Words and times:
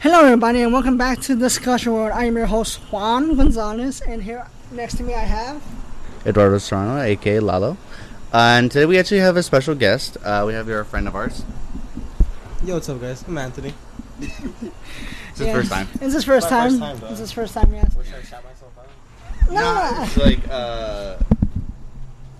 Hello, 0.00 0.20
everybody, 0.24 0.62
and 0.62 0.72
welcome 0.72 0.96
back 0.96 1.20
to 1.22 1.34
Discussion 1.34 1.92
World. 1.92 2.12
I 2.12 2.24
am 2.24 2.36
your 2.36 2.46
host 2.46 2.78
Juan 2.92 3.36
Gonzalez, 3.36 4.00
and 4.00 4.22
here 4.22 4.46
next 4.70 4.96
to 4.98 5.02
me 5.02 5.14
I 5.14 5.20
have. 5.20 5.62
Eduardo 6.24 6.58
Serrano, 6.58 7.00
aka 7.00 7.40
Lalo. 7.40 7.76
Uh, 8.32 8.36
and 8.58 8.70
today 8.70 8.86
we 8.86 8.98
actually 8.98 9.20
have 9.20 9.36
a 9.36 9.42
special 9.42 9.74
guest. 9.74 10.16
Uh, 10.22 10.44
we 10.46 10.52
have 10.54 10.66
here 10.66 10.80
a 10.80 10.84
friend 10.84 11.08
of 11.08 11.14
ours. 11.16 11.42
Yo, 12.64 12.74
what's 12.74 12.88
up, 12.88 13.00
guys? 13.00 13.24
I'm 13.26 13.38
Anthony. 13.38 13.74
It's 15.30 15.38
his 15.38 15.46
Yeah. 15.46 15.52
first 15.54 15.70
time. 15.70 15.88
It's 16.00 16.14
his 16.14 16.24
first 16.24 16.50
My 16.50 16.50
time. 16.50 16.70
first 16.70 16.80
time, 16.80 16.98
dog. 16.98 17.10
it's 17.12 17.20
his 17.20 17.30
first 17.32 17.54
time, 17.54 17.72
yes. 17.72 17.94
Wish 17.94 18.08
I 18.08 18.22
shot 18.24 18.42
myself 18.44 18.72
out. 18.76 19.52
No, 19.52 20.02
It's 20.02 20.16
like, 20.16 20.40
uh. 20.50 21.16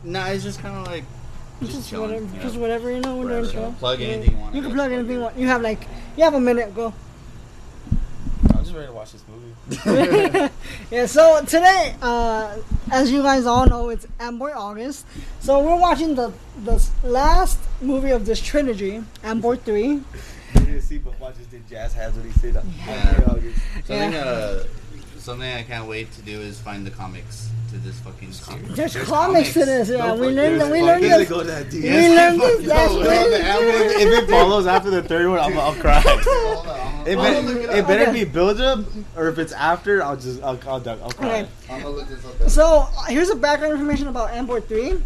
Nah, 0.02 0.26
it's 0.30 0.42
just 0.42 0.58
kind 0.60 0.76
of 0.78 0.86
like. 0.86 1.04
just, 1.60 1.72
Just 1.74 1.90
chilling, 1.90 2.10
whatever, 2.10 2.24
you 2.26 2.36
know? 2.38 2.42
just 2.42 2.56
whatever 2.56 2.90
you 2.90 3.00
know. 3.00 3.16
We're 3.18 3.40
Whatever. 3.42 3.74
Plug 3.78 4.00
Yeah. 4.00 4.06
anything 4.08 4.32
you 4.34 4.40
want, 4.40 4.54
You 4.56 4.62
can 4.62 4.70
guess. 4.70 4.76
plug 4.76 4.92
anything 4.92 5.12
you 5.14 5.20
want. 5.20 5.38
You 5.38 5.46
have 5.46 5.62
like, 5.62 5.86
you 6.16 6.24
have 6.24 6.34
a 6.34 6.40
minute. 6.40 6.74
Go. 6.74 6.92
I'm 8.78 8.86
just 8.86 8.86
ready 8.86 8.86
to 8.86 8.92
watch 8.92 9.12
this 9.12 9.24
movie. 9.28 10.50
yeah. 10.90 11.06
So 11.06 11.44
today, 11.44 11.94
uh, 12.00 12.56
as 12.92 13.10
you 13.10 13.22
guys 13.22 13.46
all 13.46 13.66
know, 13.66 13.88
it's 13.88 14.06
Antboy 14.20 14.54
August. 14.54 15.06
So 15.40 15.60
we're 15.60 15.78
watching 15.80 16.14
the 16.14 16.32
the 16.64 16.84
last 17.02 17.58
movie 17.80 18.10
of 18.10 18.24
this 18.26 18.40
trilogy, 18.40 19.02
Antboy 19.22 19.60
Three. 19.64 19.88
You 19.88 20.02
didn't 20.54 20.82
see, 20.82 20.98
but 20.98 21.18
watch 21.20 21.36
just 21.38 21.50
did 21.50 21.68
jazz 21.68 21.92
hands 21.92 22.16
when 22.16 22.26
he 22.26 22.32
said 22.38 22.54
that. 22.54 22.64
Yeah. 22.86 23.14
Something, 23.84 24.12
Yeah. 24.12 24.18
uh. 24.24 24.64
Something 25.18 25.52
I 25.52 25.62
can't 25.62 25.88
wait 25.88 26.10
to 26.12 26.22
do 26.22 26.40
is 26.40 26.58
find 26.60 26.86
the 26.86 26.90
comics 26.90 27.50
to 27.68 27.76
this 27.78 27.98
fucking 28.00 28.32
series. 28.32 28.76
There's, 28.76 28.96
comics 28.96 29.52
to 29.52 29.64
this. 29.64 29.88
Yeah, 29.90 30.14
we 30.14 30.28
learned. 30.28 30.60
that- 30.60 30.70
We 30.72 30.82
learned 30.82 31.02
Does 31.02 31.12
it 31.12 31.18
this. 31.18 31.28
go 31.28 31.42
that 31.42 31.70
deep? 31.70 31.82
We 31.84 31.90
learned 31.90 32.40
this 32.40 32.62
No, 32.66 32.74
last 32.74 32.94
no, 32.94 33.00
week. 33.00 34.00
if 34.00 34.22
it 34.24 34.30
follows 34.30 34.66
after 34.66 34.90
the 34.90 35.02
third 35.02 35.28
one, 35.28 35.38
I'm, 35.38 35.58
I'll 35.58 35.74
cry. 35.74 36.00
Hold 36.04 36.66
on, 36.66 36.80
I'm 37.00 37.06
It, 37.06 37.14
gonna- 37.16 37.28
I'm 37.28 37.44
better, 37.46 37.70
it 37.78 37.86
better 37.86 38.02
Okay. 38.10 38.12
be 38.12 38.24
build 38.24 38.60
up, 38.60 38.80
or 39.16 39.28
if 39.28 39.38
it's 39.38 39.52
after, 39.52 40.02
I'll 40.02 40.16
just 40.16 40.42
I'll 40.42 40.58
I'll, 40.66 40.88
I'll, 40.88 41.04
I'll 41.04 41.10
cry. 41.10 41.28
Okay. 41.40 41.48
I'm 41.70 41.82
gonna 41.82 41.94
look 41.94 42.08
this 42.08 42.24
up. 42.24 42.48
So 42.50 42.88
here's 43.08 43.28
a 43.30 43.36
background 43.36 43.72
information 43.74 44.08
about 44.08 44.30
Antboy 44.30 44.66
3. 44.66 45.02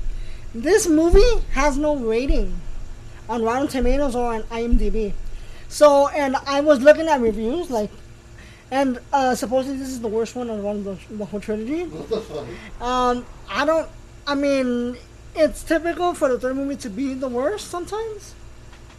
This 0.55 0.87
movie 0.87 1.41
has 1.53 1.77
no 1.79 1.97
rating 1.97 2.61
on 3.29 3.43
Rotten 3.43 3.67
Tomatoes 3.69 4.15
or 4.15 4.35
on 4.35 4.43
IMDb. 4.45 5.13
So, 5.69 6.09
and 6.09 6.37
I 6.47 6.61
was 6.61 6.81
looking 6.81 7.09
at 7.09 7.21
reviews, 7.21 7.71
like, 7.71 7.91
and 8.73 8.99
uh, 9.13 9.35
supposedly 9.35 9.77
this 9.79 9.89
is 9.89 10.01
the 10.01 10.09
worst 10.09 10.35
one 10.35 10.49
of 10.51 10.59
one 10.65 10.77
of 10.77 10.85
the, 10.85 11.15
the 11.17 11.25
whole 11.27 11.39
trilogy. 11.41 11.85
What 11.85 12.09
the 12.09 12.21
fuck? 12.23 12.83
Um, 12.83 13.27
I 13.49 13.65
don't. 13.67 13.89
I 14.27 14.35
mean, 14.35 14.97
it's 15.37 15.63
typical 15.63 16.15
for 16.15 16.29
the 16.31 16.39
third 16.41 16.57
movie 16.57 16.77
to 16.77 16.89
be 16.91 17.13
the 17.15 17.29
worst 17.29 17.69
sometimes. 17.69 18.35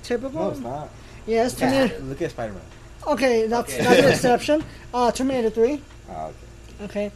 Typical. 0.03 0.39
No, 0.41 0.49
it's 0.51 0.59
not. 0.59 0.89
Yes, 1.25 1.55
Terminator. 1.57 1.99
Look 1.99 2.21
at 2.21 2.29
Spider 2.31 2.53
Man. 2.53 2.61
Okay, 3.07 3.47
that's 3.47 3.73
Okay. 3.73 3.83
that's 3.83 3.99
an 4.05 4.11
exception. 4.13 4.63
Uh, 4.93 5.11
Terminator 5.11 5.49
3. 5.49 5.81
Oh, 6.09 6.13
okay. 6.13 6.83
Okay. 6.83 7.11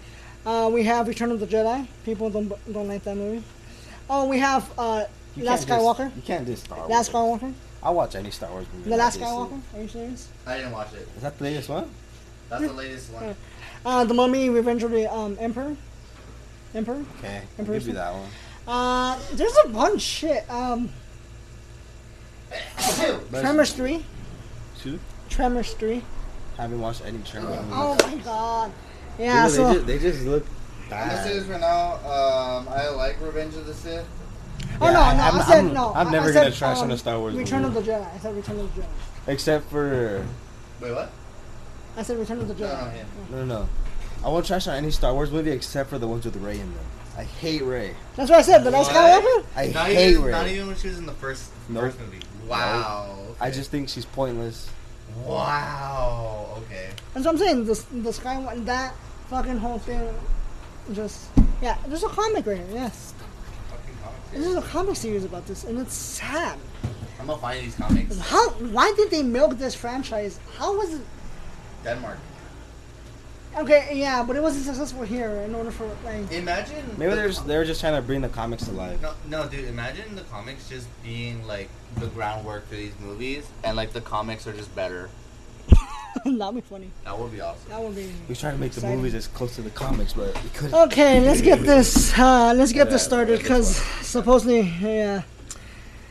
Uh, 0.45 0.69
we 0.73 0.83
have 0.83 1.07
Return 1.07 1.29
of 1.31 1.39
the 1.39 1.45
Jedi. 1.47 1.85
People 2.05 2.29
don't 2.29 2.49
don't 2.73 2.87
like 2.87 3.03
that 3.03 3.15
movie. 3.17 3.43
Oh, 4.09 4.27
we 4.27 4.39
have 4.39 4.67
uh, 4.79 5.03
You 5.35 5.43
Last 5.43 5.67
Skywalker. 5.67 6.05
Just, 6.05 6.15
you 6.15 6.21
can't 6.23 6.45
do 6.45 6.55
Star 6.55 6.77
Wars. 6.79 6.89
Last 6.89 7.11
Skywalker. 7.11 7.53
I'll 7.83 7.93
watch 7.93 8.15
any 8.15 8.31
Star 8.31 8.49
Wars 8.49 8.65
movie. 8.73 8.89
The 8.89 8.97
Last 8.97 9.17
I 9.17 9.19
can 9.19 9.27
see. 9.27 9.33
Skywalker. 9.35 9.61
Are 9.75 9.81
you 9.81 9.87
serious? 9.89 10.29
I 10.47 10.57
didn't 10.57 10.71
watch 10.71 10.93
it. 10.93 11.07
Is 11.17 11.21
that 11.21 11.37
the 11.37 11.43
latest 11.43 11.69
one? 11.69 11.89
That's 12.49 12.63
the 12.63 12.73
latest 12.73 13.11
one. 13.11 13.35
Uh, 13.85 14.03
the 14.05 14.13
Mummy, 14.13 14.49
Revenge 14.49 14.83
of 14.83 14.91
the 14.91 15.11
um, 15.13 15.37
Emperor. 15.39 15.75
Emperor. 16.73 17.03
Okay, 17.19 17.41
I'll 17.59 17.65
give 17.65 17.87
you 17.87 17.93
that 17.93 18.13
one. 18.13 18.29
Uh, 18.67 19.17
there's 19.33 19.55
a 19.65 19.69
bunch 19.69 20.01
shit. 20.01 20.49
Um, 20.49 20.89
Tremors 23.31 23.73
three. 23.73 24.05
Two? 24.79 24.99
Tremors 25.29 25.73
three. 25.73 26.03
Haven't 26.57 26.79
watched 26.81 27.03
any 27.05 27.19
Tremors 27.19 27.55
movies. 27.57 27.73
Oh 27.73 27.97
my 28.07 28.15
god. 28.23 28.71
Yeah. 29.19 29.47
Dude, 29.47 29.55
so 29.55 29.67
they, 29.67 29.73
just, 29.73 29.85
they 29.87 29.99
just 29.99 30.25
look 30.25 30.45
I'm 30.85 30.89
gonna 31.09 31.23
say 31.23 31.29
bad. 31.29 31.35
this 31.35 31.45
for 31.45 31.59
now. 31.59 31.93
Um, 31.95 32.67
I 32.69 32.89
like 32.89 33.19
Revenge 33.21 33.55
of 33.55 33.65
the 33.65 33.73
Sith. 33.73 34.05
oh 34.81 34.85
no, 34.87 34.91
no, 34.93 34.99
Yeah, 34.99 34.99
I 35.05 35.29
I'm- 35.29 35.41
said 35.45 35.55
I'm- 35.65 35.73
no. 35.73 35.93
I'm 35.93 36.11
never 36.11 36.29
I 36.29 36.33
gonna 36.33 36.51
said, 36.51 36.57
trash 36.57 36.77
on 36.77 36.85
um, 36.85 36.91
a 36.91 36.97
Star 36.97 37.19
Wars 37.19 37.35
Return 37.35 37.63
movie. 37.63 37.77
of 37.79 37.85
the 37.85 37.91
Jedi. 37.91 38.15
I 38.15 38.17
said 38.19 38.35
Return 38.35 38.59
of 38.59 38.75
the 38.75 38.81
Jedi. 38.81 38.87
Except 39.27 39.69
for 39.69 40.25
Wait, 40.81 40.91
what? 40.93 41.11
I 41.97 42.03
said 42.03 42.17
Return 42.19 42.39
of 42.39 42.47
the 42.47 42.53
No, 42.55 42.67
Jedi. 42.67 42.93
no, 43.31 43.37
no, 43.37 43.45
no, 43.45 43.59
no. 43.61 43.69
I 44.23 44.29
won't 44.29 44.45
trash 44.45 44.67
on 44.67 44.75
any 44.75 44.91
Star 44.91 45.13
Wars 45.13 45.31
movie 45.31 45.51
except 45.51 45.89
for 45.89 45.97
the 45.97 46.07
ones 46.07 46.25
with 46.25 46.35
Rey 46.37 46.53
in 46.59 46.73
them. 46.73 46.85
I 47.17 47.23
hate 47.23 47.63
Rey. 47.63 47.95
That's 48.15 48.29
what 48.29 48.39
I 48.39 48.41
said. 48.43 48.63
The 48.63 48.71
Last 48.71 48.91
What? 48.93 49.23
Skywalker. 49.23 49.45
I 49.55 49.67
not 49.73 49.87
hate 49.87 50.09
even, 50.11 50.23
Rey. 50.23 50.31
Not 50.31 50.47
even 50.47 50.67
when 50.67 50.75
she 50.75 50.87
was 50.87 50.97
in 50.99 51.05
the 51.07 51.13
first, 51.13 51.51
Nope. 51.69 51.83
first 51.85 51.99
movie. 51.99 52.19
Wow. 52.47 53.17
I 53.39 53.47
okay. 53.47 53.57
just 53.57 53.71
think 53.71 53.89
she's 53.89 54.05
pointless. 54.05 54.69
Wow. 55.25 56.61
Okay. 56.65 56.89
That's 57.13 57.25
what 57.25 57.33
I'm 57.33 57.37
saying. 57.37 57.65
The 57.65 57.73
the 58.03 58.09
Skywalker, 58.11 58.65
that 58.65 58.93
fucking 59.29 59.57
whole 59.57 59.79
thing, 59.79 60.07
just 60.93 61.29
yeah. 61.61 61.77
There's 61.87 62.03
a 62.03 62.09
comic 62.09 62.45
right 62.45 62.57
here. 62.57 62.67
Yes, 62.71 63.13
Fucking 63.69 63.95
comics. 64.03 64.31
there's 64.31 64.55
a 64.55 64.61
comic 64.61 64.95
series 64.95 65.23
about 65.25 65.45
this, 65.47 65.63
and 65.63 65.79
it's 65.79 65.93
sad. 65.95 66.57
I'm 67.19 67.25
gonna 67.27 67.39
find 67.41 67.65
these 67.65 67.75
comics. 67.75 68.19
How? 68.19 68.49
Why 68.49 68.93
did 68.95 69.09
they 69.09 69.23
milk 69.23 69.57
this 69.57 69.73
franchise? 69.75 70.39
How 70.57 70.77
was 70.77 70.93
it? 70.95 71.01
Denmark. 71.87 72.17
Okay, 73.57 73.89
yeah, 73.93 74.23
but 74.23 74.35
it 74.35 74.43
wasn't 74.43 74.65
successful 74.65 75.03
here. 75.03 75.31
In 75.47 75.55
order 75.55 75.71
for 75.71 75.87
like, 76.03 76.31
Imagine. 76.31 76.83
Maybe 76.97 77.09
the 77.09 77.15
they're 77.15 77.27
just, 77.29 77.47
they're 77.47 77.65
just 77.65 77.79
trying 77.81 77.95
to 77.95 78.01
bring 78.01 78.21
the 78.21 78.29
comics 78.29 78.65
to 78.65 78.71
life. 78.71 79.01
No, 79.01 79.13
no, 79.27 79.47
dude. 79.47 79.65
Imagine 79.65 80.15
the 80.15 80.21
comics 80.23 80.69
just 80.69 80.87
being 81.01 81.47
like 81.47 81.69
the 81.97 82.07
groundwork 82.07 82.67
for 82.67 82.75
these 82.75 82.93
movies, 82.99 83.49
and 83.63 83.75
like 83.77 83.93
the 83.93 84.01
comics 84.01 84.45
are 84.47 84.53
just 84.53 84.75
better. 84.75 85.09
that'd 86.25 86.55
be 86.55 86.61
funny. 86.61 86.91
That 87.05 87.17
would 87.17 87.31
be 87.31 87.41
awesome. 87.41 87.69
That 87.69 87.81
would 87.81 87.95
be. 87.95 88.11
We 88.29 88.35
try 88.35 88.51
to 88.51 88.57
make 88.57 88.73
the 88.73 88.85
movies 88.85 89.15
as 89.15 89.27
close 89.27 89.55
to 89.55 89.61
the 89.61 89.71
comics, 89.71 90.13
but 90.13 90.35
we 90.43 90.49
couldn't. 90.49 90.75
Okay, 90.75 91.21
let's 91.21 91.41
get 91.41 91.61
this. 91.61 92.13
Uh, 92.19 92.53
let's 92.53 92.73
get 92.73 92.89
this 92.89 93.03
started 93.03 93.39
because 93.39 93.77
supposedly, 94.05 94.61
yeah. 94.81 95.23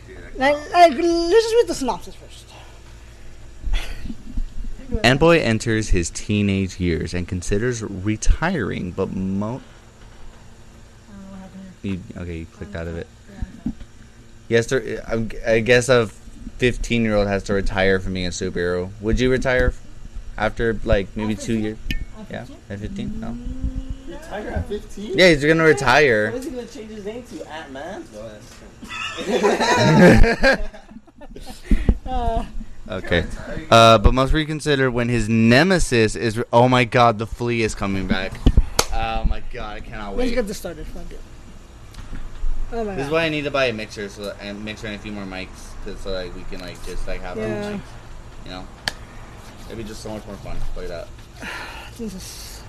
Dude, 0.08 0.16
Like, 0.36 0.56
like, 0.72 0.92
let's 0.92 1.44
just 1.44 1.54
read 1.54 1.68
the 1.68 1.74
synopsis 1.74 2.14
first. 2.16 2.25
Antboy 5.02 5.40
enters 5.40 5.88
his 5.88 6.10
teenage 6.10 6.78
years 6.80 7.14
and 7.14 7.26
considers 7.26 7.82
retiring, 7.82 8.92
but 8.92 9.12
mo. 9.12 9.60
You, 11.82 12.00
okay, 12.16 12.38
you 12.38 12.46
clicked 12.46 12.74
out 12.74 12.88
of 12.88 12.96
it. 12.96 13.06
Yes, 14.48 14.66
there, 14.66 15.02
I 15.06 15.28
I 15.46 15.60
guess 15.60 15.88
a 15.88 16.06
fifteen-year-old 16.58 17.28
has 17.28 17.42
to 17.44 17.54
retire 17.54 18.00
from 18.00 18.14
being 18.14 18.26
a 18.26 18.30
superhero. 18.30 18.90
Would 19.00 19.20
you 19.20 19.30
retire 19.30 19.74
after 20.36 20.78
like 20.84 21.16
maybe 21.16 21.34
two 21.34 21.58
years? 21.58 21.78
Yeah, 22.30 22.46
at 22.70 22.80
fifteen. 22.80 23.20
No. 23.20 23.36
Tiger 24.28 24.48
at 24.50 24.66
15? 24.68 25.18
Yeah, 25.18 25.28
he's 25.30 25.44
gonna 25.44 25.64
retire. 25.64 26.30
What 26.30 26.38
is 26.38 26.44
he 26.46 26.50
gonna 26.50 26.66
change 26.66 26.90
his 26.90 27.04
name 27.04 27.22
to 27.24 27.52
Ant 27.52 27.72
Man? 27.72 28.04
Uh, 32.06 32.44
Okay. 32.88 33.24
Uh, 33.70 33.98
but 33.98 34.14
must 34.14 34.32
reconsider 34.32 34.90
when 34.90 35.08
his 35.08 35.28
nemesis 35.28 36.14
is. 36.14 36.42
Oh 36.52 36.68
my 36.68 36.84
God, 36.84 37.18
the 37.18 37.26
flea 37.26 37.62
is 37.62 37.74
coming 37.74 38.06
back. 38.06 38.32
Oh 38.92 39.24
my 39.24 39.42
God, 39.52 39.76
I 39.76 39.80
cannot 39.80 40.12
wait. 40.14 40.24
let's 40.26 40.34
get 40.34 40.46
this 40.46 40.58
started. 40.58 40.86
Fuck 40.86 41.10
it. 41.10 41.20
Oh 42.72 42.84
my 42.84 42.94
This 42.94 43.04
is 43.04 43.10
god. 43.10 43.12
why 43.12 43.24
I 43.24 43.28
need 43.28 43.42
to 43.42 43.50
buy 43.50 43.66
a 43.66 43.72
mixer, 43.72 44.08
so 44.08 44.24
that, 44.24 44.36
and 44.40 44.64
mixer 44.64 44.86
and 44.86 44.96
a 44.96 44.98
few 44.98 45.12
more 45.12 45.24
mics, 45.24 45.48
to, 45.84 45.96
so 45.98 46.10
like 46.12 46.34
we 46.34 46.42
can 46.44 46.60
like 46.60 46.82
just 46.84 47.06
like 47.06 47.20
have 47.20 47.36
Yeah. 47.36 47.72
mics, 47.72 47.80
you 48.44 48.50
know. 48.50 48.66
It'd 49.66 49.78
be 49.78 49.84
just 49.84 50.02
so 50.02 50.10
much 50.10 50.24
more 50.26 50.36
fun. 50.36 50.56
Look 50.76 50.88
at 50.90 51.08
that. 51.40 51.48
Jesus. 51.98 52.62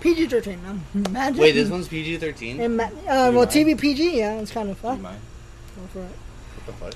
PG 0.00 0.26
thirteen. 0.28 0.60
Um, 0.66 0.84
imagine. 0.94 1.40
Wait, 1.40 1.52
this 1.52 1.68
one's 1.68 1.88
PG 1.88 2.18
thirteen. 2.18 2.60
Ima- 2.60 2.84
uh, 2.84 2.90
well, 3.06 3.32
mind? 3.32 3.50
TV 3.50 3.78
PG. 3.78 4.18
Yeah, 4.18 4.34
it's 4.40 4.50
kind 4.52 4.70
of 4.70 4.78
fun. 4.78 5.02
Go 5.02 5.08
for 5.92 6.00
it. 6.00 6.10
What 6.56 6.66
the 6.66 6.72
fuck? 6.72 6.94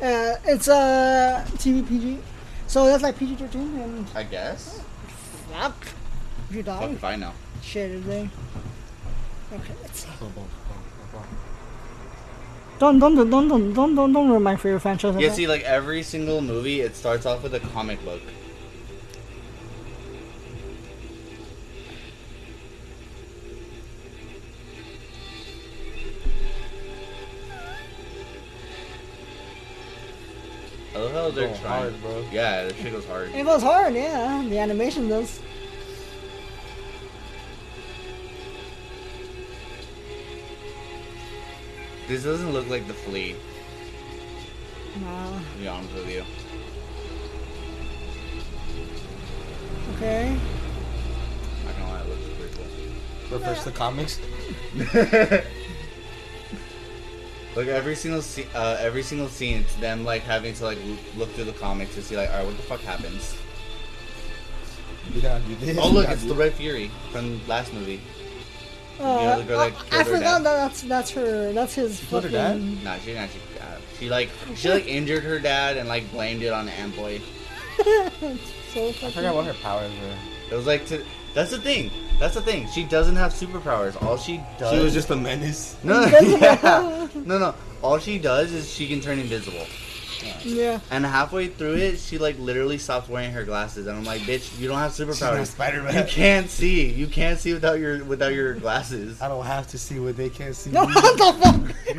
Uh, 0.00 0.34
it's 0.44 0.68
uh, 0.68 1.44
TV 1.56 1.86
PG. 1.88 2.18
So 2.66 2.86
that's 2.86 3.02
like 3.02 3.18
PG 3.18 3.36
thirteen 3.36 3.78
and 3.78 4.06
I 4.14 4.24
guess. 4.24 4.80
fuck. 5.52 5.86
If 6.50 6.56
you 6.56 6.62
die, 6.62 6.78
Fucking 6.80 6.98
fine 6.98 7.20
now. 7.20 7.32
shit 7.62 7.90
is 7.90 8.04
there. 8.04 8.28
Okay, 9.52 9.72
let's 9.82 10.04
see. 10.04 10.08
Don't 12.78 12.98
don't 12.98 13.14
don't 13.14 13.30
don't 13.30 13.48
don't 13.48 13.72
don't 13.72 13.94
don't, 13.94 14.12
don't 14.12 14.28
ruin 14.28 14.42
my 14.42 14.56
favorite 14.56 14.80
franchise. 14.80 15.14
Yeah, 15.16 15.32
see, 15.32 15.46
like 15.46 15.62
every 15.62 16.02
single 16.02 16.40
movie, 16.40 16.80
it 16.80 16.96
starts 16.96 17.24
off 17.24 17.42
with 17.42 17.54
a 17.54 17.60
comic 17.60 18.04
book. 18.04 18.20
love 31.04 31.12
how 31.12 31.30
they're 31.30 31.54
trying. 31.56 31.92
Hard, 31.92 32.02
bro. 32.02 32.24
Yeah, 32.32 32.64
the 32.64 32.74
shit 32.74 32.92
goes 32.92 33.06
hard. 33.06 33.34
It 33.34 33.44
goes 33.44 33.62
hard, 33.62 33.94
yeah. 33.94 34.44
The 34.48 34.58
animation 34.58 35.08
does. 35.08 35.40
This 42.08 42.22
doesn't 42.22 42.52
look 42.52 42.68
like 42.68 42.86
the 42.86 42.94
flea. 42.94 43.34
No. 45.00 45.40
To 45.52 45.58
be 45.58 45.68
honest 45.68 45.94
with 45.94 46.10
you. 46.10 46.24
Okay. 49.96 50.36
I 51.68 51.72
can 51.72 51.88
lie, 51.88 52.00
it 52.00 52.08
looks 52.08 52.22
pretty 52.38 52.54
cool. 52.56 53.38
Refresh 53.38 53.58
yeah. 53.58 53.64
the 53.64 53.72
comics. 53.72 54.20
Like 57.56 57.68
every 57.68 57.94
single 57.94 58.20
scene, 58.22 58.46
uh, 58.54 58.76
every 58.80 59.02
single 59.02 59.28
scene, 59.28 59.60
it's 59.60 59.74
them 59.76 60.04
like 60.04 60.22
having 60.22 60.54
to 60.54 60.64
like 60.64 60.78
look 61.16 61.30
through 61.30 61.44
the 61.44 61.52
comics 61.52 61.94
to 61.94 62.02
see 62.02 62.16
like, 62.16 62.30
all 62.30 62.38
right, 62.38 62.46
what 62.46 62.56
the 62.56 62.62
fuck 62.62 62.80
happens? 62.80 63.36
You 65.12 65.20
gotta 65.20 65.44
do 65.44 65.54
this. 65.56 65.78
Oh 65.80 65.88
look, 65.90 66.08
it's 66.08 66.22
do 66.22 66.28
the 66.28 66.34
Red 66.34 66.54
Fury 66.54 66.90
from 67.12 67.46
last 67.46 67.72
movie. 67.72 68.00
Oh, 69.00 69.22
know, 69.24 69.38
the 69.38 69.44
girl 69.44 69.58
that 69.58 69.72
I- 69.92 70.00
I 70.00 70.04
forgot 70.04 70.42
that 70.42 70.56
that's 70.56 70.82
that's 70.82 71.10
her. 71.10 71.52
That's 71.52 71.74
his 71.74 72.00
killed 72.08 72.24
her 72.24 72.30
fucking. 72.30 72.82
Nah, 72.84 72.96
she 72.98 73.06
didn't 73.06 73.22
actually. 73.22 73.40
Uh, 73.60 73.76
she 73.98 74.08
like 74.08 74.30
she 74.56 74.68
like 74.70 74.86
injured 74.88 75.22
her 75.24 75.38
dad 75.38 75.76
and 75.76 75.88
like 75.88 76.10
blamed 76.10 76.42
it 76.42 76.52
on 76.52 76.68
Antboy. 76.68 77.20
so 78.72 78.88
I 78.88 79.10
forgot 79.10 79.34
what 79.34 79.46
her 79.46 79.54
powers 79.54 79.90
were. 80.00 80.16
It 80.50 80.54
was 80.56 80.66
like 80.66 80.86
to. 80.86 81.04
That's 81.34 81.50
the 81.50 81.58
thing. 81.58 81.90
That's 82.20 82.34
the 82.34 82.42
thing. 82.42 82.68
She 82.68 82.84
doesn't 82.84 83.16
have 83.16 83.32
superpowers. 83.32 84.00
All 84.02 84.16
she 84.16 84.40
does. 84.58 84.72
She 84.72 84.82
was 84.82 84.94
just 84.94 85.10
a 85.10 85.16
menace. 85.16 85.76
no, 85.84 86.04
yeah. 86.06 87.08
no, 87.14 87.38
no. 87.38 87.54
All 87.82 87.98
she 87.98 88.18
does 88.18 88.52
is 88.52 88.72
she 88.72 88.86
can 88.86 89.00
turn 89.00 89.18
invisible. 89.18 89.66
Yeah. 90.42 90.80
And 90.90 91.04
halfway 91.04 91.48
through 91.48 91.74
it, 91.74 91.98
she 91.98 92.18
like 92.18 92.38
literally 92.38 92.78
stops 92.78 93.08
wearing 93.08 93.32
her 93.32 93.44
glasses, 93.44 93.86
and 93.86 93.96
I'm 93.96 94.04
like, 94.04 94.22
bitch, 94.22 94.58
you 94.58 94.68
don't 94.68 94.78
have 94.78 94.92
superpowers. 94.92 95.48
Spider-Man. 95.48 95.94
You 95.94 96.04
can't 96.04 96.48
see. 96.48 96.90
You 96.90 97.06
can't 97.08 97.38
see 97.38 97.52
without 97.52 97.78
your 97.78 98.04
without 98.04 98.32
your 98.32 98.54
glasses. 98.54 99.20
I 99.20 99.28
don't 99.28 99.44
have 99.44 99.66
to 99.68 99.78
see 99.78 99.98
what 99.98 100.16
they 100.16 100.30
can't 100.30 100.54
see. 100.54 100.70
No, 100.70 100.84
what 100.86 101.18
the 101.18 101.32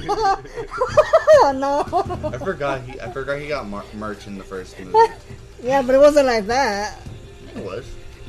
fuck? 0.02 1.56
no. 1.56 1.84
I 2.34 2.38
forgot 2.38 2.82
he. 2.82 3.00
I 3.00 3.12
forgot 3.12 3.40
he 3.40 3.48
got 3.48 3.68
mar- 3.68 3.86
merch 3.94 4.28
in 4.28 4.38
the 4.38 4.44
first 4.44 4.80
movie. 4.80 4.98
Yeah, 5.62 5.82
but 5.82 5.94
it 5.94 6.00
wasn't 6.00 6.28
like 6.28 6.48
that. 6.48 7.00
It 7.56 7.64
was. 7.64 7.86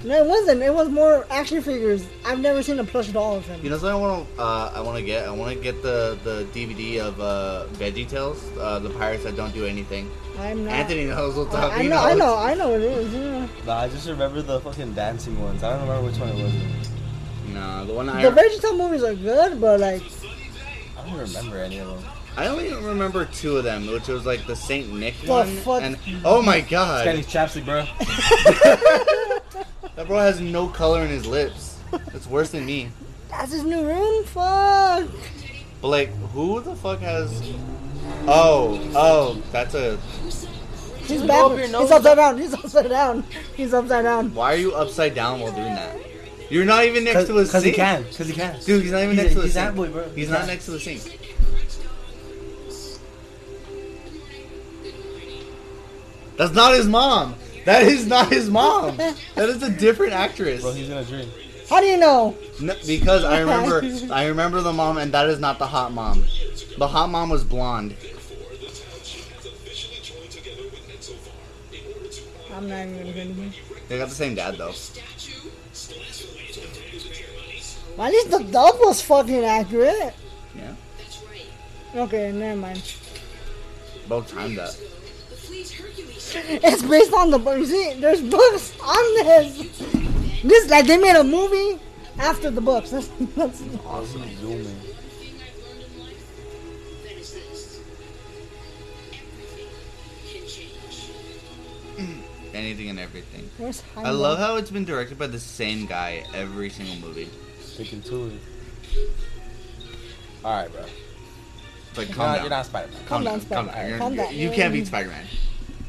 No, 0.06 0.14
it 0.22 0.26
wasn't. 0.26 0.62
It 0.62 0.72
was 0.72 0.88
more 0.88 1.26
action 1.30 1.60
figures. 1.60 2.06
I've 2.24 2.38
never 2.38 2.62
seen 2.62 2.78
a 2.78 2.84
plush 2.84 3.08
doll 3.08 3.38
of 3.38 3.46
him. 3.46 3.60
You 3.60 3.70
know 3.70 3.76
something 3.76 3.96
I 3.96 4.00
want 4.00 4.36
to. 4.36 4.40
Uh, 4.40 4.72
I 4.76 4.80
want 4.80 4.96
to 4.98 5.02
get. 5.02 5.26
I 5.26 5.32
want 5.32 5.52
to 5.52 5.60
get 5.60 5.82
the 5.82 6.16
the 6.22 6.44
DVD 6.54 7.00
of 7.00 7.20
uh, 7.20 7.66
Veggie 7.72 8.08
Tales, 8.08 8.40
uh, 8.56 8.78
the 8.78 8.90
pirates 8.90 9.24
that 9.24 9.34
don't 9.34 9.52
do 9.52 9.66
anything. 9.66 10.08
I'm 10.38 10.64
not. 10.64 10.74
Anthony 10.74 11.06
knows 11.06 11.34
what's 11.34 11.52
I, 11.56 11.62
up. 11.64 11.72
I 11.72 11.82
He 11.82 11.88
know, 11.88 11.98
I 11.98 12.14
know, 12.14 12.36
I 12.36 12.54
know 12.54 12.72
it 12.74 12.82
is. 12.82 13.12
Yeah. 13.12 13.48
Nah, 13.66 13.80
I 13.80 13.88
just 13.88 14.08
remember 14.08 14.42
the 14.42 14.60
fucking 14.60 14.94
dancing 14.94 15.42
ones. 15.42 15.64
I 15.64 15.70
don't 15.70 15.80
remember 15.88 16.06
which 16.08 16.18
one 16.18 16.28
it 16.28 16.40
was. 16.40 16.54
No, 17.52 17.84
the 17.84 17.92
one 17.92 18.08
I. 18.08 18.22
The 18.22 18.30
Vegeta 18.30 18.78
movies 18.78 19.02
are 19.02 19.14
good, 19.16 19.60
but 19.60 19.80
like, 19.80 20.02
I 20.96 21.04
don't 21.04 21.18
remember 21.18 21.58
any 21.58 21.78
of 21.78 21.88
them. 21.88 22.12
I 22.36 22.46
only 22.46 22.72
remember 22.74 23.24
two 23.24 23.56
of 23.56 23.64
them, 23.64 23.88
which 23.90 24.06
was 24.06 24.24
like 24.24 24.46
the 24.46 24.54
Saint 24.54 24.92
Nick 24.92 25.18
The 25.22 25.30
one, 25.30 25.56
fuck? 25.56 25.82
and 25.82 25.98
oh 26.24 26.42
my 26.42 26.60
god, 26.60 27.00
Spanish 27.00 27.26
chapstick, 27.26 27.64
bro. 27.64 27.86
that 29.96 30.06
bro 30.06 30.18
has 30.18 30.40
no 30.40 30.68
color 30.68 31.02
in 31.02 31.08
his 31.10 31.26
lips. 31.26 31.78
It's 32.14 32.26
worse 32.26 32.50
than 32.50 32.64
me. 32.66 32.90
that's 33.30 33.52
his 33.52 33.64
new 33.64 33.86
room. 33.86 34.24
Fuck. 34.24 35.08
But 35.80 35.88
like, 35.88 36.14
who 36.32 36.60
the 36.60 36.74
fuck 36.76 37.00
has? 37.00 37.42
Oh, 38.26 38.78
oh, 38.94 39.42
that's 39.52 39.74
a. 39.74 39.96
He's 41.06 41.22
Go 41.22 41.24
up 41.24 41.28
backwards. 41.56 41.70
your 41.70 41.80
He's 41.82 41.90
upside 41.92 42.16
down. 42.16 42.38
He's 42.38 42.54
upside 42.54 42.88
down. 42.88 43.24
He's 43.56 43.74
upside 43.74 44.04
down. 44.04 44.34
Why 44.34 44.54
are 44.54 44.56
you 44.56 44.74
upside 44.74 45.14
down 45.14 45.40
while 45.40 45.52
doing 45.52 45.74
that? 45.74 45.96
You're 46.50 46.64
not 46.64 46.84
even 46.84 47.04
next 47.04 47.26
to 47.26 47.38
a 47.38 47.42
Because 47.44 47.62
he 47.62 47.70
sink. 47.72 47.76
can. 47.76 48.02
Because 48.04 48.26
he 48.28 48.32
can. 48.34 48.60
Dude, 48.64 48.82
he's 48.82 48.92
not 48.92 49.02
even 49.02 49.10
He's 49.16 49.18
next 49.18 49.30
a- 49.32 49.34
to 49.34 49.40
the 49.40 49.46
he's 49.46 49.54
sink. 49.54 49.66
that 49.66 49.76
boy, 49.76 49.88
bro. 49.88 50.04
He's 50.08 50.14
He's 50.14 50.28
not 50.30 50.40
that- 50.42 50.46
next 50.48 50.64
to 50.66 50.70
the 50.72 50.80
sink. 50.80 51.18
That's 56.36 56.52
not 56.52 56.74
his 56.74 56.86
mom. 56.86 57.34
That 57.66 57.82
is 57.82 58.06
not 58.06 58.30
his 58.32 58.48
mom. 58.48 58.96
That 58.96 59.48
is 59.48 59.60
a 59.62 59.70
different 59.70 60.12
actress. 60.12 60.62
Bro, 60.62 60.72
he's 60.72 60.88
gonna 60.88 61.04
drink. 61.04 61.28
How 61.68 61.80
do 61.80 61.86
you 61.86 61.96
know? 61.96 62.36
No, 62.60 62.74
because 62.86 63.24
I 63.24 63.40
remember, 63.40 63.82
I 64.14 64.26
remember 64.26 64.60
the 64.60 64.72
mom, 64.72 64.98
and 64.98 65.12
that 65.12 65.28
is 65.28 65.40
not 65.40 65.58
the 65.58 65.66
hot 65.66 65.92
mom. 65.92 66.24
The 66.78 66.86
hot 66.86 67.10
mom 67.10 67.28
was 67.28 67.42
blonde. 67.42 67.96
I'm 72.54 72.68
not 72.68 72.86
even 72.86 73.34
gonna. 73.36 73.50
They 73.88 73.98
got 73.98 74.08
the 74.08 74.14
same 74.14 74.36
dad 74.36 74.56
though. 74.56 74.72
At 77.98 78.12
least 78.12 78.30
the 78.30 78.44
dub 78.50 78.76
was 78.78 79.02
fucking 79.02 79.44
accurate. 79.44 80.14
Yeah, 80.54 80.74
Okay, 81.94 82.30
never 82.30 82.60
mind. 82.60 82.94
both 84.08 84.30
timed 84.30 84.58
that. 84.58 84.78
It's 86.68 86.82
based 86.82 87.12
on 87.12 87.30
the 87.30 87.38
book. 87.38 87.58
You 87.58 87.66
see, 87.66 87.94
there's 88.00 88.20
books 88.22 88.74
on 88.82 89.14
this. 89.24 89.58
This 90.42 90.70
like 90.70 90.86
they 90.86 90.96
made 90.96 91.16
a 91.16 91.24
movie 91.24 91.80
after 92.18 92.50
the 92.50 92.60
books. 92.60 92.90
That's, 92.90 93.08
that's 93.36 93.62
Awesome 93.84 94.22
zooming. 94.40 94.80
Anything 102.54 102.88
and 102.88 102.98
everything. 102.98 103.50
I 103.96 104.10
love 104.10 104.38
how 104.38 104.56
it's 104.56 104.70
been 104.70 104.84
directed 104.86 105.18
by 105.18 105.26
the 105.26 105.38
same 105.38 105.84
guy 105.86 106.24
every 106.34 106.70
single 106.70 106.96
movie. 106.96 107.28
Sticking 107.60 108.00
to 108.02 108.26
it. 108.28 109.10
Alright, 110.44 110.72
bro. 110.72 110.84
It's 111.90 111.98
like 111.98 112.08
calm 112.12 112.18
not, 112.18 112.34
down. 112.36 112.40
you're 112.44 112.50
not 112.50 112.66
Spider-Man. 112.66 112.98
calm 113.06 113.08
Calm 113.08 113.24
down. 113.24 113.38
down, 113.38 113.48
Calm 113.48 113.66
Spider-Man. 113.68 113.74
down. 113.74 113.88
You're- 113.88 113.98
Calm 113.98 114.16
down. 114.16 114.34
You 114.34 114.50
can't 114.50 114.72
beat 114.72 114.86
Spider-Man. 114.86 115.26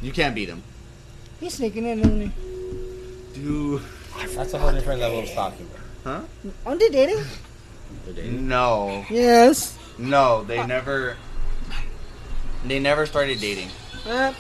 You 0.08 0.14
can't 0.14 0.34
beat 0.34 0.48
him. 0.48 0.64
He's 1.42 1.56
sneaking 1.56 1.86
in, 1.86 2.00
isn't 2.00 2.22
he? 2.22 2.32
Dude. 3.42 3.82
That's 4.38 4.54
a 4.54 4.58
whole 4.58 4.72
different 4.72 5.02
level 5.02 5.20
of 5.20 5.28
stalking, 5.28 5.68
bro. 5.68 5.82
Huh? 6.06 6.22
Aren't 6.66 6.80
they 6.80 6.88
dating? 6.88 7.26
No. 8.48 9.06
Yes. 9.10 9.78
No, 9.98 10.46
they 10.46 10.66
never. 10.66 11.18
They 12.64 12.80
never 12.80 13.06
started 13.06 13.42
dating. 13.42 13.68
Uh, 14.06 14.32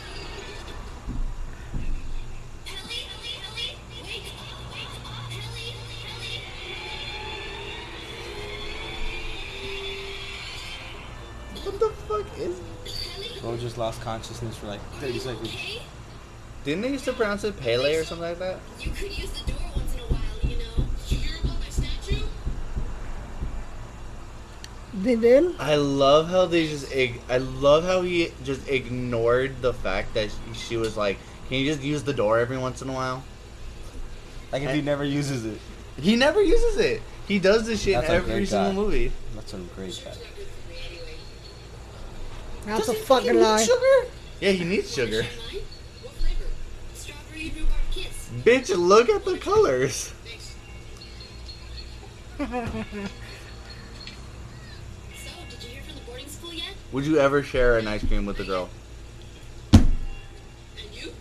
just 13.77 13.97
lost 13.97 14.01
consciousness 14.01 14.57
for 14.57 14.67
like 14.67 14.81
30 14.99 15.19
seconds. 15.19 15.79
Didn't 16.63 16.81
they 16.81 16.89
used 16.91 17.05
to 17.05 17.13
pronounce 17.13 17.43
it 17.43 17.57
Pele 17.59 17.95
or 17.95 18.03
something 18.03 18.27
like 18.27 18.39
that? 18.39 18.57
You 18.79 18.91
could 18.91 19.15
use 19.17 19.31
the 19.31 19.51
door 19.51 19.61
once 19.75 19.93
in 19.93 19.99
a 19.99 20.03
while, 20.03 20.51
you 20.51 20.57
know. 20.57 20.85
Did 21.07 21.11
you 21.11 21.17
hear 21.19 21.37
about 21.43 21.59
my 21.59 21.69
statue? 21.69 22.25
they 24.93 25.15
did. 25.15 25.55
I 25.59 25.75
love 25.75 26.29
how 26.29 26.45
they 26.47 26.67
just. 26.67 26.91
Ig- 26.91 27.21
I 27.29 27.37
love 27.37 27.83
how 27.83 28.01
he 28.01 28.31
just 28.43 28.67
ignored 28.67 29.61
the 29.61 29.73
fact 29.73 30.15
that 30.15 30.31
she, 30.31 30.53
she 30.59 30.77
was 30.77 30.97
like, 30.97 31.19
"Can 31.47 31.59
you 31.59 31.71
just 31.71 31.83
use 31.83 32.03
the 32.03 32.13
door 32.13 32.39
every 32.39 32.57
once 32.57 32.81
in 32.81 32.89
a 32.89 32.93
while?" 32.93 33.23
Like 34.51 34.63
if 34.63 34.73
he 34.73 34.81
never 34.81 35.03
uses 35.03 35.45
it. 35.45 35.59
He 35.97 36.15
never 36.15 36.41
uses 36.41 36.77
it. 36.77 37.01
He 37.27 37.37
does 37.37 37.67
this 37.67 37.81
shit 37.83 37.93
That's 37.95 38.09
in 38.09 38.15
every 38.15 38.45
single 38.45 38.71
guy. 38.71 38.75
movie. 38.75 39.11
That's 39.35 39.53
a 39.53 39.57
great 39.75 40.01
guy. 40.03 40.13
That's 42.67 42.87
Does 42.87 42.89
a 42.89 42.93
he 42.99 43.05
fucking 43.05 43.31
need 43.31 43.39
lie. 43.39 43.63
Sugar? 43.63 44.09
Yeah, 44.41 44.51
he 44.51 44.65
needs 44.65 44.93
sugar. 44.93 45.23
What 45.23 46.11
flavor? 46.15 46.51
Strawberry 46.93 47.53
rhubarb 47.55 47.71
kiss. 47.91 48.29
Bitch, 48.43 48.77
look 48.77 49.07
at 49.07 49.23
the 49.23 49.37
colors. 49.37 50.13
So, 52.37 52.45
you 52.45 52.49
the 55.95 56.01
boarding 56.05 56.27
school 56.27 56.53
yet? 56.53 56.73
Would 56.91 57.05
you 57.05 57.17
ever 57.19 57.41
share 57.41 57.77
an 57.77 57.87
ice 57.87 58.03
cream 58.05 58.25
with 58.25 58.37
a 58.41 58.43
girl? 58.43 58.67
And 59.71 59.87
you? 60.91 61.13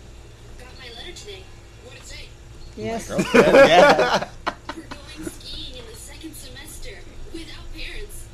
Got 0.58 0.66
my 0.80 0.88
letter 0.98 1.12
today. 1.14 1.44
What'd 1.84 2.00
it 2.00 2.06
say? 2.06 2.28
yes. 2.76 3.06
Girlfriend? 3.08 3.46
yeah. 3.54 4.28
We're 4.76 4.82
going 4.82 5.30
skiing 5.30 5.76
in 5.78 5.86
the 5.86 5.94
second 5.94 6.34
semester 6.34 6.98
without 7.32 7.72
parents. 7.72 8.26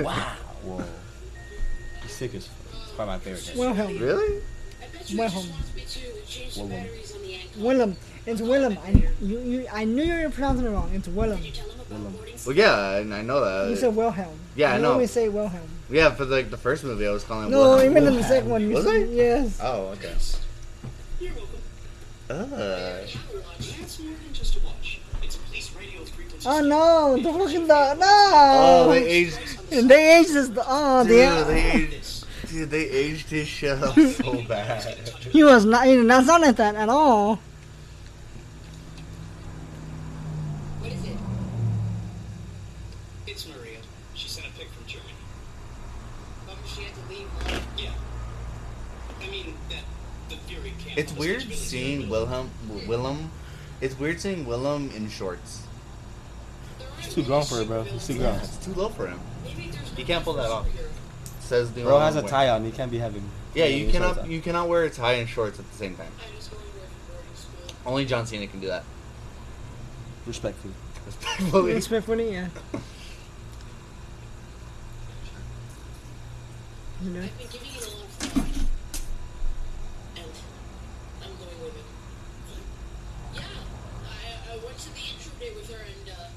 Wow. 0.02 0.32
Whoa. 0.66 0.84
He's 2.02 2.12
sick 2.12 2.34
as 2.34 2.46
fuck. 2.46 2.82
It's 2.82 2.92
probably 2.92 3.14
my 3.14 3.18
favorite 3.18 3.52
guy. 3.54 3.60
Wilhelm. 3.60 3.98
really? 3.98 4.42
I 4.82 4.86
bet 4.92 5.10
you 5.10 5.18
Well, 5.18 5.28
just 5.30 5.50
wants 5.50 5.74
me 5.74 5.82
to 5.82 6.26
change 6.26 6.54
the 6.54 6.62
Willem. 6.62 6.72
on 7.14 7.22
the 7.22 7.34
ankle. 7.34 7.62
Willem. 7.62 7.96
It's 8.26 8.40
Willem. 8.40 8.78
I, 8.84 8.90
you, 9.22 9.38
you, 9.40 9.66
I 9.72 9.84
knew 9.84 10.02
you 10.02 10.22
were 10.24 10.30
pronouncing 10.30 10.66
it 10.66 10.70
wrong. 10.70 10.90
It's 10.92 11.08
Willem. 11.08 11.36
Did 11.38 11.46
you 11.46 11.52
tell 11.52 11.68
him 11.70 11.80
about 11.80 12.12
boarding 12.16 12.36
school? 12.36 12.54
Well, 12.54 12.58
yeah, 12.58 12.74
I, 12.74 13.18
I 13.18 13.22
know 13.22 13.40
that. 13.44 13.70
You 13.70 13.76
said 13.76 13.94
Wilhelm. 13.94 14.38
Yeah, 14.56 14.72
I 14.72 14.76
you 14.76 14.82
know. 14.82 14.92
always 14.92 15.10
say 15.12 15.28
Wilhelm. 15.28 15.68
yeah, 15.90 16.10
for 16.14 16.24
like 16.24 16.50
the 16.50 16.56
first 16.56 16.82
movie, 16.84 17.06
I 17.06 17.10
was 17.12 17.22
calling. 17.24 17.50
No, 17.50 17.60
Wilhelm. 17.60 17.90
even 17.90 18.06
in 18.08 18.14
the 18.16 18.22
second 18.24 18.50
one. 18.50 18.62
You 18.68 18.74
Was 18.76 18.84
said, 18.84 19.02
I? 19.02 19.04
Yes. 19.04 19.60
Oh, 19.62 19.82
okay. 19.94 20.14
You're 21.20 21.32
welcome. 21.34 21.50
Uh, 22.28 22.36
That's 22.36 23.98
more 24.00 24.10
than 24.10 24.32
just 24.32 24.56
a 24.56 24.60
watch. 24.60 25.00
It's 25.22 25.36
police 25.36 25.70
radio 25.78 26.04
frequency. 26.04 26.48
Oh 26.48 26.60
no, 26.60 27.16
the 27.22 27.32
fucking 27.32 27.66
dog. 27.68 27.98
No. 28.00 28.06
oh, 28.08 28.90
they 28.90 29.06
aged. 29.06 29.38
And 29.72 29.90
they 29.90 30.18
aged 30.18 30.32
this. 30.32 30.50
Oh, 30.56 31.00
uh, 31.00 31.02
dude, 31.04 31.10
they, 31.10 31.42
they 31.44 31.72
aged, 31.72 32.26
dude, 32.48 32.70
they 32.70 32.88
aged 32.88 33.30
his 33.30 33.48
shit 33.48 33.82
up 33.82 33.94
so 33.98 34.42
bad. 34.42 34.96
He 35.30 35.42
was 35.42 35.64
not. 35.64 35.86
He 35.86 35.96
did 35.96 36.06
not 36.06 36.24
sound 36.24 36.42
like 36.42 36.56
that 36.56 36.74
at 36.76 36.88
all. 36.88 37.36
What 40.80 40.92
is 40.92 41.04
it? 41.04 41.16
It's 43.26 43.48
Maria. 43.48 43.78
She 44.14 44.28
sent 44.28 44.46
a 44.46 44.50
pic 44.50 44.68
from 44.68 44.86
Germany. 44.86 45.10
Oh, 46.48 46.56
she 46.66 46.82
had 46.82 46.94
to 46.94 47.08
leave. 47.10 47.28
Yeah. 47.76 47.90
I 49.20 49.30
mean, 49.30 49.54
the 50.28 50.36
Fury. 50.46 50.72
It's 50.96 51.12
weird 51.12 51.42
seeing 51.42 52.08
Willem. 52.08 52.50
Willem. 52.86 53.30
It's 53.80 53.98
weird 53.98 54.20
seeing 54.20 54.46
Willem 54.46 54.90
in 54.94 55.08
shorts. 55.10 55.66
It's 57.00 57.14
too 57.14 57.24
gone 57.24 57.44
for 57.44 57.60
it, 57.60 57.66
bro. 57.68 57.82
It's 57.82 58.06
too 58.06 58.14
gone. 58.14 58.22
Yeah, 58.22 58.42
it's 58.42 58.64
too 58.64 58.72
low 58.74 58.88
for 58.88 59.08
him. 59.08 59.20
Maybe 59.46 59.70
there's 59.70 59.90
He 59.90 60.04
can't 60.04 60.24
pull 60.24 60.34
that 60.34 60.50
off. 60.50 60.66
Says 61.40 61.72
the 61.72 61.82
Bro 61.82 61.94
only 61.94 62.04
has 62.06 62.16
a 62.16 62.22
tie 62.22 62.48
on. 62.48 62.64
He 62.64 62.72
can't 62.72 62.90
be 62.90 62.98
having. 62.98 63.22
Yeah, 63.54 63.66
you 63.66 63.90
cannot 63.90 64.28
you 64.28 64.40
cannot 64.40 64.68
wear 64.68 64.84
a 64.84 64.90
tie 64.90 65.14
and 65.14 65.28
shorts 65.28 65.58
at 65.58 65.70
the 65.70 65.76
same 65.76 65.96
time. 65.96 66.10
I 66.18 66.36
just 66.36 66.50
go 66.50 66.56
to 66.56 66.62
work 66.62 66.72
for 66.72 67.12
boarding 67.12 67.34
school. 67.36 67.76
Only 67.86 68.04
John 68.04 68.26
Cena 68.26 68.46
can 68.46 68.60
do 68.60 68.66
that. 68.66 68.84
Respectfully. 70.26 70.74
Respectfully. 71.06 71.74
Respectfully, 71.80 72.32
yeah. 72.32 72.48
You 77.04 77.10
know? 77.10 77.20
I've 77.20 77.38
been 77.38 77.46
giving 77.52 77.74
it 77.76 77.86
a 77.86 77.90
lot 77.92 78.02
of 78.02 78.10
thought. 78.10 78.46
And 80.16 80.32
I'm 81.22 81.34
going 81.36 81.60
with 81.60 81.76
it. 81.76 81.84
Yeah, 83.36 83.42
I, 84.08 84.54
I 84.54 84.64
went 84.64 84.78
to 84.78 84.90
the 84.96 85.04
intro 85.04 85.30
day 85.38 85.52
with 85.54 85.68
her 85.70 85.84
and 85.84 86.08
uh, 86.08 86.32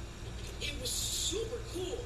it 0.61 0.75
was 0.81 0.89
super 0.89 1.63
cool. 1.71 2.03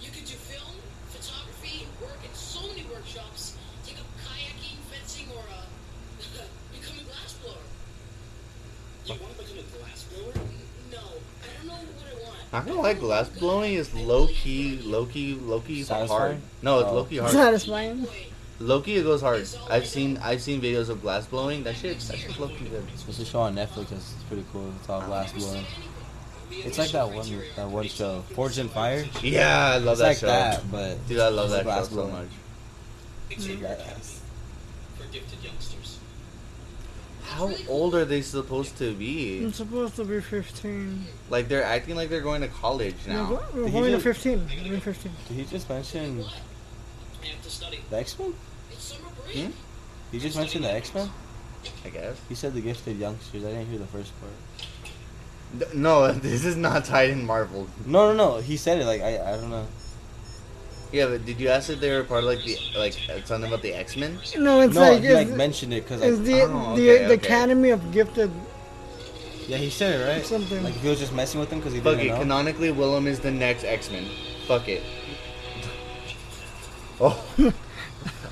You 0.00 0.10
could 0.14 0.24
do 0.24 0.38
film, 0.38 0.78
photography, 1.10 1.88
work 2.00 2.16
in 2.22 2.32
so 2.32 2.62
many 2.68 2.86
workshops, 2.86 3.58
take 3.84 3.98
up 3.98 4.06
kayaking, 4.22 4.78
fencing, 4.94 5.26
or 5.34 5.42
uh, 5.50 5.66
become 6.72 6.94
a 6.94 7.04
glassblower. 7.10 7.66
You 9.04 9.18
want 9.18 9.36
to 9.36 9.42
become 9.42 9.58
a 9.58 9.66
glass 9.76 10.06
blower? 10.14 10.32
No, 10.94 11.04
I 11.42 11.46
don't 11.58 11.66
know 11.66 11.74
what 11.74 12.06
I 12.06 12.14
want. 12.22 12.52
Not 12.52 12.66
gonna 12.66 12.80
lie, 12.80 12.94
glass 13.76 13.88
blowing 13.92 14.04
is 14.04 14.08
low 14.08 14.26
key, 14.28 14.78
low 14.82 15.06
key, 15.06 15.34
low 15.34 15.60
key 15.60 15.82
hard. 15.84 16.40
No, 16.62 16.78
it's 16.80 16.88
Oh. 16.88 16.94
low 16.94 17.04
key 17.04 17.16
hard. 17.18 17.32
Satisfying. 17.32 18.02
Wait, 18.02 18.26
Low 18.62 18.82
key 18.82 18.96
it 18.96 19.04
goes 19.04 19.22
hard. 19.22 19.48
I've 19.70 19.86
seen 19.86 20.18
I've 20.22 20.42
seen 20.42 20.60
videos 20.60 20.90
of 20.90 21.00
glass 21.00 21.24
blowing. 21.26 21.64
That 21.64 21.76
shit, 21.76 21.98
that 22.00 22.18
shit's 22.18 22.38
low 22.38 22.48
key 22.48 22.66
good. 22.66 22.84
It's 22.92 23.18
a 23.18 23.24
show 23.24 23.40
on 23.40 23.54
Netflix. 23.56 23.90
It's 23.90 24.12
pretty 24.28 24.44
cool. 24.52 24.70
It's 24.78 24.88
all 24.88 25.00
glass 25.00 25.32
blowing. 25.32 25.64
It's 26.50 26.76
like 26.76 26.90
that 26.90 27.10
one 27.10 27.26
that 27.56 27.68
one 27.68 27.88
show, 27.88 28.22
Forged 28.34 28.58
in 28.58 28.68
Fire. 28.68 29.06
Yeah, 29.22 29.70
I 29.74 29.78
love 29.78 29.92
It's 29.92 30.00
that 30.00 30.06
like 30.08 30.16
show. 30.18 30.26
that, 30.26 30.70
but 30.70 31.08
Dude, 31.08 31.20
I 31.20 31.28
love 31.28 31.48
that 31.50 31.64
glass 31.64 31.84
show 31.88 31.94
so 31.94 31.94
blowing. 31.94 32.12
much. 32.12 32.28
Exam 33.30 33.56
Badass. 33.58 34.18
for 34.98 35.04
gifted 35.12 35.42
youngsters. 35.42 35.59
How 37.30 37.50
old 37.68 37.94
are 37.94 38.04
they 38.04 38.22
supposed 38.22 38.76
to 38.78 38.92
be? 38.94 39.42
I'm 39.44 39.52
supposed 39.52 39.96
to 39.96 40.04
be 40.04 40.20
15. 40.20 41.06
Like 41.30 41.48
they're 41.48 41.62
acting 41.64 41.94
like 41.96 42.10
they're 42.10 42.20
going 42.20 42.40
to 42.42 42.48
college 42.48 42.96
now. 43.06 43.40
we're 43.54 43.62
Did 43.64 43.66
he 43.66 43.72
going 43.72 43.84
to 43.84 43.90
just- 43.92 44.04
15. 44.04 44.48
We're 44.62 44.68
going 44.68 44.80
15. 44.80 45.12
Did 45.28 45.36
he 45.36 45.44
just 45.44 45.68
mention 45.68 46.24
I 47.22 47.26
have 47.26 47.42
to 47.42 47.50
study. 47.50 47.80
the 47.88 47.96
X 47.98 48.18
Men? 48.18 48.34
it's 48.72 48.82
summer 48.82 49.10
break. 49.24 49.36
Hmm? 49.46 49.50
He 50.12 50.18
just 50.18 50.36
mentioned 50.36 50.64
the 50.64 50.72
X 50.72 50.92
Men. 50.94 51.08
I 51.84 51.88
guess. 51.90 52.16
He 52.28 52.34
said 52.34 52.54
the 52.54 52.60
gifted 52.60 52.98
youngsters. 52.98 53.44
I 53.44 53.48
didn't 53.48 53.66
hear 53.68 53.78
the 53.78 53.86
first 53.86 54.12
part. 54.20 55.74
No, 55.74 56.10
this 56.28 56.44
is 56.44 56.56
not 56.56 56.84
tied 56.84 57.10
in 57.10 57.24
Marvel. 57.26 57.68
No, 57.86 58.12
no, 58.12 58.16
no. 58.36 58.40
He 58.40 58.56
said 58.56 58.80
it 58.80 58.86
like 58.86 59.02
I, 59.02 59.18
I 59.34 59.36
don't 59.36 59.50
know. 59.50 59.66
Yeah, 60.92 61.06
but 61.06 61.24
did 61.24 61.38
you 61.38 61.48
ask 61.48 61.70
if 61.70 61.78
they 61.80 61.90
were 61.96 62.02
part 62.02 62.24
of 62.24 62.30
like 62.30 62.42
the 62.44 62.56
like 62.76 62.96
uh, 63.08 63.22
something 63.24 63.48
about 63.48 63.62
the 63.62 63.72
X 63.72 63.96
Men? 63.96 64.18
No, 64.36 64.60
it's 64.60 64.74
no, 64.74 64.80
like, 64.80 65.00
he 65.02 65.06
it's, 65.06 65.14
like 65.14 65.28
mentioned 65.36 65.72
it 65.72 65.84
because 65.84 66.02
it's 66.02 66.18
like 66.18 66.26
the, 66.26 66.42
Oh, 66.42 66.74
the, 66.76 66.90
okay, 66.90 67.04
the 67.06 67.12
okay. 67.14 67.26
Academy 67.26 67.70
of 67.70 67.92
Gifted. 67.92 68.30
yeah, 69.46 69.56
he 69.56 69.70
said 69.70 70.00
it 70.00 70.04
right. 70.04 70.24
Something. 70.26 70.64
Like 70.64 70.74
if 70.74 70.82
he 70.82 70.88
was 70.88 70.98
just 70.98 71.12
messing 71.14 71.38
with 71.38 71.50
him 71.52 71.60
because 71.60 71.72
he 71.74 71.80
Fuck 71.80 71.98
didn't 71.98 72.06
it. 72.06 72.14
know. 72.14 72.18
Canonically, 72.20 72.72
Willem 72.72 73.06
is 73.06 73.20
the 73.20 73.30
next 73.30 73.62
X 73.64 73.88
Men. 73.90 74.04
Fuck 74.46 74.68
it. 74.68 74.82
Oh, 77.02 77.16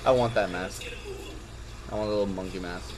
I 0.04 0.10
want 0.10 0.34
that 0.34 0.50
mask. 0.50 0.82
I 1.90 1.94
want 1.94 2.06
a 2.06 2.10
little 2.10 2.26
monkey 2.26 2.58
mask. 2.58 2.92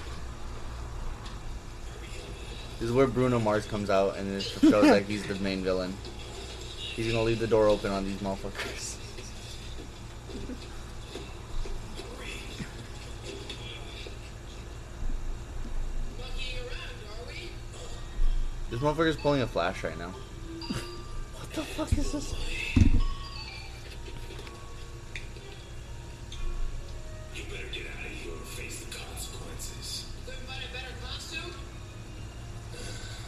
This 2.81 2.88
is 2.88 2.93
where 2.93 3.07
Bruno 3.07 3.38
Mars 3.38 3.67
comes 3.67 3.88
out 3.88 4.17
and 4.17 4.29
it 4.33 4.40
shows 4.43 4.85
like 4.90 5.07
he's 5.09 5.25
the 5.29 5.37
main 5.37 5.62
villain. 5.62 5.95
He's 6.76 7.12
gonna 7.12 7.23
leave 7.23 7.38
the 7.38 7.47
door 7.47 7.69
open 7.69 7.93
on 7.93 8.05
these 8.05 8.17
motherfuckers. 8.19 8.97
Buckying 16.19 16.59
around, 16.59 16.97
are 17.11 17.26
we? 17.29 17.50
This 18.70 18.78
motherfucker's 18.78 19.16
pulling 19.16 19.42
a 19.42 19.48
flash 19.48 19.82
right 19.82 19.98
now. 19.98 20.14
What 21.34 21.52
the 21.52 21.62
fuck 21.62 21.92
is 21.98 22.12
this? 22.12 22.32
You 27.34 27.42
better 27.50 27.66
get 27.72 27.86
out 27.90 28.06
of 28.06 28.12
here 28.12 28.32
or 28.32 28.46
face 28.46 28.84
the 28.84 28.94
consequences. 28.96 30.06
Couldn't 30.24 30.46
find 30.46 30.62
a 30.62 30.72
better 30.72 30.94
costume? 31.02 31.50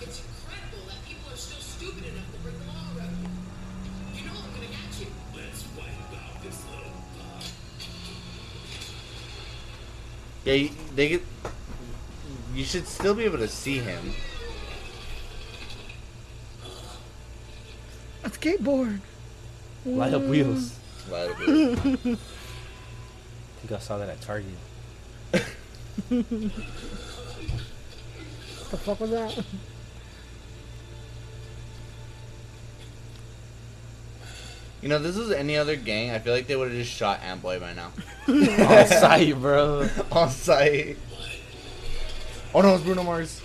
It's 0.00 0.22
incredible 0.22 0.86
that 0.86 1.02
people 1.08 1.32
are 1.32 1.36
still 1.36 1.58
stupid 1.58 2.04
enough 2.06 2.30
to 2.32 2.38
break 2.38 2.56
the 2.60 2.66
law 2.66 2.86
around 2.96 3.18
you. 3.18 3.28
You 4.14 4.22
know 4.26 4.38
I'm 4.38 4.54
gonna 4.54 4.70
get 4.70 4.94
you. 5.00 5.10
Let's 5.34 5.66
wipe 5.76 5.90
out 6.22 6.38
this 6.44 6.62
little 6.70 6.94
bug. 7.18 7.42
Yeah, 10.44 10.70
they 10.94 11.08
get. 11.08 11.22
You 12.54 12.64
should 12.64 12.86
still 12.86 13.14
be 13.16 13.24
able 13.24 13.38
to 13.38 13.48
see 13.48 13.80
him. 13.80 14.14
Skateboard. 18.42 18.98
Light 19.86 20.12
up 20.12 20.22
wheels. 20.22 20.76
Light 21.08 21.30
up. 21.30 21.36
I 21.38 21.44
think 21.44 22.18
I 23.70 23.78
saw 23.78 23.98
that 23.98 24.08
at 24.08 24.20
Target. 24.20 24.48
What 25.30 26.26
the 28.70 28.76
fuck 28.78 28.98
was 28.98 29.10
that? 29.10 29.44
You 34.80 34.88
know, 34.88 34.98
this 34.98 35.14
was 35.14 35.30
any 35.30 35.56
other 35.56 35.76
gang. 35.76 36.10
I 36.10 36.18
feel 36.18 36.34
like 36.34 36.48
they 36.48 36.56
would 36.56 36.72
have 36.72 36.76
just 36.76 36.90
shot 36.90 37.20
Antboy 37.20 37.60
by 37.60 37.72
now. 37.74 37.92
On 38.28 38.86
site, 38.88 39.36
bro. 39.36 39.88
On 40.10 40.28
site. 40.28 40.96
Oh 42.52 42.60
no, 42.60 42.74
it's 42.74 42.82
Bruno 42.82 43.04
Mars. 43.04 43.40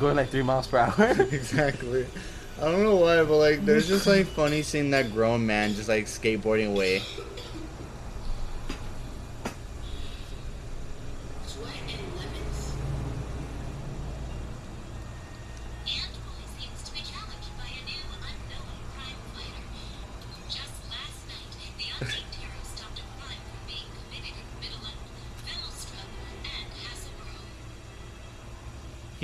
Going 0.00 0.16
like 0.16 0.30
three 0.30 0.42
miles 0.42 0.66
per 0.66 0.78
hour. 0.78 1.10
exactly. 1.30 2.06
I 2.58 2.64
don't 2.64 2.82
know 2.82 2.96
why, 2.96 3.22
but 3.24 3.36
like, 3.36 3.64
there's 3.64 3.86
just 3.86 4.06
like 4.06 4.26
funny 4.26 4.62
seeing 4.62 4.90
that 4.90 5.12
grown 5.12 5.46
man 5.46 5.74
just 5.74 5.88
like 5.88 6.06
skateboarding 6.06 6.72
away. 6.72 7.02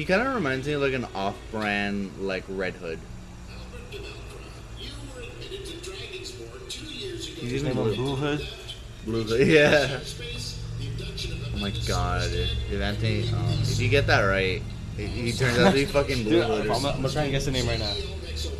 Kind 0.06 0.22
of 0.26 0.34
reminds 0.34 0.66
me 0.66 0.74
of 0.74 0.82
like 0.82 0.92
an 0.94 1.06
off-brand 1.14 2.12
like 2.20 2.44
Red 2.48 2.74
Hood. 2.74 2.98
You 3.92 4.00
were 5.14 5.22
admitted 5.22 5.66
to 5.66 5.76
Dragon 5.90 6.24
Sport 6.24 6.70
two 6.70 6.86
years 6.86 7.26
ago. 7.28 7.40
He's 7.40 7.50
His 7.52 7.62
even 7.64 7.74
blue. 7.74 7.94
Blue 7.94 8.16
Hood. 8.16 8.48
Blue 9.04 9.24
Hood. 9.24 9.46
Yeah. 9.48 10.00
Space, 10.00 10.62
the 10.78 10.86
abduction 10.88 11.32
of 11.32 11.52
the 11.52 11.58
Oh 11.58 11.60
my 11.60 11.70
god, 11.88 12.30
if 12.32 12.80
Anthony, 12.80 13.28
um, 13.32 13.46
if 13.62 13.80
you 13.80 13.88
get 13.88 14.06
that 14.08 14.20
right, 14.22 14.62
he, 14.96 15.06
he 15.06 15.32
turns 15.32 15.58
out 15.58 15.70
to 15.70 15.74
be 15.74 15.84
fucking 15.98 16.24
Blue 16.24 16.32
Dude, 16.40 16.44
Hood. 16.44 16.60
I'm, 16.62 16.70
or 16.70 16.74
I'm 16.74 16.80
something. 16.80 17.02
gonna 17.02 17.12
try 17.12 17.22
and 17.24 17.32
guess 17.32 17.44
the 17.46 17.50
name 17.52 17.66
right 17.66 17.78
now. 17.78 17.92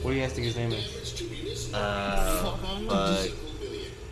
What 0.03 0.11
do 0.13 0.17
you 0.17 0.23
guys 0.23 0.33
think 0.33 0.47
his 0.47 0.57
name 0.57 0.73
is? 0.73 1.73
Uh, 1.75 3.27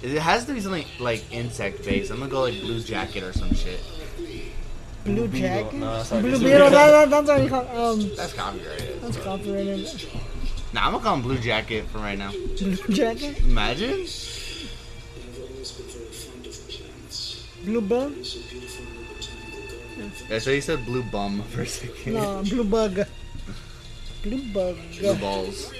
it 0.03 0.19
has 0.21 0.45
to 0.45 0.53
be 0.53 0.61
something 0.61 0.85
like 1.01 1.25
insect 1.33 1.83
based. 1.85 2.11
I'm 2.11 2.19
gonna 2.19 2.31
go 2.31 2.43
like 2.43 2.61
Blue 2.61 2.81
Jacket 2.81 3.23
or 3.23 3.33
some 3.33 3.55
shit. 3.55 3.81
Blue 5.05 5.29
Beetle. 5.29 5.49
Jacket? 5.49 5.75
No, 5.75 5.97
that's 5.97 6.11
Blue 6.11 6.39
Beetle. 6.39 6.71
That, 6.71 6.71
that, 6.71 7.11
that's 7.11 7.29
already 7.29 7.51
um. 7.51 8.17
That's 8.17 8.33
copyrighted. 8.33 9.03
That's 9.03 9.17
copyrighted. 9.19 10.07
Nah, 10.73 10.87
I'm 10.87 10.93
gonna 10.93 11.05
call 11.05 11.15
him 11.15 11.23
Blue 11.23 11.39
Jacket 11.39 11.87
for 11.89 11.99
right 11.99 12.19
now. 12.19 12.33
Blue 12.33 12.77
Jacket? 12.89 13.41
Imagine. 13.41 14.07
Blue 17.65 17.81
Bum? 17.81 18.17
Yeah, 20.29 20.39
so 20.39 20.51
you 20.51 20.61
said 20.61 20.85
Blue 20.85 21.03
Bum 21.03 21.43
for 21.43 21.63
a 21.63 21.67
second. 21.67 22.15
No, 22.15 22.43
Blue 22.43 22.65
Bug. 22.65 23.07
Blue 24.23 24.53
Bug. 24.53 24.77
Blue 24.99 25.15
Balls. 25.17 25.73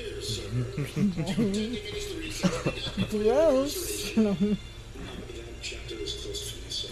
Gross. 3.11 4.17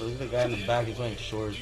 Look 0.03 0.13
at 0.13 0.19
the 0.19 0.27
guy 0.27 0.45
in 0.45 0.53
the 0.53 0.67
back, 0.67 0.87
he's 0.87 0.99
wearing 0.99 1.17
shorts. 1.17 1.57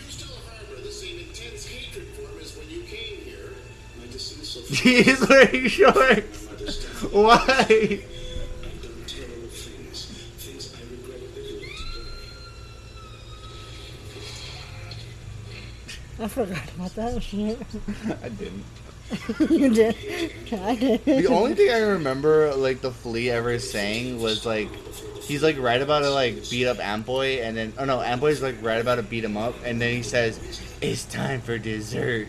He's 4.70 5.20
wearing 5.28 5.66
shorts. 5.68 6.48
understand. 6.50 7.12
Why? 7.12 7.36
I've 7.40 8.82
done 8.82 9.04
terrible 9.06 9.48
things, 9.48 10.04
things 10.38 10.74
I 10.74 10.80
regret 10.90 11.20
bitterly 11.34 11.74
today. 11.74 12.24
I 16.22 16.28
forgot 16.28 16.70
about 16.76 16.94
that 16.96 17.22
shit. 17.22 17.58
I 18.22 18.28
didn't. 18.28 18.64
you 19.50 19.70
did. 19.74 19.96
I 20.52 20.76
did. 20.76 21.04
The 21.04 21.26
only 21.26 21.54
thing 21.54 21.70
I 21.70 21.78
remember, 21.80 22.54
like 22.54 22.80
the 22.80 22.92
flea 22.92 23.30
ever 23.30 23.58
saying 23.58 24.20
was 24.22 24.46
like, 24.46 24.68
he's 25.22 25.42
like 25.42 25.58
right 25.58 25.80
about 25.80 26.00
to 26.00 26.10
like 26.10 26.48
beat 26.48 26.66
up 26.66 26.76
Antboy, 26.76 27.42
and 27.42 27.56
then 27.56 27.72
oh 27.78 27.84
no, 27.86 27.98
Antboy's 27.98 28.40
like 28.40 28.62
right 28.62 28.80
about 28.80 28.96
to 28.96 29.02
beat 29.02 29.24
him 29.24 29.36
up, 29.36 29.54
and 29.64 29.80
then 29.80 29.94
he 29.96 30.02
says, 30.04 30.38
"It's 30.80 31.04
time 31.06 31.40
for 31.40 31.58
dessert," 31.58 32.28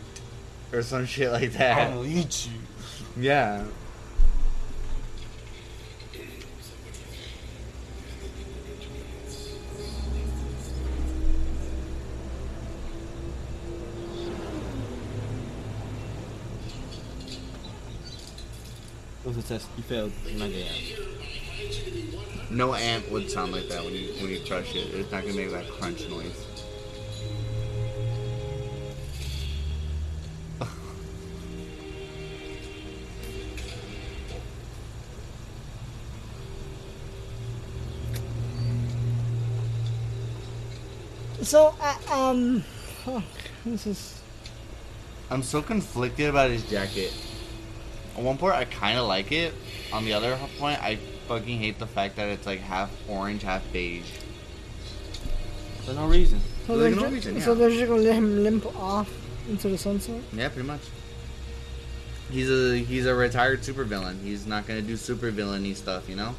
or 0.73 0.81
some 0.81 1.05
shit 1.05 1.31
like 1.31 1.53
that. 1.53 1.91
I'll 1.91 2.05
eat 2.05 2.47
you. 2.47 3.21
Yeah. 3.21 3.63
What's 19.23 19.37
the 19.37 19.43
test? 19.43 19.69
You 19.77 19.83
failed. 19.83 20.11
You're 20.25 20.39
not 20.39 20.49
getting 20.49 20.67
out. 20.67 22.51
No 22.51 22.73
ant 22.73 23.09
would 23.11 23.29
sound 23.29 23.51
like 23.51 23.69
that 23.69 23.83
when 23.83 23.93
you 23.93 24.13
when 24.19 24.29
you 24.29 24.41
crush 24.45 24.75
it. 24.75 24.93
It's 24.93 25.11
not 25.11 25.21
gonna 25.21 25.35
make 25.35 25.51
that 25.51 25.69
crunch 25.69 26.09
noise. 26.09 26.50
So, 41.51 41.75
uh, 41.81 41.97
um, 42.09 42.61
fuck, 43.03 43.25
this 43.65 43.85
is. 43.85 44.21
I'm 45.29 45.43
so 45.43 45.61
conflicted 45.61 46.29
about 46.29 46.49
his 46.49 46.63
jacket. 46.69 47.13
On 48.15 48.23
one 48.23 48.37
part, 48.37 48.55
I 48.55 48.63
kind 48.63 48.97
of 48.97 49.05
like 49.05 49.33
it. 49.33 49.53
On 49.91 50.05
the 50.05 50.13
other 50.13 50.39
point, 50.57 50.81
I 50.81 50.95
fucking 51.27 51.59
hate 51.59 51.77
the 51.77 51.87
fact 51.87 52.15
that 52.15 52.29
it's 52.29 52.45
like 52.45 52.61
half 52.61 52.89
orange, 53.09 53.43
half 53.43 53.69
beige. 53.73 54.05
For 55.83 55.91
no 55.91 56.07
reason. 56.07 56.39
So 56.67 56.77
they're, 56.77 56.89
no 56.89 57.09
ju- 57.09 57.15
reason, 57.15 57.41
so 57.41 57.51
yeah. 57.51 57.59
they're 57.59 57.69
just 57.69 57.85
gonna 57.85 58.01
let 58.01 58.15
him 58.15 58.43
limp 58.43 58.65
off 58.77 59.11
into 59.49 59.67
the 59.67 59.77
sunset. 59.77 60.21
Yeah, 60.31 60.47
pretty 60.47 60.69
much. 60.69 60.83
He's 62.29 62.49
a 62.49 62.77
he's 62.77 63.05
a 63.05 63.13
retired 63.13 63.59
supervillain. 63.63 64.23
He's 64.23 64.47
not 64.47 64.67
gonna 64.67 64.81
do 64.81 64.93
supervillainy 64.93 65.75
stuff, 65.75 66.07
you 66.07 66.15
know. 66.15 66.33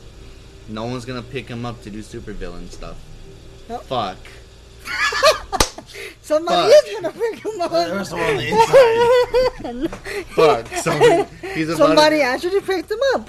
No 0.70 0.86
one's 0.86 1.04
gonna 1.04 1.20
pick 1.20 1.48
him 1.48 1.66
up 1.66 1.82
to 1.82 1.90
do 1.90 1.98
supervillain 1.98 2.70
stuff. 2.70 2.96
Yep. 3.68 3.82
Fuck. 3.82 4.16
Somebody 6.22 6.72
Fuck. 6.72 6.86
is 6.86 6.94
gonna 6.94 7.12
pick 7.12 7.44
him 7.44 7.60
up. 7.60 7.70
There's 7.72 8.08
someone 8.08 8.30
on 8.30 8.36
the 8.36 8.48
inside. 9.90 10.26
Fuck. 10.28 10.66
Somebody. 10.76 11.24
He's 11.54 11.76
Somebody 11.76 12.16
To, 12.18 12.22
actually 12.22 12.60
picked 12.60 12.90
him 12.90 12.98
up. 13.14 13.28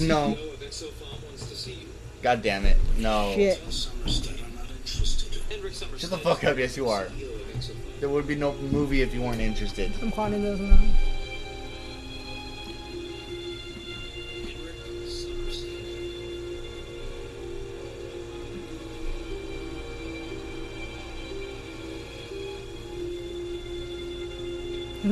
no. 0.00 0.28
No, 0.30 0.34
Exofarm 0.34 1.24
wants 1.24 1.48
to 1.48 1.54
see 1.56 1.72
you. 1.72 1.86
God 2.22 2.42
damn 2.42 2.64
it. 2.66 2.76
No. 2.98 3.32
Shit. 3.34 3.58
Somerset, 3.72 4.40
I'm 4.44 4.54
not 4.56 4.70
interested. 4.70 5.40
Henrik 5.50 5.72
Somerset. 5.74 6.00
Shut 6.00 6.10
the 6.10 6.18
fuck 6.18 6.44
up. 6.44 6.58
Yes, 6.58 6.76
you 6.76 6.88
are. 6.88 7.04
CEO 7.06 7.34
of 7.34 7.40
Exofarm. 7.56 8.00
There 8.00 8.08
would 8.08 8.26
be 8.26 8.34
no 8.34 8.52
movie 8.54 9.02
if 9.02 9.14
you 9.14 9.22
weren't 9.22 9.40
interested. 9.40 9.92
I'm 10.02 10.10
calling 10.12 10.42
this 10.42 10.58
now. 10.60 10.78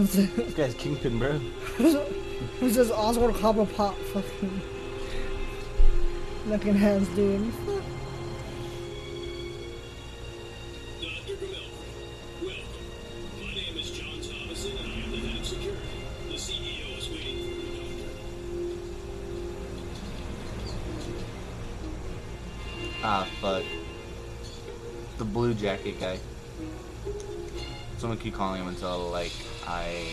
This? 0.03 0.31
This 0.35 0.55
guy's 0.55 0.75
kingpin, 0.75 1.19
bro. 1.19 1.39
Who's 2.59 2.75
this 2.75 2.91
Oswald 2.91 3.35
Cobblepot 3.35 3.95
fucking 3.95 4.61
looking 6.47 6.75
hands 6.75 7.09
doing? 7.11 7.53
Fuck. 7.53 7.83
Dr. 11.01 11.37
Gamelfrey, 11.37 12.43
welcome. 12.43 13.41
My 13.41 13.55
name 13.55 13.77
is 13.79 13.91
John 13.91 14.21
Thomason, 14.21 14.77
and 14.79 14.93
I 14.93 14.95
am 15.05 15.11
the 15.11 15.17
head 15.19 15.41
of 15.41 15.47
security. 15.47 15.81
The 16.29 16.35
CEO 16.35 16.99
is 16.99 17.09
waiting 17.09 17.39
for 17.39 17.51
you, 17.51 17.69
Doctor. 17.77 18.11
Ah, 23.05 23.27
fuck. 23.41 23.65
The 25.19 25.25
blue 25.25 25.55
jacket 25.55 26.01
guy. 26.01 26.19
Someone 28.05 28.19
keep 28.19 28.35
calling 28.35 28.61
him 28.61 28.69
until, 28.69 29.09
like, 29.09 29.33
I. 29.67 30.05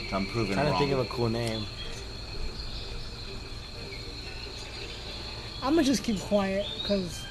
until 0.00 0.16
I'm 0.16 0.24
proven 0.24 0.54
trying 0.54 0.72
to 0.72 0.78
think 0.78 0.92
of 0.92 0.98
a 0.98 1.04
cool 1.04 1.28
name. 1.28 1.66
I'm 5.62 5.74
gonna 5.74 5.84
just 5.84 6.02
keep 6.02 6.18
quiet 6.20 6.64
because 6.80 7.22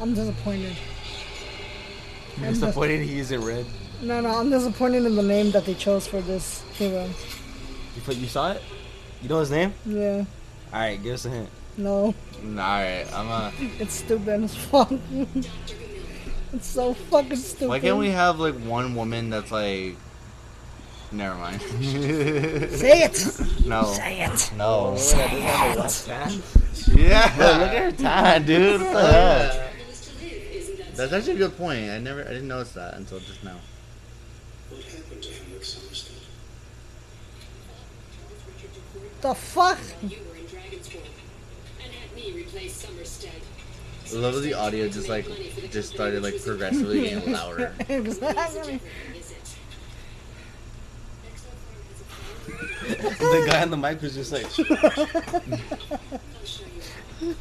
I'm 0.00 0.14
disappointed. 0.14 0.74
I'm 2.38 2.44
I'm 2.44 2.54
disappointed 2.54 3.02
he 3.02 3.18
isn't 3.18 3.44
red. 3.44 3.66
No, 4.00 4.22
no, 4.22 4.30
I'm 4.30 4.48
disappointed 4.48 5.04
in 5.04 5.14
the 5.14 5.22
name 5.22 5.50
that 5.50 5.66
they 5.66 5.74
chose 5.74 6.06
for 6.06 6.22
this 6.22 6.62
hero. 6.72 7.04
You, 7.04 8.00
put, 8.02 8.16
you 8.16 8.28
saw 8.28 8.52
it? 8.52 8.62
You 9.20 9.28
know 9.28 9.40
his 9.40 9.50
name? 9.50 9.74
Yeah, 9.84 10.24
Alright, 10.72 11.02
give 11.02 11.12
us 11.12 11.26
a 11.26 11.28
hint. 11.28 11.50
no, 11.76 12.14
Alright, 12.42 13.12
I'm 13.12 13.28
uh 13.28 13.50
it's 13.78 13.96
stupid 13.96 14.44
as 14.44 14.56
fuck. 14.56 14.90
it's 16.52 16.66
so 16.66 16.94
fucking 16.94 17.36
stupid. 17.36 17.68
Why 17.68 17.80
can't 17.80 17.98
we 17.98 18.10
have, 18.10 18.38
like, 18.38 18.54
one 18.54 18.94
woman 18.94 19.30
that's, 19.30 19.50
like. 19.50 19.96
Never 21.10 21.36
mind. 21.36 21.62
say 21.62 23.02
it? 23.02 23.40
no. 23.66 23.84
Say 23.84 24.20
it. 24.20 24.52
No. 24.56 24.96
Oh, 24.98 25.88
tan? 26.04 26.42
Yeah. 26.94 27.34
Bro, 27.36 27.46
look 27.46 27.70
at 27.70 27.82
her 27.82 27.92
tan, 27.92 28.44
dude. 28.44 28.80
What 28.80 28.92
the 28.92 29.12
heck? 29.12 29.68
That's 30.98 31.12
actually 31.12 31.34
a 31.34 31.36
good 31.36 31.56
point. 31.56 31.90
I 31.90 31.98
never, 31.98 32.22
I 32.22 32.28
didn't 32.28 32.48
notice 32.48 32.72
that 32.72 32.94
until 32.94 33.20
just 33.20 33.44
now. 33.44 33.54
What 34.68 34.82
happened 34.82 35.22
to 35.22 35.32
Henrik 35.32 35.64
Somerset? 35.64 36.12
The 39.20 39.34
fuck? 39.34 39.78
You 40.02 40.18
were 40.28 40.36
in 40.36 40.46
Dragon's 40.46 40.88
Form 40.88 41.04
and 41.84 41.92
had 41.92 42.16
me 42.16 42.32
replace 42.32 42.74
Summerstead. 42.74 43.30
I 44.10 44.16
love 44.16 44.42
the 44.42 44.54
audio 44.54 44.88
just 44.88 45.08
like 45.08 45.26
just 45.70 45.90
started 45.92 46.22
like 46.22 46.42
progressively 46.42 47.08
getting 47.10 47.32
louder. 47.38 47.72
exactly. 47.88 48.80
Is 52.88 53.18
the 53.18 53.44
guy 53.46 53.60
on 53.62 53.70
the 53.70 53.76
mic 53.76 54.00
was 54.00 54.14
just 54.14 54.32
like, 54.32 54.46
I'll 54.46 54.54
show 56.44 56.64
you. 57.20 57.36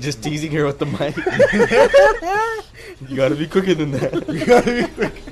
just 0.00 0.22
teasing 0.22 0.50
her 0.52 0.64
with 0.64 0.78
the 0.80 0.86
mic. 0.86 1.16
you 3.08 3.16
gotta 3.16 3.36
be 3.36 3.46
quicker 3.46 3.74
than 3.74 3.92
that. 3.92 4.26
This 4.26 5.25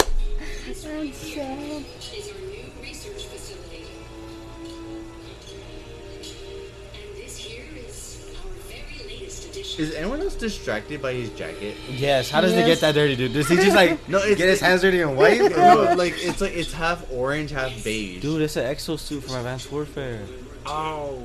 Is 9.79 9.95
anyone 9.95 10.21
else 10.21 10.35
distracted 10.37 11.03
by 11.03 11.13
his 11.15 11.31
jacket? 11.31 11.77
yes, 11.91 12.31
how 12.31 12.41
does 12.41 12.53
he 12.55 12.63
get 12.63 12.81
that 12.81 12.95
dirty, 12.95 13.17
dude? 13.17 13.33
Does 13.33 13.49
he 13.49 13.57
just 13.57 13.75
like 13.75 14.09
No, 14.09 14.19
it's- 14.19 14.37
get 14.39 14.49
his 14.49 14.61
hands 14.61 14.83
dirty 14.83 15.01
and 15.01 15.17
white? 15.17 15.41
No, 15.57 15.95
like 15.97 16.15
it's 16.19 16.41
like 16.41 16.53
it's 16.55 16.73
half 16.73 17.05
orange, 17.11 17.51
half 17.51 17.83
beige. 17.83 18.23
Dude, 18.23 18.43
it's 18.43 18.57
an 18.57 18.65
exosuit 18.73 19.23
from 19.23 19.37
Advanced 19.37 19.71
Warfare. 19.73 20.23
Oh 20.67 21.23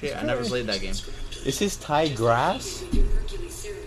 shit! 0.00 0.16
I 0.16 0.22
never 0.22 0.44
played 0.44 0.66
that 0.66 0.80
game. 0.80 0.94
Is 1.44 1.58
his 1.58 1.76
tie 1.76 2.08
grass? 2.08 2.84
Your 2.92 3.04
Hercules 3.06 3.54
serum. 3.54 3.78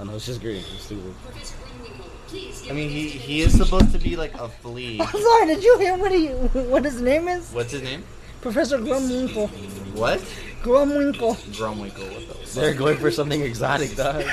Oh 0.00 0.04
no, 0.04 0.14
it's 0.16 0.26
just 0.26 0.40
green. 0.40 0.56
It's 0.74 0.84
stupid. 0.84 1.14
Professor 1.24 1.54
Grumwinkle, 1.56 2.10
please 2.26 2.60
give 2.62 2.72
I 2.72 2.74
mean, 2.74 2.90
he 2.90 3.08
he 3.08 3.40
is 3.42 3.56
supposed 3.56 3.92
to 3.92 3.98
be 3.98 4.16
like 4.16 4.34
a 4.34 4.48
flea. 4.48 5.00
I'm 5.00 5.06
sorry, 5.06 5.46
did 5.46 5.62
you 5.62 5.78
hear 5.78 5.96
what 5.96 6.10
he 6.12 6.28
what 6.28 6.84
his 6.84 7.00
name 7.00 7.28
is? 7.28 7.52
What's 7.52 7.72
his 7.72 7.82
name? 7.82 8.04
Professor 8.42 8.78
Grumwinkle. 8.78 9.48
What? 9.94 10.20
Grumwinkle. 10.62 11.36
Grumwinkle. 11.56 12.12
What 12.12 12.28
the 12.28 12.34
fuck? 12.34 12.52
They're 12.54 12.74
going 12.74 12.98
for 12.98 13.10
something 13.10 13.40
exotic, 13.40 13.96
dog. 13.96 14.24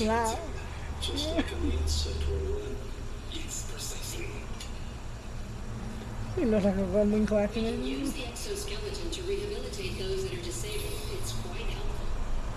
Wow. 0.00 0.36
Just 1.00 1.28
like 1.36 1.46
on 1.52 1.70
insect 1.70 2.28
world. 2.28 2.74
Yes, 3.30 3.70
precisely. 3.70 4.26
He 6.34 6.44
looks 6.44 6.64
like 6.64 6.74
a 6.74 6.78
Grumwinkle 6.78 7.40
acting. 7.44 7.84
Use 7.84 8.12
the 8.12 8.24
exoskeleton 8.26 9.10
to 9.10 9.22
rehabilitate 9.22 9.98
those 9.98 10.24
that 10.28 10.32
are 10.32 10.42
disabled. 10.42 10.92
It's 11.20 11.32
quite 11.32 11.66
helpful. 11.66 12.06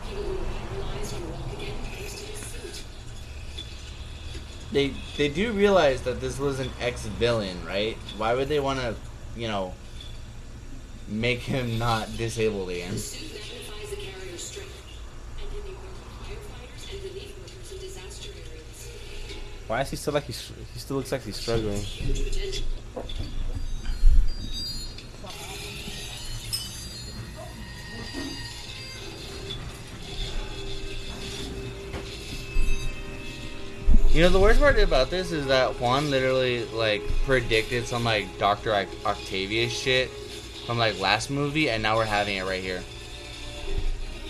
People 0.10 0.24
who 0.24 0.34
are 0.34 0.80
paralyzed 0.82 1.14
can 1.16 1.32
walk 1.32 1.54
again 1.54 1.76
thanks 1.84 2.14
to 2.14 2.32
this 2.32 2.40
suit. 2.40 2.84
They 4.72 4.94
they 5.18 5.30
do 5.30 5.52
realize 5.52 6.02
that 6.04 6.20
this 6.22 6.40
was 6.40 6.60
an 6.60 6.70
ex 6.82 7.06
villain, 7.06 7.58
right? 7.66 7.98
Why 8.18 8.34
would 8.34 8.50
they 8.50 8.60
want 8.60 8.80
to, 8.80 8.96
you 9.36 9.48
know, 9.48 9.74
make 11.08 11.40
him 11.40 11.78
not 11.78 12.16
disabled 12.18 12.70
again? 12.70 12.92
The 12.92 12.98
suit 12.98 13.34
magnifies 13.34 13.90
the 13.90 13.96
carrier's 13.98 14.44
strength, 14.44 14.74
and 15.40 15.50
can 15.52 15.62
be 15.62 15.74
worn 15.76 15.94
by 16.22 16.34
firefighters 16.34 16.94
and 16.94 17.04
relief 17.04 17.38
workers 17.38 17.72
in 17.72 17.80
disaster 17.80 18.30
areas. 18.32 18.90
Why 19.68 19.82
is 19.82 19.90
he 19.90 19.96
still 19.98 20.14
like 20.14 20.24
he's 20.24 20.52
he 20.74 20.80
still 20.80 20.98
looks 20.98 21.12
like 21.12 21.24
he's 21.24 21.38
struggling? 21.38 21.84
You 34.16 34.22
know 34.22 34.30
the 34.30 34.40
worst 34.40 34.62
part 34.62 34.80
about 34.80 35.10
this 35.10 35.34
is 35.34 35.48
that 35.48 35.78
Juan 35.78 36.10
literally 36.10 36.64
like 36.68 37.06
predicted 37.26 37.86
some 37.86 38.06
like 38.06 38.38
Doctor 38.38 38.74
Octavius 39.06 39.74
shit 39.74 40.10
from 40.66 40.78
like 40.78 40.98
last 41.02 41.30
movie, 41.30 41.70
and 41.70 41.84
now 41.84 41.98
we're 41.98 42.06
having 42.06 42.38
it 42.38 42.46
right 42.46 42.64
here. 42.64 42.82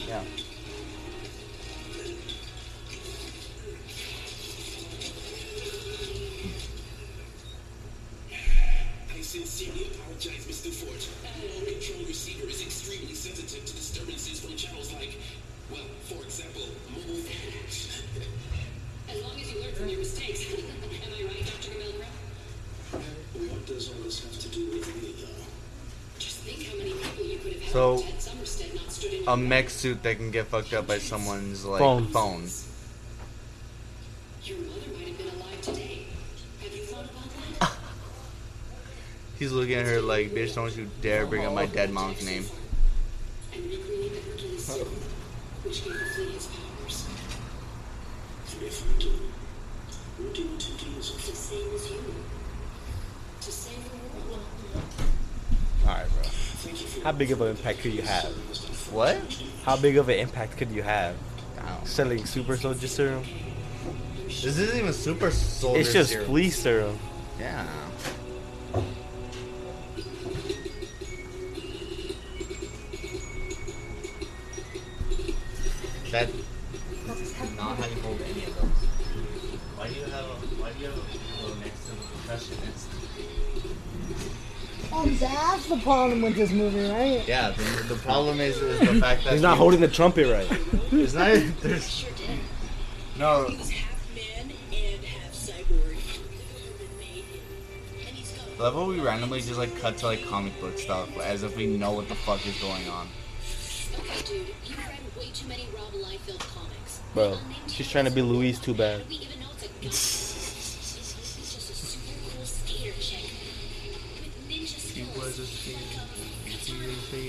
Yeah. 0.07 0.23
A 29.35 29.37
your 29.37 29.47
mech 29.47 29.69
suit 29.69 30.01
that 30.03 30.15
can 30.15 30.31
get 30.31 30.47
fucked 30.47 30.71
up 30.71 30.87
by 30.87 30.97
someone's 30.97 31.65
like 31.65 31.79
Phone. 31.79 32.07
phone. 32.07 32.47
Your 34.45 34.59
mother 34.59 34.79
might 34.95 35.07
have 35.09 35.17
been 35.17 35.27
alive 35.27 35.61
today. 35.61 36.05
Have 36.63 36.73
you 36.73 36.83
thought 36.83 37.03
about 37.03 37.59
that? 37.59 37.71
He's 39.37 39.51
looking 39.51 39.75
at 39.75 39.85
her 39.87 39.99
like, 39.99 40.29
bitch, 40.31 40.55
don't 40.55 40.73
you 40.77 40.89
dare 41.01 41.25
bring 41.25 41.45
up 41.45 41.53
my 41.53 41.65
dead 41.65 41.91
mom's 41.91 42.25
name. 42.25 42.45
And 43.53 43.65
recreate 43.65 44.13
the 44.13 44.31
Hercules 44.31 44.63
suit, 44.63 44.87
which 45.63 45.83
gave 45.83 45.99
the 45.99 46.05
fleet 46.15 46.35
its 46.35 46.47
powers. 46.47 47.05
If 48.61 48.83
I 48.87 49.01
do, 49.01 49.09
what 50.17 50.33
do 50.33 50.43
you 50.43 50.51
intend 50.51 50.79
to 50.79 50.89
use 50.91 51.09
it 51.09 51.17
The 51.17 51.35
same 51.35 51.75
as 51.75 51.91
you. 51.91 52.15
To 53.41 53.51
save 53.51 53.83
the 53.83 54.29
world. 54.29 54.39
All 55.83 55.93
right, 55.93 56.07
bro. 56.09 56.23
Thank 56.23 56.79
you 56.79 56.87
for 56.87 57.03
How 57.03 57.11
big 57.11 57.31
of 57.31 57.41
an 57.41 57.49
impact 57.49 57.79
could 57.79 57.93
you 57.93 58.03
have? 58.03 58.33
What? 58.91 59.17
How 59.63 59.75
big 59.77 59.97
of 59.97 60.09
an 60.09 60.19
impact 60.19 60.57
could 60.57 60.71
you 60.71 60.83
have 60.83 61.15
selling 61.83 62.25
super 62.25 62.57
soldier 62.57 62.87
serum? 62.87 63.23
This 64.25 64.45
isn't 64.45 64.77
even 64.77 64.93
super 64.93 65.31
soldier. 65.31 65.79
It's 65.79 65.93
just 65.93 66.11
serum. 66.11 66.25
flea 66.25 66.49
serum. 66.49 66.99
Yeah. 67.39 67.67
That 76.11 76.29
not 77.57 77.77
how 77.77 77.87
you 77.87 78.01
hold 78.01 78.21
any 78.21 78.45
of 78.45 78.55
those. 78.55 78.69
Why 79.75 79.87
do 79.87 79.93
you 79.95 80.05
have 80.05 80.25
a 80.25 80.35
why 80.61 80.71
do 80.71 80.79
you 80.79 80.85
have 80.87 80.97
a 80.97 81.01
pillow 81.01 81.55
next 81.55 81.85
to 81.85 81.91
the 81.91 81.97
percussionist? 81.97 82.84
Oh, 84.97 85.05
that's 85.19 85.67
the 85.67 85.77
problem 85.77 86.21
with 86.21 86.35
this 86.35 86.51
movie, 86.51 86.89
right? 86.89 87.27
Yeah, 87.27 87.51
the, 87.51 87.83
the 87.93 87.95
problem 87.95 88.39
is, 88.39 88.55
is 88.57 88.79
the 88.79 89.01
fact 89.01 89.23
that 89.25 89.33
He's 89.33 89.41
not 89.41 89.51
you- 89.51 89.57
holding 89.57 89.81
the 89.81 89.87
trumpet 89.89 90.31
right. 90.31 90.47
It's 90.91 91.13
not. 91.13 91.25
There's 91.61 92.05
no. 93.19 93.45
He 93.49 93.57
was 93.57 93.69
half 93.71 94.15
man 94.15 94.51
and 94.71 95.03
half 95.05 95.33
cyborg. 95.33 95.97
And 98.07 98.15
he's 98.15 98.31
got 98.31 98.47
a 98.57 98.63
Love 98.63 98.73
how 98.73 98.85
we 98.85 98.99
randomly 99.01 99.41
just 99.41 99.57
like 99.57 99.77
cut 99.81 99.97
to 99.97 100.05
like 100.05 100.25
comic 100.27 100.59
book 100.61 100.77
stuff 100.77 101.09
as 101.19 101.43
if 101.43 101.57
we 101.57 101.67
know 101.67 101.91
what 101.91 102.07
the 102.07 102.15
fuck 102.15 102.45
is 102.47 102.57
going 102.61 102.87
on. 102.87 103.07
Okay, 103.99 104.21
dude, 104.25 104.47
you've 104.65 104.77
read 104.77 104.97
way 105.17 105.29
too 105.33 105.47
many 105.47 105.67
Rob 105.75 105.91
Liefeld 105.93 106.39
comics. 106.39 107.01
Bro, 107.13 107.37
she's 107.67 107.89
trying 107.89 108.05
to 108.05 108.11
be 108.11 108.21
Louise 108.21 108.59
too 108.59 108.73
bad. 108.73 109.01
See 115.35 115.75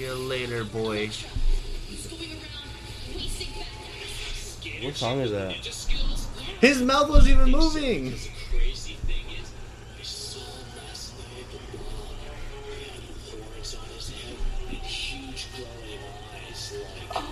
you 0.02 0.14
later, 0.14 0.62
boy. 0.62 1.08
He's 1.08 2.06
going 2.06 2.22
around 2.22 3.16
wasting 3.16 3.48
badass. 3.48 4.84
What 4.84 4.94
song 4.94 5.20
is 5.22 5.32
that? 5.32 5.54
His 6.60 6.82
mouth 6.82 7.10
was 7.10 7.28
even 7.28 7.50
moving. 7.50 8.10
The 8.10 8.30
crazy 8.48 8.92
thing 8.92 9.24
is, 9.40 9.52
I 9.98 10.02
saw 10.04 10.38
him 10.38 10.76
last 10.86 11.14
night 11.18 11.46
at 11.46 11.50
the 11.50 11.58
mall. 11.78 12.14
He 12.70 12.84
had 12.84 13.42
horns 13.42 13.74
on 13.74 13.88
his 13.96 14.08
head, 14.10 14.36
and 14.68 14.78
huge 14.78 15.48
glowing 15.56 16.00
eyes 16.48 16.78
like 17.12 17.24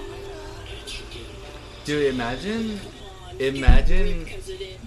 intricate. 0.82 1.84
Dude, 1.84 2.06
imagine, 2.12 2.80
imagine 3.38 4.26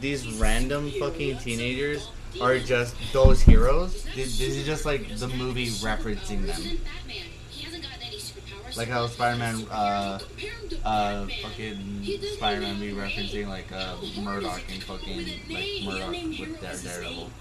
these 0.02 0.28
random 0.34 0.92
fucking 1.00 1.38
teenagers 1.38 2.10
are 2.42 2.60
just 2.60 2.96
those 3.14 3.42
heroes. 3.42 4.04
This 4.16 4.38
this 4.38 4.56
is 4.56 4.66
just 4.66 4.86
like 4.86 5.18
the 5.18 5.28
movie 5.28 5.68
referencing 5.68 6.46
them. 6.46 6.62
Batman. 6.62 7.26
He 7.50 7.64
hasn't 7.66 7.84
got 7.84 7.94
any 8.02 8.18
superpowers. 8.18 8.78
Like 8.78 8.88
how 8.90 9.08
Spider-Man, 9.08 9.66
uh, 9.72 10.20
Compare 10.20 10.50
him 10.52 10.70
to 10.70 10.88
uh, 10.88 11.28
fucking 11.42 12.04
Spider-Man 12.38 12.80
be 12.80 12.92
referencing 12.92 13.48
like 13.48 13.72
uh, 13.72 13.96
Murdock 14.22 14.62
and 14.72 14.84
fucking 14.84 15.26
like 15.50 15.84
Murdock 15.86 16.10
with 16.12 16.22
hero 16.36 16.58
their 16.62 16.72
is 16.72 16.82
his 16.82 16.92
Daredevil. 16.92 17.16
name. 17.18 17.32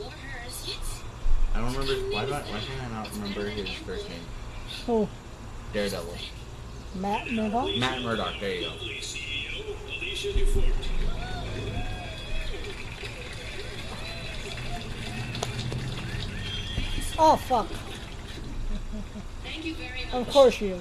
Or 0.00 0.10
hers. 0.10 0.64
It's 0.68 1.00
I 1.54 1.60
don't 1.60 1.72
remember. 1.72 2.14
Why 2.14 2.24
do 2.26 2.32
I? 2.32 2.40
Why 2.42 2.60
can 2.60 2.80
I 2.92 3.02
not 3.02 3.12
remember 3.12 3.48
his 3.48 3.68
first 3.70 4.08
name? 4.08 4.20
Oh, 4.88 5.08
Daredevil. 5.72 6.16
Matt 6.96 7.30
Murdock? 7.32 7.76
Matt 7.78 8.02
Murdock. 8.02 8.34
There 8.40 8.54
you 8.54 8.66
go. 8.66 8.74
Oh, 17.18 17.36
fuck. 17.36 17.68
thank 19.44 19.64
you 19.64 19.74
very 19.74 20.04
much. 20.06 20.14
Of 20.14 20.28
course 20.32 20.54
she 20.54 20.68
is. 20.68 20.80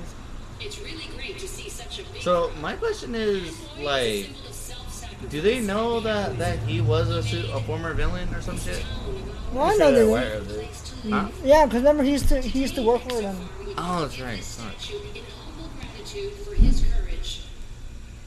It's 0.59 0.79
really 0.81 1.07
great 1.15 1.37
to 1.39 1.47
see 1.47 1.69
such 1.69 1.99
a 1.99 2.03
big 2.11 2.21
So 2.21 2.51
my 2.61 2.73
question 2.75 3.15
is 3.15 3.59
like. 3.79 4.25
symbol 4.25 4.47
of 4.47 4.53
self-sacrifice. 4.53 5.29
Do 5.31 5.41
they 5.41 5.59
know 5.61 5.99
that 6.01 6.37
that 6.37 6.59
he 6.59 6.81
was 6.81 7.09
a, 7.09 7.21
su- 7.23 7.49
a 7.53 7.59
former 7.61 7.93
villain 7.93 8.33
or 8.33 8.41
some 8.41 8.57
shit? 8.57 8.83
Well, 9.51 9.63
I 9.65 9.75
know 9.75 9.91
they're 9.91 10.03
aware 10.05 10.35
of 10.35 10.49
it. 10.49 10.69
Mm. 11.03 11.11
Huh? 11.11 11.29
Yeah, 11.43 11.65
because 11.65 11.81
remember 11.81 12.03
he 12.03 12.11
used 12.11 12.29
to 12.29 12.41
he 12.41 12.61
used 12.61 12.75
to 12.75 12.81
work 12.83 13.01
for 13.03 13.21
them. 13.21 13.37
Oh, 13.77 14.01
that's 14.01 14.19
right. 14.19 14.43
Fuck. 14.43 14.89
in 15.15 15.23
humble 15.35 15.69
gratitude 15.79 16.33
for 16.33 16.53
his 16.55 16.83
courage. 16.85 17.41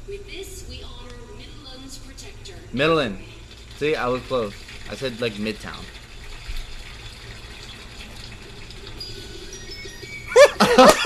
With 0.09 0.27
this, 0.31 0.67
we 0.69 0.83
honor 0.83 1.15
Midland's 1.39 1.99
protector. 1.99 2.55
Midland. 2.73 3.19
See, 3.79 3.95
I 3.97 4.07
was 4.09 4.23
close. 4.23 4.55
I 4.91 4.95
said 4.95 5.21
like 5.21 5.35
Midtown. 5.35 5.83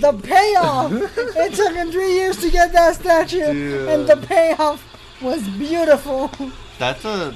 the 0.00 0.12
payoff! 0.22 0.92
it 0.92 1.54
took 1.54 1.74
him 1.74 1.90
three 1.90 2.14
years 2.14 2.36
to 2.38 2.50
get 2.50 2.72
that 2.72 2.94
statue, 2.94 3.88
and 3.88 4.08
the 4.08 4.16
payoff 4.16 4.82
was 5.20 5.46
beautiful. 5.48 6.30
That's 6.78 7.04
a. 7.04 7.34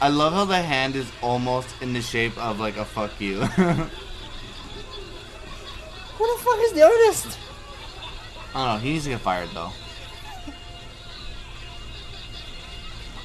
I 0.00 0.08
love 0.08 0.32
how 0.32 0.44
the 0.44 0.62
hand 0.62 0.96
is 0.96 1.10
almost 1.22 1.68
in 1.80 1.92
the 1.92 2.02
shape 2.02 2.36
of 2.38 2.60
like 2.60 2.76
a 2.76 2.84
fuck 2.84 3.20
you. 3.20 3.40
Who 6.18 6.26
the 6.26 6.42
fuck 6.42 6.58
is 6.60 6.72
the 6.72 6.82
artist? 6.82 7.38
I 8.54 8.66
don't 8.66 8.74
know. 8.74 8.80
He 8.80 8.92
needs 8.92 9.04
to 9.04 9.10
get 9.10 9.20
fired 9.20 9.50
though. 9.54 9.70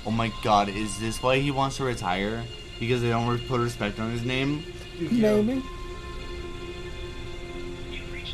Oh 0.06 0.12
my 0.12 0.32
god, 0.44 0.70
is 0.70 1.00
this 1.00 1.24
why 1.24 1.40
he 1.40 1.52
wants 1.52 1.78
to 1.78 1.86
retire? 1.86 2.44
Because 2.80 3.02
they 3.02 3.10
don't 3.10 3.40
put 3.48 3.62
respect 3.62 4.00
on 4.00 4.12
his 4.12 4.24
name? 4.26 4.64
Maybe. 5.00 5.64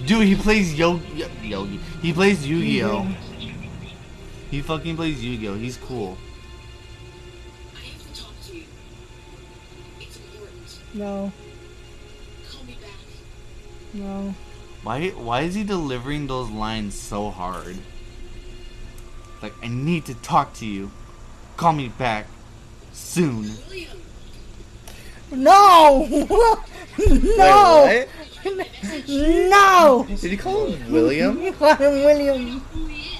Dude, 0.06 0.28
he 0.28 0.36
plays 0.36 0.74
Yo 0.74 1.00
Yogi. 1.44 1.80
He 2.02 2.14
plays 2.14 2.48
Yu-Gi-Oh. 2.48 3.04
He 4.50 4.62
fucking 4.62 4.96
plays 4.96 5.24
Yu-Gi-Oh. 5.24 5.56
He's 5.56 5.78
cool. 5.78 6.18
I 7.76 7.80
have 7.80 8.14
to 8.14 8.22
talk 8.22 8.34
to 8.48 8.56
you. 8.56 8.64
It's 10.00 10.18
important. 10.18 10.80
No. 10.94 11.32
Call 12.50 12.64
me 12.66 12.78
back. 12.82 12.92
No. 13.94 14.34
Why 14.84 15.10
why 15.10 15.42
is 15.42 15.54
he 15.56 15.64
delivering 15.64 16.28
those 16.28 16.50
lines 16.50 16.98
so 16.98 17.30
hard? 17.30 17.78
Like 19.42 19.54
I 19.62 19.68
need 19.68 20.06
to 20.06 20.16
talk 20.16 20.54
to 20.56 20.66
you. 20.66 20.92
Call 21.60 21.74
me 21.74 21.90
back 21.90 22.26
soon. 22.94 23.52
No! 25.30 26.08
no! 27.10 27.84
Wait, 27.86 28.08
No! 29.10 30.08
Did 30.08 30.32
he 30.32 30.38
call 30.38 30.68
him 30.68 30.90
William? 30.90 31.42
You 31.42 31.52
call 31.52 31.76
him 31.76 32.06
William. 32.06 32.66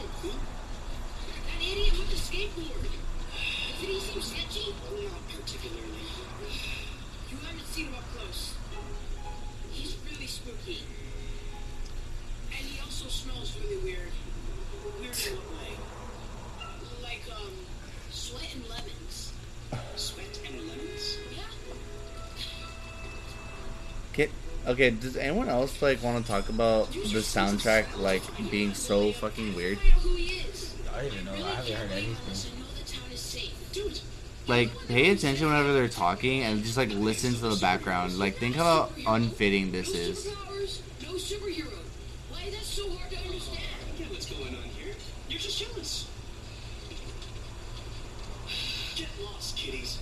Okay, 24.70 24.90
okay, 24.90 24.90
does 24.92 25.18
anyone 25.18 25.50
else 25.50 25.82
like 25.82 26.04
want 26.04 26.24
to 26.24 26.32
talk 26.32 26.50
about 26.50 26.92
the 26.92 27.24
soundtrack 27.26 27.98
like 27.98 28.22
being 28.52 28.76
so 28.76 29.12
fucking 29.14 29.56
weird? 29.56 29.80
I 29.80 29.90
know 29.90 29.96
who 30.02 30.16
he 30.16 30.26
is. 30.48 30.76
I 30.94 31.02
don't 31.02 31.14
even 31.14 31.26
know. 31.26 31.34
I 31.34 31.52
haven't 31.56 31.74
heard 31.74 31.92
anything. 31.92 32.36
So 32.36 32.50
know 32.50 32.66
the 32.78 32.92
town 32.92 33.12
is 33.12 33.20
safe. 33.20 33.72
Dude, 33.74 34.00
Like 34.48 34.70
pay 34.88 35.10
attention 35.10 35.48
whenever 35.48 35.74
they're 35.74 35.88
talking 35.88 36.44
and 36.44 36.64
just 36.64 36.78
like 36.78 36.90
listen 36.92 37.34
to 37.34 37.50
the 37.50 37.60
background. 37.60 38.20
Like 38.20 38.38
think 38.38 38.56
how 38.56 38.90
unfitting 39.08 39.72
this 39.72 39.92
no 39.92 40.00
is. 40.00 40.28
superpowers, 40.28 40.82
no 41.02 41.14
superhero. 41.14 41.74
Why 42.30 42.44
is 42.44 42.54
that 42.54 42.64
so 42.64 42.92
hard 42.92 43.10
to 43.10 43.18
understand? 43.26 43.64
I 43.92 43.98
get 43.98 44.12
what's 44.12 44.28
going 44.28 44.56
on 44.56 44.64
here. 44.78 44.94
You're 45.30 45.40
just 45.40 45.60
jealous. 45.60 46.06
Get 48.96 49.08
lost, 49.24 49.58
kiddies. 49.58 49.98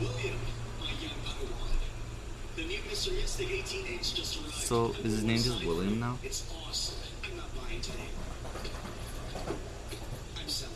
William, 0.00 0.36
my 0.80 0.90
young 1.00 1.18
Padawan. 1.24 1.68
The 2.58 2.64
new 2.64 2.78
Mr. 2.78 2.87
Mystic 2.87 2.87
18H 2.87 2.87
just 2.87 2.87
arrived. 2.87 2.87
So 2.98 3.12
is 5.04 5.12
his 5.12 5.22
name 5.22 5.36
just 5.36 5.64
William 5.64 6.00
now? 6.00 6.18
It's 6.24 6.52
awesome. 6.66 6.98
I'm 7.22 7.36
not 7.36 7.46
buying 7.54 7.80
today. 7.80 8.08
I'm 10.36 10.48
selling. 10.48 10.74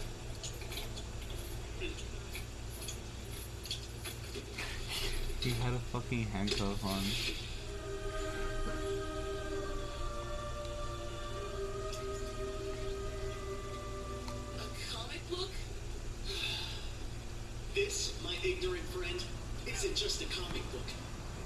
He 5.40 5.50
had 5.50 5.74
a 5.74 5.78
fucking 5.90 6.26
handcuff 6.26 6.84
on. 6.84 7.02
A 14.58 14.94
comic 14.94 15.28
book? 15.28 15.50
This, 17.74 18.12
my 18.22 18.36
ignorant 18.44 18.84
friend, 18.84 19.24
isn't 19.66 19.96
just 19.96 20.22
a 20.22 20.26
comic 20.26 20.70
book. 20.70 20.91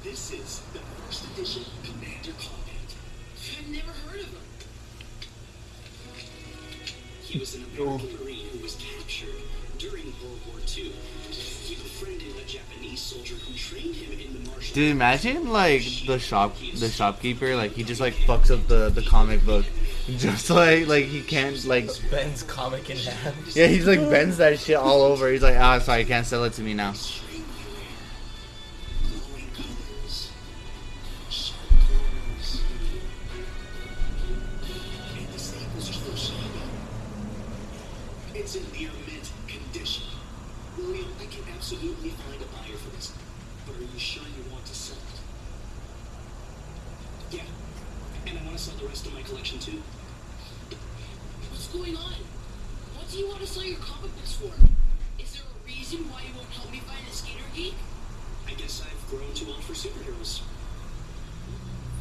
This 0.06 0.30
is 0.30 0.60
the 0.72 0.78
first 0.78 1.24
edition 1.24 1.64
Commander 1.82 2.30
Combat. 2.38 2.94
I've 3.58 3.68
never 3.68 3.90
heard 3.90 4.20
of 4.20 4.28
him. 4.28 4.38
He 7.22 7.40
was 7.40 7.56
an 7.56 7.64
American 7.74 8.16
Marine 8.22 8.46
who 8.52 8.62
was 8.62 8.76
captured 8.76 9.34
during 9.78 10.04
World 10.22 10.38
War 10.46 10.60
II. 10.76 10.92
He 11.32 11.74
befriended 11.74 12.36
a 12.36 12.44
Japanese 12.48 13.00
soldier 13.00 13.34
who 13.34 13.52
trained 13.54 13.96
him 13.96 14.12
in 14.12 14.44
the 14.44 14.48
martial 14.48 14.74
Dude, 14.76 14.92
imagine 14.92 15.48
like 15.50 15.82
the 16.06 16.20
shop, 16.20 16.54
the 16.56 16.88
shopkeeper, 16.88 17.56
like 17.56 17.72
he 17.72 17.82
just 17.82 18.00
like 18.00 18.14
fucks 18.14 18.52
up 18.52 18.68
the 18.68 18.90
the 18.90 19.02
comic 19.02 19.44
book, 19.44 19.66
just 20.06 20.50
like 20.50 20.86
like 20.86 21.06
he 21.06 21.20
can't 21.20 21.64
like 21.64 21.90
bends 22.12 22.44
comic 22.44 22.88
in 22.90 22.96
half. 22.96 23.56
yeah 23.56 23.66
he's 23.66 23.88
like 23.88 24.08
bends 24.08 24.36
that 24.36 24.60
shit 24.60 24.76
all 24.76 25.02
over. 25.02 25.32
He's 25.32 25.42
like 25.42 25.56
ah 25.56 25.80
sorry, 25.80 26.02
you 26.02 26.06
can't 26.06 26.24
sell 26.24 26.44
it 26.44 26.52
to 26.52 26.62
me 26.62 26.74
now. 26.74 26.94
Absolutely 41.66 42.10
find 42.10 42.40
a 42.40 42.46
buyer 42.54 42.76
for 42.76 42.94
this. 42.94 43.12
But 43.66 43.74
are 43.74 43.80
you 43.80 43.98
sure 43.98 44.22
you 44.22 44.52
want 44.52 44.64
to 44.66 44.72
sell 44.72 44.98
it? 44.98 45.20
Yeah. 47.34 47.42
And 48.24 48.38
I 48.38 48.42
want 48.44 48.56
to 48.56 48.62
sell 48.62 48.76
the 48.78 48.86
rest 48.86 49.04
of 49.04 49.14
my 49.14 49.22
collection 49.22 49.58
too. 49.58 49.82
What's 51.50 51.66
going 51.66 51.96
on? 51.96 52.14
What 52.94 53.10
do 53.10 53.18
you 53.18 53.26
want 53.26 53.40
to 53.40 53.48
sell 53.48 53.64
your 53.64 53.78
comic 53.78 54.14
books 54.14 54.34
for? 54.34 54.52
Is 55.20 55.32
there 55.32 55.42
a 55.42 55.66
reason 55.66 56.08
why 56.08 56.22
you 56.22 56.38
won't 56.38 56.50
help 56.50 56.70
me 56.70 56.78
find 56.86 57.04
a 57.04 57.10
skater 57.10 57.42
geek? 57.52 57.74
I 58.46 58.52
guess 58.52 58.80
I've 58.86 59.10
grown 59.10 59.34
too 59.34 59.48
old 59.48 59.64
for 59.64 59.72
superheroes. 59.72 60.42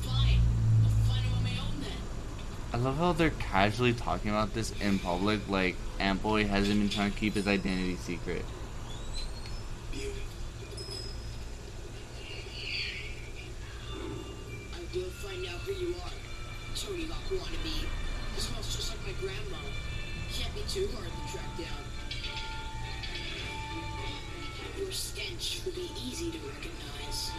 Fine. 0.03 0.41
I'll 0.83 0.91
find 1.09 1.25
them 1.25 1.33
on 1.37 1.43
my 1.43 1.57
own 1.65 1.81
then. 1.81 1.97
I 2.71 2.77
love 2.77 2.97
how 2.97 3.13
they're 3.13 3.31
casually 3.31 3.93
talking 3.93 4.29
about 4.29 4.53
this 4.53 4.79
in 4.79 4.99
public, 4.99 5.49
like 5.49 5.75
Antboy 5.99 6.47
hasn't 6.47 6.79
been 6.79 6.89
trying 6.89 7.11
to 7.11 7.17
keep 7.17 7.33
his 7.33 7.47
identity 7.47 7.95
secret. 7.95 8.45
Tony 17.27 17.39
Hawk 17.39 17.49
wannabe. 17.49 17.81
You 18.35 18.41
smells 18.41 18.75
just 18.75 18.91
like 18.91 19.05
my 19.05 19.13
grandma. 19.21 19.57
Can't 20.33 20.53
be 20.53 20.61
too 20.67 20.89
hard 20.95 21.07
to 21.07 21.31
track 21.31 21.57
down. 21.57 21.83
Your 24.77 24.91
stench 24.91 25.61
will 25.65 25.71
be 25.73 25.89
easy 26.05 26.31
to 26.31 26.37
recognize. 26.39 27.31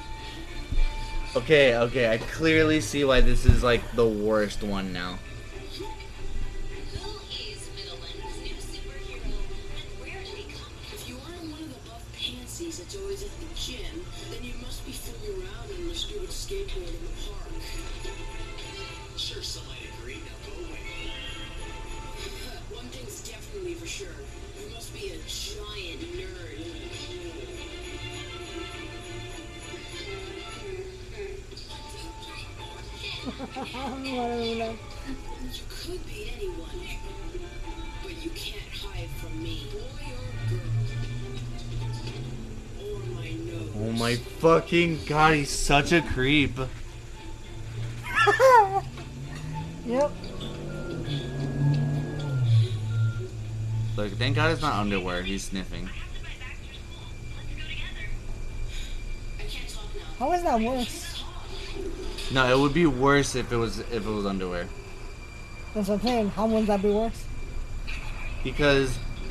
Okay, 1.36 1.76
okay, 1.76 2.12
I 2.12 2.18
clearly 2.18 2.80
see 2.80 3.04
why 3.04 3.20
this 3.20 3.44
is 3.44 3.62
like 3.62 3.92
the 3.92 4.06
worst 4.06 4.62
one 4.62 4.92
now. 4.92 5.18
Whatever, 34.16 34.36
like, 34.54 34.78
You 35.52 35.62
could 35.68 36.06
be 36.06 36.32
anyone, 36.34 36.68
but 38.02 38.24
you 38.24 38.30
can't 38.30 38.62
hide 38.72 39.10
from 39.20 39.42
me, 39.42 39.66
boy 39.70 40.06
or 40.08 40.26
girl. 42.80 42.94
Or 42.94 43.00
my 43.14 43.30
nose. 43.30 43.74
Oh 43.76 43.92
my 43.92 44.16
fucking 44.16 45.00
god, 45.04 45.34
he's 45.34 45.50
such 45.50 45.92
a 45.92 46.00
creep. 46.00 46.58
Yep. 49.86 50.10
Look, 53.96 54.12
thank 54.14 54.34
god 54.34 54.50
it's 54.50 54.60
not 54.60 54.74
underwear, 54.80 55.22
he's 55.22 55.44
sniffing. 55.44 55.88
I 59.38 59.42
can't 59.42 59.68
talk 59.68 59.84
now. 59.94 60.26
How 60.26 60.32
is 60.32 60.42
that 60.42 60.60
worse? 60.60 61.15
No, 62.32 62.46
it 62.50 62.58
would 62.60 62.74
be 62.74 62.86
worse 62.86 63.34
if 63.36 63.52
it 63.52 63.56
was 63.56 63.78
if 63.78 63.92
it 63.92 64.10
was 64.10 64.26
underwear. 64.26 64.66
That's 65.74 65.88
what 65.88 65.94
I'm 65.96 66.00
saying. 66.06 66.30
How 66.30 66.46
would 66.46 66.66
that 66.66 66.82
be 66.82 66.90
worse? 66.90 67.24
Because 68.42 68.96
I 68.98 69.30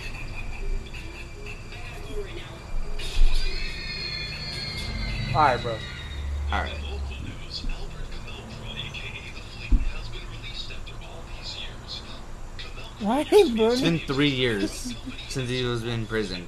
gotta 1.81 2.13
go 2.15 2.21
right 2.21 2.35
now. 5.33 5.39
Alright, 5.39 5.61
bro. 5.61 5.75
alright. 6.51 6.71
Local 6.83 7.17
news, 7.23 7.65
Albert 7.69 8.07
Cameltra, 8.13 8.71
aka 8.77 9.31
The 9.35 9.41
Flea, 9.41 9.77
has 9.93 10.07
been 10.09 10.21
released 10.41 10.71
after 10.71 10.93
all 11.03 11.21
these 11.37 11.57
years. 11.59 12.01
Cameltra 12.57 13.05
Why 13.05 13.21
are 13.21 13.23
they 13.25 13.37
It's 13.41 13.49
burning? 13.51 13.83
been 13.97 13.99
three 14.07 14.29
years 14.29 14.95
since 15.27 15.49
he 15.49 15.63
was 15.65 15.83
in 15.83 16.05
prison. 16.05 16.47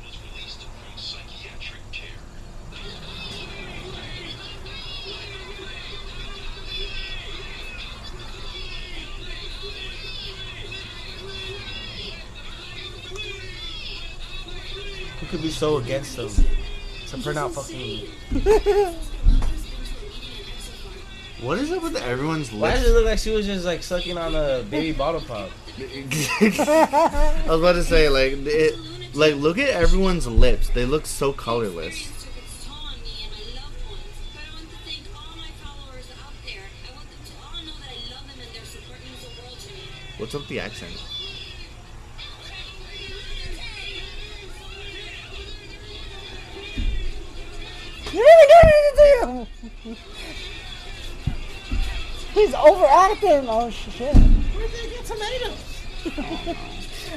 Who 15.28 15.32
could 15.32 15.44
be 15.44 15.52
so 15.52 15.76
against 15.78 16.16
them? 16.16 16.30
So 17.06 17.18
for 17.18 17.34
not 17.34 17.54
fucking. 17.54 18.08
What 21.42 21.60
is 21.60 21.72
up 21.72 21.84
with 21.84 21.96
everyone's 21.96 22.52
lips? 22.52 22.62
Why 22.62 22.72
does 22.72 22.90
it 22.90 22.94
look 22.94 23.06
like 23.06 23.20
she 23.20 23.30
was 23.30 23.46
just 23.46 23.64
like 23.64 23.84
sucking 23.84 24.18
on 24.18 24.34
a 24.34 24.64
baby 24.72 24.92
bottle 24.92 25.22
pop? 25.22 25.52
I 25.78 27.44
was 27.48 27.60
about 27.60 27.74
to 27.74 27.84
say 27.84 28.10
like 28.10 28.34
it, 28.48 28.74
like 29.14 29.36
look 29.36 29.60
at 29.60 29.70
everyone's 29.70 30.26
lips. 30.26 30.70
They 30.70 30.86
look 30.86 31.06
so 31.06 31.34
colorless. 31.34 32.08
What's 40.18 40.34
up 40.34 40.48
toll 40.48 40.58
on 40.58 40.90
me 40.90 41.17
You 48.18 48.48
didn't 48.50 48.96
to 48.98 49.28
him. 49.28 49.96
He's 52.34 52.54
overacting. 52.54 53.46
Oh 53.48 53.70
shit! 53.70 54.16
Where 54.16 54.68
did 54.68 54.72
they 54.72 54.90
get 54.90 55.06
tomatoes? 55.06 56.66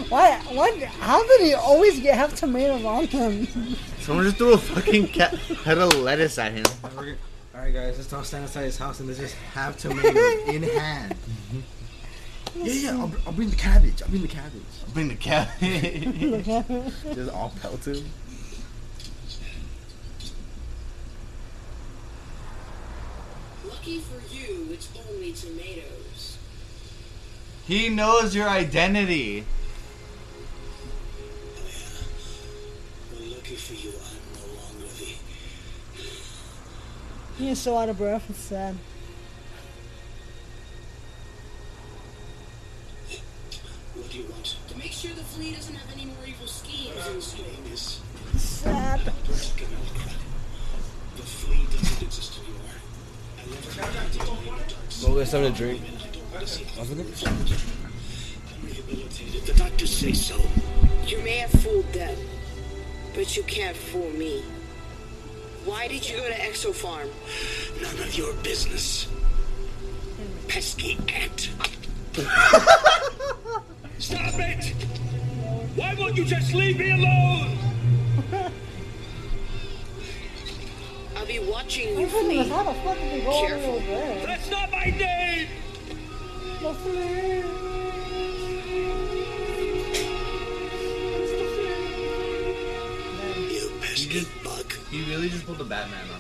Why? 0.11 0.39
What? 0.53 0.83
How 0.83 1.27
did 1.27 1.41
he 1.41 1.55
always 1.55 2.01
get 2.01 2.17
have 2.17 2.35
tomatoes 2.35 2.85
on 2.85 3.07
him? 3.07 3.47
Someone 4.01 4.25
just 4.25 4.37
threw 4.37 4.53
a 4.53 4.59
fucking 4.59 5.09
cat 5.09 5.35
head 5.35 5.79
of 5.79 5.95
lettuce 5.95 6.39
at 6.39 6.53
him. 6.53 6.65
Alright, 6.85 7.75
guys, 7.75 7.97
let's 7.99 8.13
all 8.13 8.23
stand 8.25 8.45
outside 8.45 8.65
his 8.65 8.79
house 8.79 9.01
and 9.01 9.09
let's 9.09 9.21
just 9.21 9.35
have 9.55 9.77
tomatoes 9.77 10.49
in 10.49 10.63
hand. 10.79 11.15
Yeah, 12.57 12.73
yeah, 12.73 12.91
I'll, 12.91 13.13
I'll 13.27 13.33
bring 13.33 13.51
the 13.51 13.57
cabbage. 13.57 14.03
I'll 14.03 14.09
bring 14.09 14.23
the 14.23 14.29
cabbage. 14.29 14.63
I'll 14.87 14.93
bring 14.93 15.09
the 15.09 15.15
cat. 15.15 15.49
Just 17.15 17.31
all 17.33 17.53
pelted. 17.61 18.05
Lucky 23.81 24.01
for 24.01 24.21
you, 24.35 24.69
it's 24.73 24.91
only 25.09 25.33
tomatoes. 25.33 26.37
he 27.67 27.89
knows 27.89 28.35
your 28.35 28.47
identity. 28.47 29.47
Well, 33.11 33.31
lucky 33.31 33.55
for 33.57 33.73
you, 33.73 33.95
I'm 33.95 34.21
no 34.35 34.47
longer 34.61 34.87
the. 34.99 35.15
He 37.39 37.49
is 37.49 37.59
so 37.59 37.79
out 37.79 37.89
of 37.89 37.97
breath. 37.97 38.29
It's 38.29 38.39
sad. 38.41 38.77
What 43.95 44.11
do 44.11 44.19
you 44.19 44.25
want? 44.31 44.57
To 44.69 44.77
make 44.77 44.93
sure 44.93 45.15
the 45.15 45.25
fleet 45.25 45.57
doesn't 45.57 45.75
have 45.75 45.91
any 45.95 46.05
more 46.05 46.27
evil 46.27 46.47
schemes 46.47 46.99
and 47.07 47.15
His 47.15 47.35
name 47.39 47.73
is 47.73 48.03
Sad. 48.37 49.01
The 49.07 49.13
flea 51.23 51.65
doesn't 51.73 52.03
exist 52.03 52.40
Go 55.03 55.15
get 55.17 55.29
something 55.29 55.53
to 55.53 55.59
drink. 55.59 55.81
and 55.89 55.97
I 55.99 56.07
don't 56.13 56.33
want 56.33 56.43
to 56.43 56.47
see 56.47 56.67
Wasn't 56.79 57.01
it. 57.01 57.27
I'm 57.27 58.67
rehabilitated. 58.67 59.47
The 59.47 59.55
doctors 59.55 59.97
say 59.97 60.13
so. 60.13 60.41
You 61.07 61.19
may 61.23 61.39
have 61.39 61.51
fooled 61.51 61.93
them, 61.93 62.17
but 63.15 63.37
you 63.37 63.43
can't 63.45 63.77
fool 63.77 64.11
me. 64.11 64.43
Why 65.65 65.89
did 65.89 66.09
you 66.09 66.17
go 66.17 66.27
to 66.29 66.35
Exo 66.35 66.75
Farm? 66.75 67.09
None 67.83 67.99
of 68.07 68.15
your 68.17 68.35
business. 68.43 69.09
Pesky 70.49 70.99
ant. 71.09 71.51
Stop 73.99 74.35
it! 74.39 74.75
Why 75.77 75.95
won't 75.99 76.17
you 76.17 76.25
just 76.25 76.55
leave 76.55 76.79
me 76.79 76.91
alone? 76.93 77.57
I'll 81.21 81.27
be 81.27 81.39
watching 81.39 81.99
you, 81.99 82.07
How 82.07 82.23
flea. 82.23 82.39
the 82.45 82.49
fuck 82.49 82.99
did 82.99 83.13
he 83.13 83.21
go 83.21 83.31
all 83.31 83.45
over 83.45 83.87
there? 83.87 84.27
That's 84.27 84.51
not 84.51 84.71
my 84.71 84.87
name! 84.87 85.49
The 86.63 86.73
flea. 86.73 87.45
You 93.53 93.71
pesky 93.83 94.27
bug. 94.43 94.73
He 94.91 95.05
really 95.11 95.29
just 95.29 95.45
pulled 95.45 95.59
the 95.59 95.65
Batman 95.65 96.09
on 96.09 96.15
on 96.15 96.20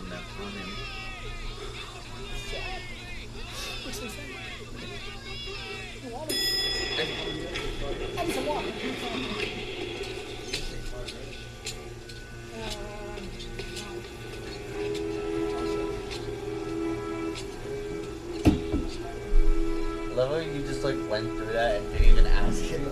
love 20.21 20.33
how 20.33 20.53
you 20.53 20.61
just 20.67 20.85
like 20.85 20.97
went 21.09 21.27
through 21.35 21.47
that 21.47 21.77
and 21.77 21.93
didn't 21.93 22.09
even 22.09 22.27
ask 22.27 22.63
him. 22.65 22.85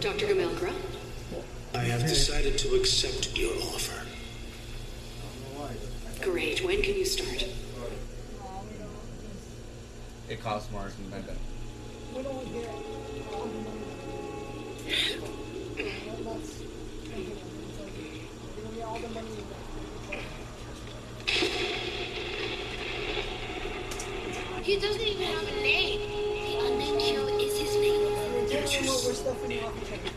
Dr. 0.00 0.24
Gamelkra? 0.26 0.72
I 1.74 1.84
have 1.84 2.00
decided 2.00 2.56
to 2.56 2.76
accept 2.76 3.36
your 3.36 3.52
offer. 3.56 4.00
Great. 6.22 6.64
When 6.64 6.80
can 6.80 6.94
you 6.94 7.04
start? 7.04 7.44
It 10.30 10.42
costs 10.42 10.72
more 10.72 10.86
or 10.86 10.90
something. 10.90 11.24
He 24.62 24.78
doesn't 24.78 25.00
even 25.02 25.22
have 25.22 25.48
a 25.48 25.60
name. 25.60 25.99
We're 28.72 30.09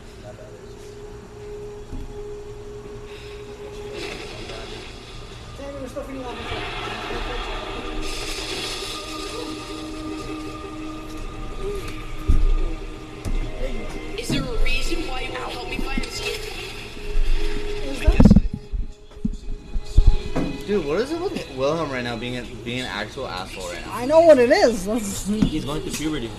Wilhelm 21.64 21.92
right 21.92 22.04
now 22.04 22.18
being 22.18 22.36
a, 22.38 22.42
being 22.66 22.82
an 22.82 22.88
actual 22.88 23.26
asshole 23.26 23.70
right 23.70 23.86
now? 23.86 23.94
I 23.94 24.06
know 24.06 24.20
what 24.20 24.38
it 24.38 24.50
is. 24.50 24.84
He's 25.28 25.64
going 25.64 25.82
through 25.82 25.94
puberty. 25.94 26.30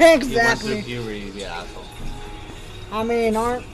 exactly. 0.00 0.26
He 0.26 0.34
wants 0.44 0.60
to 0.64 0.82
puberty 0.82 1.26
to 1.26 1.32
be 1.32 1.42
an 1.44 1.52
asshole. 1.52 1.84
I 2.90 3.04
mean, 3.04 3.36
aren't 3.36 3.64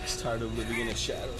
He's 0.00 0.22
tired 0.22 0.40
of 0.40 0.56
living 0.56 0.80
in 0.80 0.88
a 0.88 0.94
shadow. 0.94 1.34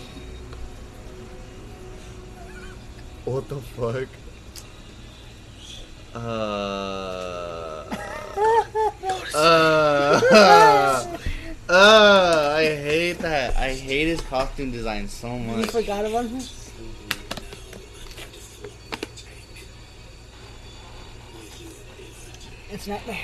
What 3.24 3.48
the 3.48 3.56
fuck? 3.56 4.08
Uh. 6.14 6.18
uh. 9.34 10.20
uh. 11.70 12.54
I 12.56 12.62
hate 12.62 13.18
that. 13.20 13.56
I 13.56 13.72
hate 13.72 14.08
his 14.08 14.20
costume 14.20 14.70
design 14.70 15.08
so 15.08 15.38
much. 15.38 15.64
you 15.64 15.64
forgot 15.64 16.04
about 16.04 16.26
him? 16.26 16.42
It's 22.78 22.86
nightmare. 22.86 23.18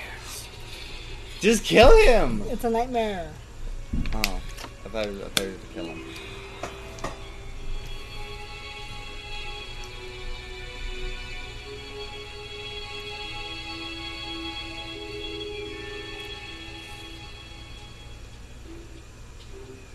Just 1.39 1.63
kill 1.63 1.97
him. 1.97 2.43
It's 2.49 2.65
a 2.65 2.71
nightmare. 2.71 3.31
Oh, 4.13 4.19
I 4.19 4.89
thought, 4.89 5.07
I 5.07 5.11
thought 5.13 5.47
were 5.47 5.53
to 5.53 5.59
kill 5.73 5.85
him. 5.85 6.05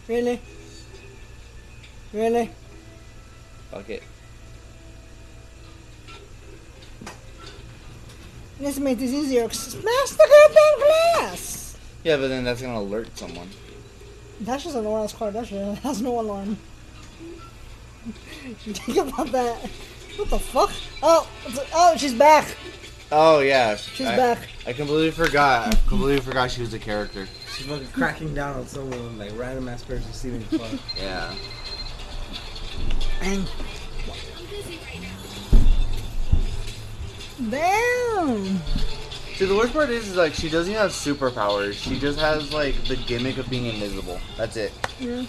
Really? 0.07 0.39
Really? 2.13 2.49
Fuck 3.71 3.89
it. 3.89 4.03
Let's 8.59 8.79
make 8.79 8.99
this 8.99 9.11
easier. 9.11 9.49
Smash 9.49 10.09
the 10.11 10.27
goddamn 10.29 10.87
glass! 11.25 11.77
Yeah, 12.03 12.17
but 12.17 12.27
then 12.27 12.43
that's 12.43 12.61
gonna 12.61 12.79
alert 12.79 13.17
someone. 13.17 13.49
That's 14.41 14.63
just 14.63 14.75
an 14.75 14.85
alarm 14.85 15.07
car. 15.09 15.31
That 15.31 15.47
shit 15.47 15.77
has 15.79 16.01
no 16.01 16.19
alarm. 16.19 16.57
Think 18.59 18.97
about 18.97 19.31
that. 19.31 19.57
What 20.17 20.29
the 20.29 20.39
fuck? 20.39 20.71
Oh, 21.01 21.27
oh, 21.73 21.93
she's 21.97 22.13
back. 22.13 22.55
Oh 23.11 23.39
yeah, 23.39 23.75
She's 23.75 24.05
I, 24.05 24.15
back. 24.15 24.47
I 24.67 24.73
completely 24.73 25.11
forgot. 25.11 25.73
I 25.73 25.77
completely 25.87 26.21
forgot 26.21 26.51
she 26.51 26.61
was 26.61 26.73
a 26.73 26.79
character. 26.79 27.27
She's 27.55 27.65
fucking 27.65 27.87
cracking 27.87 28.33
down 28.35 28.55
on 28.55 28.67
someone, 28.67 29.17
like 29.17 29.31
random 29.37 29.67
ass 29.67 29.83
person 29.83 30.11
stealing 30.13 30.41
fuck. 30.41 30.79
Yeah. 30.95 31.33
And 33.21 33.49
damn. 37.49 38.59
See, 39.35 39.45
the 39.45 39.55
worst 39.55 39.71
part 39.71 39.89
is, 39.89 40.09
is 40.09 40.15
like 40.15 40.33
she 40.33 40.49
doesn't 40.49 40.71
even 40.71 40.81
have 40.81 40.91
superpowers. 40.91 41.73
She 41.73 41.97
just 41.99 42.19
has 42.19 42.53
like 42.53 42.75
the 42.85 42.97
gimmick 42.97 43.37
of 43.37 43.49
being 43.49 43.67
invisible. 43.67 44.19
That's 44.35 44.57
it. 44.57 44.73
Yeah. 44.99 45.23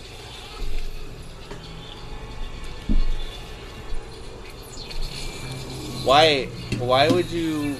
Why? 6.05 6.47
Why 6.79 7.09
would 7.09 7.31
you? 7.31 7.77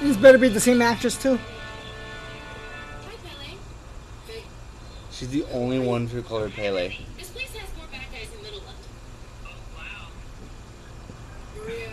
This 0.00 0.16
better 0.16 0.38
be 0.38 0.48
the 0.48 0.60
same 0.60 0.80
actress 0.80 1.20
too. 1.20 1.36
Hi, 1.36 3.12
Pelle. 3.24 4.42
She's 5.10 5.28
the 5.28 5.44
only 5.52 5.80
one 5.80 6.06
who 6.06 6.22
colored 6.22 6.52
Pelle. 6.52 6.74
This 7.18 7.30
place 7.30 7.54
has 7.56 7.68
more 7.76 7.86
bad 7.90 8.06
guys 8.12 8.30
than 8.30 8.42
Middle 8.42 8.60
London. 8.60 8.88
Maria, 11.58 11.90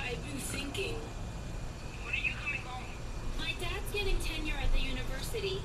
I've 0.00 0.22
been 0.26 0.38
thinking. 0.38 0.96
My 3.38 3.54
dad's 3.60 3.92
getting 3.92 4.18
tenure 4.18 4.58
at 4.60 4.72
the 4.72 4.80
university. 4.80 5.62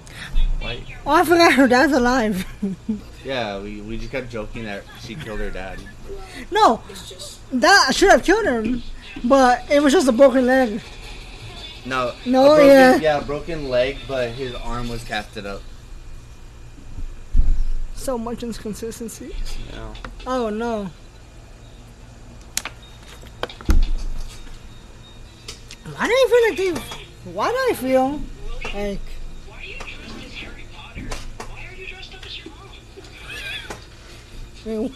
Why? 0.59 0.83
Oh, 1.07 1.11
I 1.13 1.23
forgot 1.23 1.53
her 1.53 1.67
dad's 1.67 1.93
alive. 1.93 2.45
Yeah, 3.25 3.59
we, 3.59 3.81
we 3.81 3.97
just 3.97 4.11
kept 4.11 4.29
joking 4.29 4.63
that 4.65 4.83
she 5.01 5.13
killed 5.15 5.41
her 5.41 5.49
dad. 5.49 5.79
no, 6.49 6.81
that 7.51 7.93
should 7.93 8.09
have 8.09 8.23
killed 8.23 8.45
him, 8.45 8.83
but 9.25 9.69
it 9.69 9.83
was 9.83 9.91
just 9.91 10.07
a 10.07 10.13
broken 10.13 10.45
leg. 10.45 10.79
No. 11.85 12.13
No, 12.25 12.45
broken, 12.55 12.65
yeah. 12.67 12.95
Yeah, 12.95 13.19
broken 13.19 13.67
leg, 13.67 13.97
but 14.07 14.29
his 14.29 14.55
arm 14.55 14.87
was 14.87 15.03
casted 15.03 15.45
up. 15.45 15.61
So 17.95 18.17
much 18.17 18.43
inconsistency. 18.43 19.35
Yeah. 19.73 19.93
Oh 20.25 20.49
no. 20.49 20.89
Why 25.83 26.07
do 26.07 26.13
I 26.13 26.27
feel 26.55 26.71
like 26.71 26.83
they? 26.85 27.31
Why 27.31 27.49
do 27.49 27.55
I 27.55 27.73
feel 27.75 28.21
like? 28.73 28.99
Okay. 34.67 34.89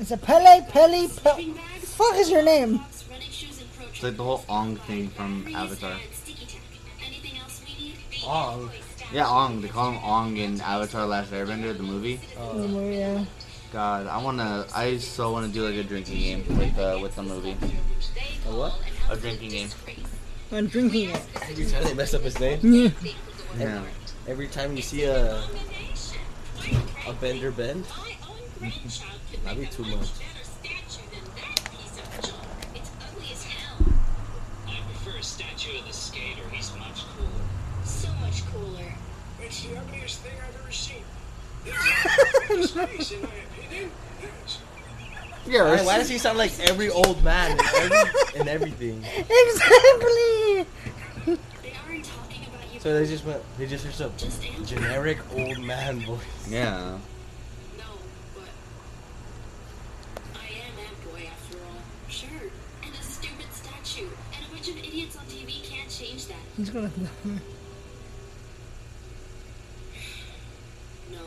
It's 0.00 0.10
a 0.10 0.16
Pelle 0.16 0.62
Pelle 0.62 1.08
Pelle. 1.08 1.08
Sleeping 1.08 1.52
bags, 1.52 1.94
Fuck 1.94 2.16
is 2.16 2.30
your 2.30 2.42
name? 2.42 2.78
socks, 2.78 3.04
running 3.10 3.30
shoes, 3.30 3.60
and 3.60 3.70
pro 3.74 3.86
It's 3.86 4.02
like 4.02 4.16
the 4.16 4.22
whole 4.22 4.44
Ong 4.48 4.76
thing 4.76 5.08
from 5.10 5.46
Avatar. 5.54 5.96
Sticky 6.10 6.46
tack. 6.46 6.60
Anything 7.06 7.38
else 7.38 7.60
we 7.66 7.84
need? 7.84 7.96
Ong. 8.26 8.70
Yeah, 9.12 9.28
Ong. 9.28 9.60
They 9.60 9.68
call 9.68 9.92
him 9.92 9.98
Ong 10.02 10.36
in 10.36 10.60
Avatar: 10.60 11.06
Last 11.06 11.30
Airbender, 11.32 11.76
the 11.76 11.82
movie. 11.82 12.20
Oh, 12.38 12.90
yeah. 12.90 13.24
God, 13.72 14.06
I 14.06 14.22
wanna. 14.22 14.66
I 14.74 14.98
so 14.98 15.32
wanna 15.32 15.48
do 15.48 15.66
like 15.66 15.74
a 15.76 15.82
drinking 15.82 16.18
game 16.18 16.58
with 16.58 16.78
uh, 16.78 16.98
with 17.02 17.14
the 17.16 17.22
movie. 17.22 17.56
A 18.46 18.56
what? 18.56 18.78
A 19.10 19.16
drinking 19.16 19.50
game. 19.50 19.68
I'm 20.52 20.68
drinking 20.68 21.10
it. 21.10 21.20
Every 21.50 21.66
time 21.66 21.82
they 21.84 21.94
mess 21.94 22.14
up 22.14 22.22
his 22.22 22.38
name, 22.38 22.60
Yeah. 22.62 22.90
Yeah. 23.58 23.82
every 24.28 24.46
time 24.46 24.76
you 24.76 24.82
see 24.82 25.04
a 25.04 25.42
a 27.08 27.12
bender 27.20 27.50
bend, 27.50 27.84
that'd 29.44 29.60
be 29.60 29.66
too 29.66 29.82
much. 29.84 30.08
It's 30.62 30.98
ugly 33.02 33.32
as 33.32 33.42
hell. 33.44 33.76
I 34.68 34.78
prefer 34.92 35.18
a 35.18 35.22
statue 35.22 35.78
of 35.78 35.86
the 35.86 35.92
skater. 35.92 36.42
He's 36.52 36.72
much 36.78 37.04
cooler. 37.16 37.28
So 37.84 38.08
much 38.20 38.44
cooler. 38.46 38.92
It's 39.44 39.62
the 39.62 39.76
ugliest 39.78 40.20
thing 40.20 40.32
I've 40.46 40.56
ever 40.62 40.72
seen. 40.72 41.04
It's 42.50 42.70
space, 42.70 43.12
in 43.12 43.22
my 43.22 43.28
opinion. 43.58 43.90
Yes. 44.22 44.58
Yeah. 45.46 45.64
Why, 45.64 45.84
why 45.84 45.98
does 45.98 46.08
he 46.08 46.18
sound 46.18 46.38
like 46.38 46.52
every 46.60 46.88
old 46.90 47.22
man 47.24 47.52
and, 47.52 47.60
every, 47.92 48.40
and 48.40 48.48
everything? 48.48 49.04
Exactly. 49.04 50.66
They 51.62 51.72
aren't 51.86 52.04
talking 52.04 52.44
about 52.46 52.72
you. 52.72 52.80
So 52.80 52.92
they 52.98 53.06
just 53.06 53.24
went. 53.24 53.42
They 53.58 53.66
just 53.66 53.84
here's 53.84 54.00
a 54.00 54.10
Just 54.16 54.44
answer. 54.44 54.76
generic 54.76 55.18
old 55.34 55.58
man 55.60 56.00
voice. 56.04 56.20
Yeah. 56.48 56.98
No, 57.78 57.84
but 58.34 58.48
I 60.34 60.46
am 60.48 60.74
that 60.76 61.10
boy 61.10 61.28
after 61.30 61.58
all. 61.58 61.80
Sure. 62.08 62.28
And 62.82 62.94
a 62.94 63.02
stupid 63.02 63.46
statue. 63.52 64.08
And 64.36 64.46
a 64.46 64.50
bunch 64.54 64.68
of 64.68 64.76
idiots 64.78 65.16
on 65.16 65.24
TV 65.24 65.62
can't 65.64 65.90
change 65.90 66.26
that. 66.26 66.36
He's 66.56 66.70
gonna. 66.70 66.90
No. 71.12 71.18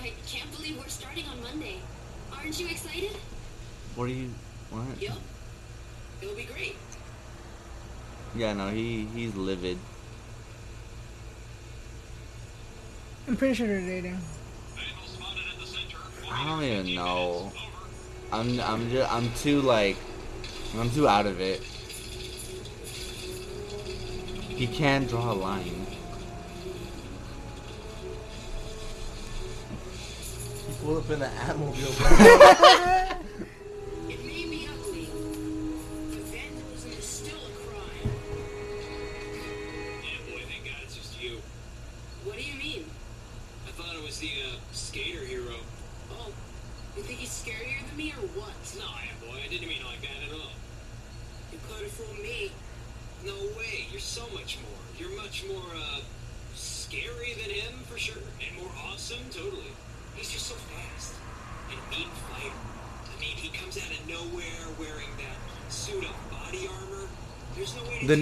I 0.00 0.12
can't 0.26 0.50
believe 0.56 0.78
we're 0.78 0.88
starting 0.88 1.24
on 1.26 1.42
Monday. 1.42 1.76
Aren't 2.32 2.58
you 2.60 2.66
excited? 2.68 3.16
What 3.98 4.06
do 4.06 4.12
you? 4.12 4.30
What? 4.70 5.02
Yep. 5.02 5.12
It'll 6.22 6.36
be 6.36 6.44
great. 6.44 6.76
Yeah. 8.36 8.52
No. 8.52 8.68
He 8.68 9.06
he's 9.06 9.34
livid. 9.34 9.76
I'm 13.26 13.36
pretty 13.36 13.54
sure 13.54 13.66
they're 13.66 13.80
dating. 13.80 14.20
I 16.30 16.46
don't 16.46 16.62
even 16.62 16.94
know. 16.94 17.52
I'm 18.30 18.60
I'm 18.60 18.88
just 18.88 19.12
I'm 19.12 19.32
too 19.32 19.62
like 19.62 19.96
I'm 20.76 20.90
too 20.90 21.08
out 21.08 21.26
of 21.26 21.40
it. 21.40 21.60
He 24.48 24.68
can't 24.68 25.08
draw 25.08 25.32
a 25.32 25.34
line. 25.34 25.64
He 30.68 30.74
pulled 30.84 30.98
up 30.98 31.10
in 31.10 31.20
an 31.20 31.30
Antmobile. 31.32 33.06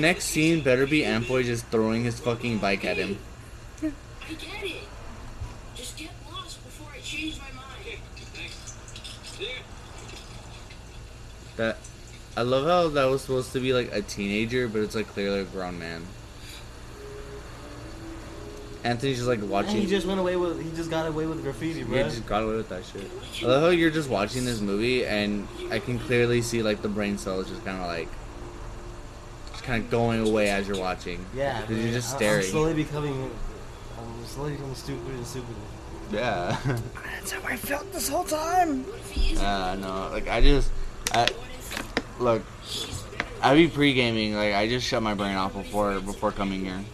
next 0.07 0.27
scene 0.27 0.61
better 0.61 0.87
be 0.87 1.01
Antboy 1.01 1.45
just 1.45 1.67
throwing 1.67 2.05
his 2.05 2.21
fucking 2.21 2.59
bike 2.59 2.85
at 2.85 2.97
him. 2.97 3.19
I 3.83 3.89
get 4.29 4.63
it. 4.63 4.83
Just 5.75 5.97
get 5.99 6.11
lost 6.31 6.63
before 6.63 6.93
I 6.95 7.01
change 7.01 7.39
my 7.39 7.51
mind. 7.57 7.99
That 11.57 11.79
I 12.37 12.43
love 12.43 12.67
how 12.67 12.89
that 12.91 13.07
was 13.07 13.23
supposed 13.23 13.53
to 13.55 13.61
be 13.61 13.73
like 13.73 13.93
a 13.93 14.01
teenager, 14.01 14.69
but 14.69 14.83
it's 14.83 14.95
like 14.95 15.09
clearly 15.09 15.41
a 15.41 15.45
grown 15.45 15.81
man. 15.81 16.05
Anthony's 18.85 19.17
just 19.17 19.27
like 19.29 19.41
And 19.41 19.51
watching. 19.51 19.77
he 19.81 19.87
just 19.87 20.07
went 20.07 20.21
away 20.21 20.37
with. 20.37 20.63
He 20.63 20.71
just 20.77 20.89
got 20.89 21.09
away 21.09 21.27
with 21.27 21.43
graffiti, 21.43 21.83
bro. 21.83 21.97
Yeah, 21.99 22.05
just 22.05 22.27
got 22.27 22.45
away 22.45 22.55
with 22.55 22.69
that 22.69 22.85
shit. 22.85 23.11
I 23.43 23.47
love 23.47 23.63
how 23.63 23.69
you're 23.71 23.91
just 23.91 24.09
watching 24.09 24.45
this 24.45 24.61
movie 24.61 25.05
and 25.05 25.49
I 25.73 25.81
can 25.81 25.99
clearly 25.99 26.43
see 26.43 26.63
like 26.63 26.81
the 26.83 26.89
brain 26.89 27.19
cells 27.19 27.49
just 27.49 27.65
kind 27.65 27.81
of 27.81 27.89
like, 27.89 28.07
just 28.07 28.26
kind 29.67 29.83
of 29.83 29.91
going 29.91 30.27
away 30.27 30.49
as 30.49 30.69
you're 30.69 30.79
watching. 30.79 31.25
yeah, 31.35 31.61
because 31.61 31.85
you're 31.85 31.93
just 31.93 32.11
staring. 32.11 32.45
I'm 32.45 32.51
slowly 32.51 32.75
becoming. 32.75 33.31
I'm 33.99 34.25
slowly 34.25 34.53
becoming 34.53 34.75
stupider 34.75 35.15
and 35.15 35.27
stupider. 35.27 35.55
Yeah. 36.13 36.57
That's 37.05 37.33
how 37.33 37.49
I 37.49 37.57
felt 37.57 37.93
this 37.93 38.09
whole 38.09 38.25
time. 38.25 38.85
What 38.85 38.99
if 39.01 39.11
he 39.11 39.33
is? 39.33 39.41
Yeah, 39.41 39.77
no, 39.79 40.09
like 40.13 40.29
I 40.29 40.41
just, 40.41 40.71
I, 41.13 41.29
look, 42.21 42.43
I 43.43 43.55
be 43.55 43.67
pre 43.67 43.93
gaming. 43.93 44.37
Like 44.37 44.55
I 44.55 44.69
just 44.69 44.87
shut 44.87 45.03
my 45.03 45.15
brain 45.15 45.35
off 45.35 45.55
before 45.55 46.01
before 46.01 46.31
coming 46.31 46.65
here. 46.65 46.85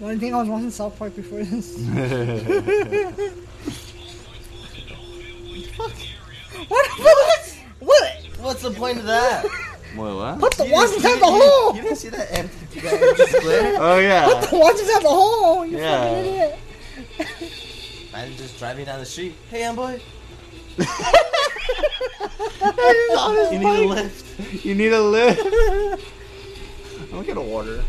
One 0.00 0.18
thing 0.18 0.34
I 0.34 0.38
was 0.38 0.48
watching 0.48 0.70
South 0.70 0.98
Park 0.98 1.14
before 1.14 1.44
this? 1.44 1.76
what 5.76 6.86
the 6.86 7.02
fuck? 7.02 7.56
What? 7.80 8.26
What's 8.40 8.62
the 8.62 8.70
point 8.70 8.98
of 8.98 9.04
that? 9.04 9.46
Wait, 9.96 10.14
what? 10.14 10.38
Put 10.38 10.52
the 10.54 10.64
You 10.64 10.68
didn't 10.70 10.76
watches 10.88 11.02
see- 11.02 11.12
at 11.12 11.18
the 11.20 11.26
hole! 11.26 11.74
You 11.76 11.82
didn't 11.82 11.96
see 11.96 12.08
that 12.10 12.38
empty, 12.38 12.80
that 12.80 13.02
empty 13.02 13.26
square? 13.26 13.76
Oh 13.78 13.98
yeah. 13.98 14.26
Put 14.40 14.50
the 14.50 14.58
watches 14.58 14.88
at 14.88 15.02
the 15.02 15.08
hole! 15.08 15.66
You 15.66 15.78
Yeah. 15.78 16.08
fucking 16.14 16.24
idiot. 16.26 16.58
I'm 18.14 18.36
just 18.36 18.58
driving 18.58 18.84
down 18.86 19.00
the 19.00 19.06
street. 19.06 19.34
Hey, 19.50 19.72
boy. 19.74 20.00
you 20.78 20.86
You 23.52 23.58
need 23.58 23.64
a 23.64 23.88
lift. 23.88 24.64
You 24.64 24.74
need 24.74 24.92
a 24.92 25.00
lift. 25.02 25.40
I'm 27.02 27.10
gonna 27.10 27.24
get 27.24 27.36
a 27.36 27.40
water. 27.40 27.82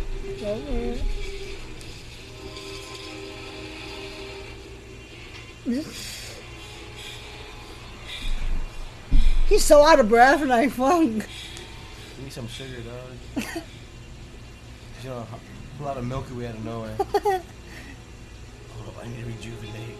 He's 9.48 9.64
so 9.64 9.84
out 9.86 10.00
of 10.00 10.10
breath 10.10 10.42
and 10.42 10.54
I 10.54 10.70
fuck. 10.70 11.28
Give 12.22 12.28
me 12.28 12.32
some 12.34 12.48
sugar, 12.48 12.82
dog. 12.82 13.46
you 15.02 15.10
know, 15.10 15.26
a 15.80 15.84
lot 15.84 15.98
of 15.98 16.06
Milky 16.06 16.36
Way 16.36 16.46
out 16.50 16.54
of 16.54 16.64
nowhere. 16.64 16.96
Hold 16.96 17.16
oh, 17.26 18.90
up, 18.90 19.04
I 19.04 19.08
need 19.08 19.22
to 19.22 19.26
rejuvenate. 19.26 19.98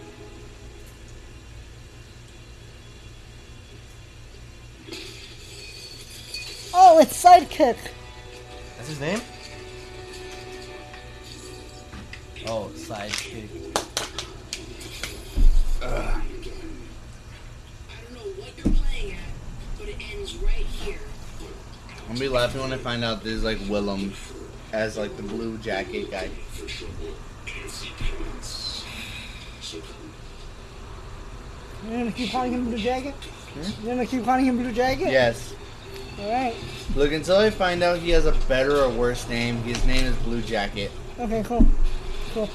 Oh, 6.72 7.00
it's 7.00 7.24
Sidekick. 7.24 7.76
That's 8.76 8.88
his 8.88 9.00
name? 9.00 9.20
Oh, 12.46 12.70
sidekick. 12.76 13.48
I 15.82 16.22
don't 18.00 18.14
know 18.14 18.30
what 18.40 18.52
you're 18.56 18.74
playing 18.74 19.14
at, 19.14 19.18
but 19.76 19.88
it 19.88 19.96
ends 20.12 20.36
right 20.36 20.66
here. 20.66 21.00
I'm 22.12 22.18
gonna 22.18 22.28
be 22.28 22.34
laughing 22.34 22.60
when 22.60 22.74
I 22.74 22.76
find 22.76 23.02
out 23.02 23.24
this 23.24 23.32
is 23.32 23.42
like 23.42 23.58
Willem 23.70 24.12
as 24.74 24.98
like 24.98 25.16
the 25.16 25.22
blue 25.22 25.56
jacket 25.56 26.10
guy. 26.10 26.28
You're 31.82 31.98
gonna 31.98 32.12
keep 32.12 32.30
calling 32.30 32.52
him 32.52 32.64
Blue 32.66 32.76
Jacket? 32.76 33.14
You're 33.82 33.94
gonna 33.94 34.04
keep 34.04 34.26
calling 34.26 34.44
him 34.44 34.58
Blue 34.58 34.72
Jacket? 34.72 35.10
Yes. 35.10 35.54
Alright. 36.20 36.54
Look, 36.94 37.12
until 37.12 37.38
I 37.38 37.48
find 37.48 37.82
out 37.82 37.98
he 37.98 38.10
has 38.10 38.26
a 38.26 38.32
better 38.46 38.82
or 38.82 38.90
worse 38.90 39.26
name, 39.30 39.56
his 39.62 39.82
name 39.86 40.04
is 40.04 40.14
Blue 40.16 40.42
Jacket. 40.42 40.92
Okay, 41.18 41.42
cool. 41.46 41.66
Cool. 42.34 42.50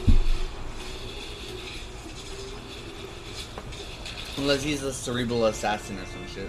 Unless 4.37 4.61
he's 4.61 4.83
a 4.83 4.93
cerebral 4.93 5.47
assassin 5.47 5.97
or 5.97 6.05
some 6.05 6.27
shit. 6.27 6.47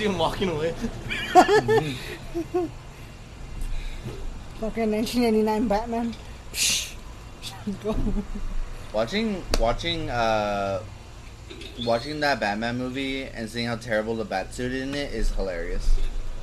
See 0.00 0.06
him 0.06 0.16
walking 0.16 0.48
away. 0.48 0.72
Fucking 4.60 4.90
1989 4.90 5.68
Batman. 5.68 6.14
Go. 7.84 7.94
Watching, 8.94 9.44
watching, 9.60 10.08
uh, 10.08 10.82
watching 11.84 12.18
that 12.20 12.40
Batman 12.40 12.78
movie 12.78 13.24
and 13.24 13.46
seeing 13.50 13.66
how 13.66 13.76
terrible 13.76 14.16
the 14.16 14.24
Batsuit 14.24 14.72
is 14.72 14.82
in 14.84 14.94
it 14.94 15.12
is 15.12 15.30
hilarious. 15.32 15.86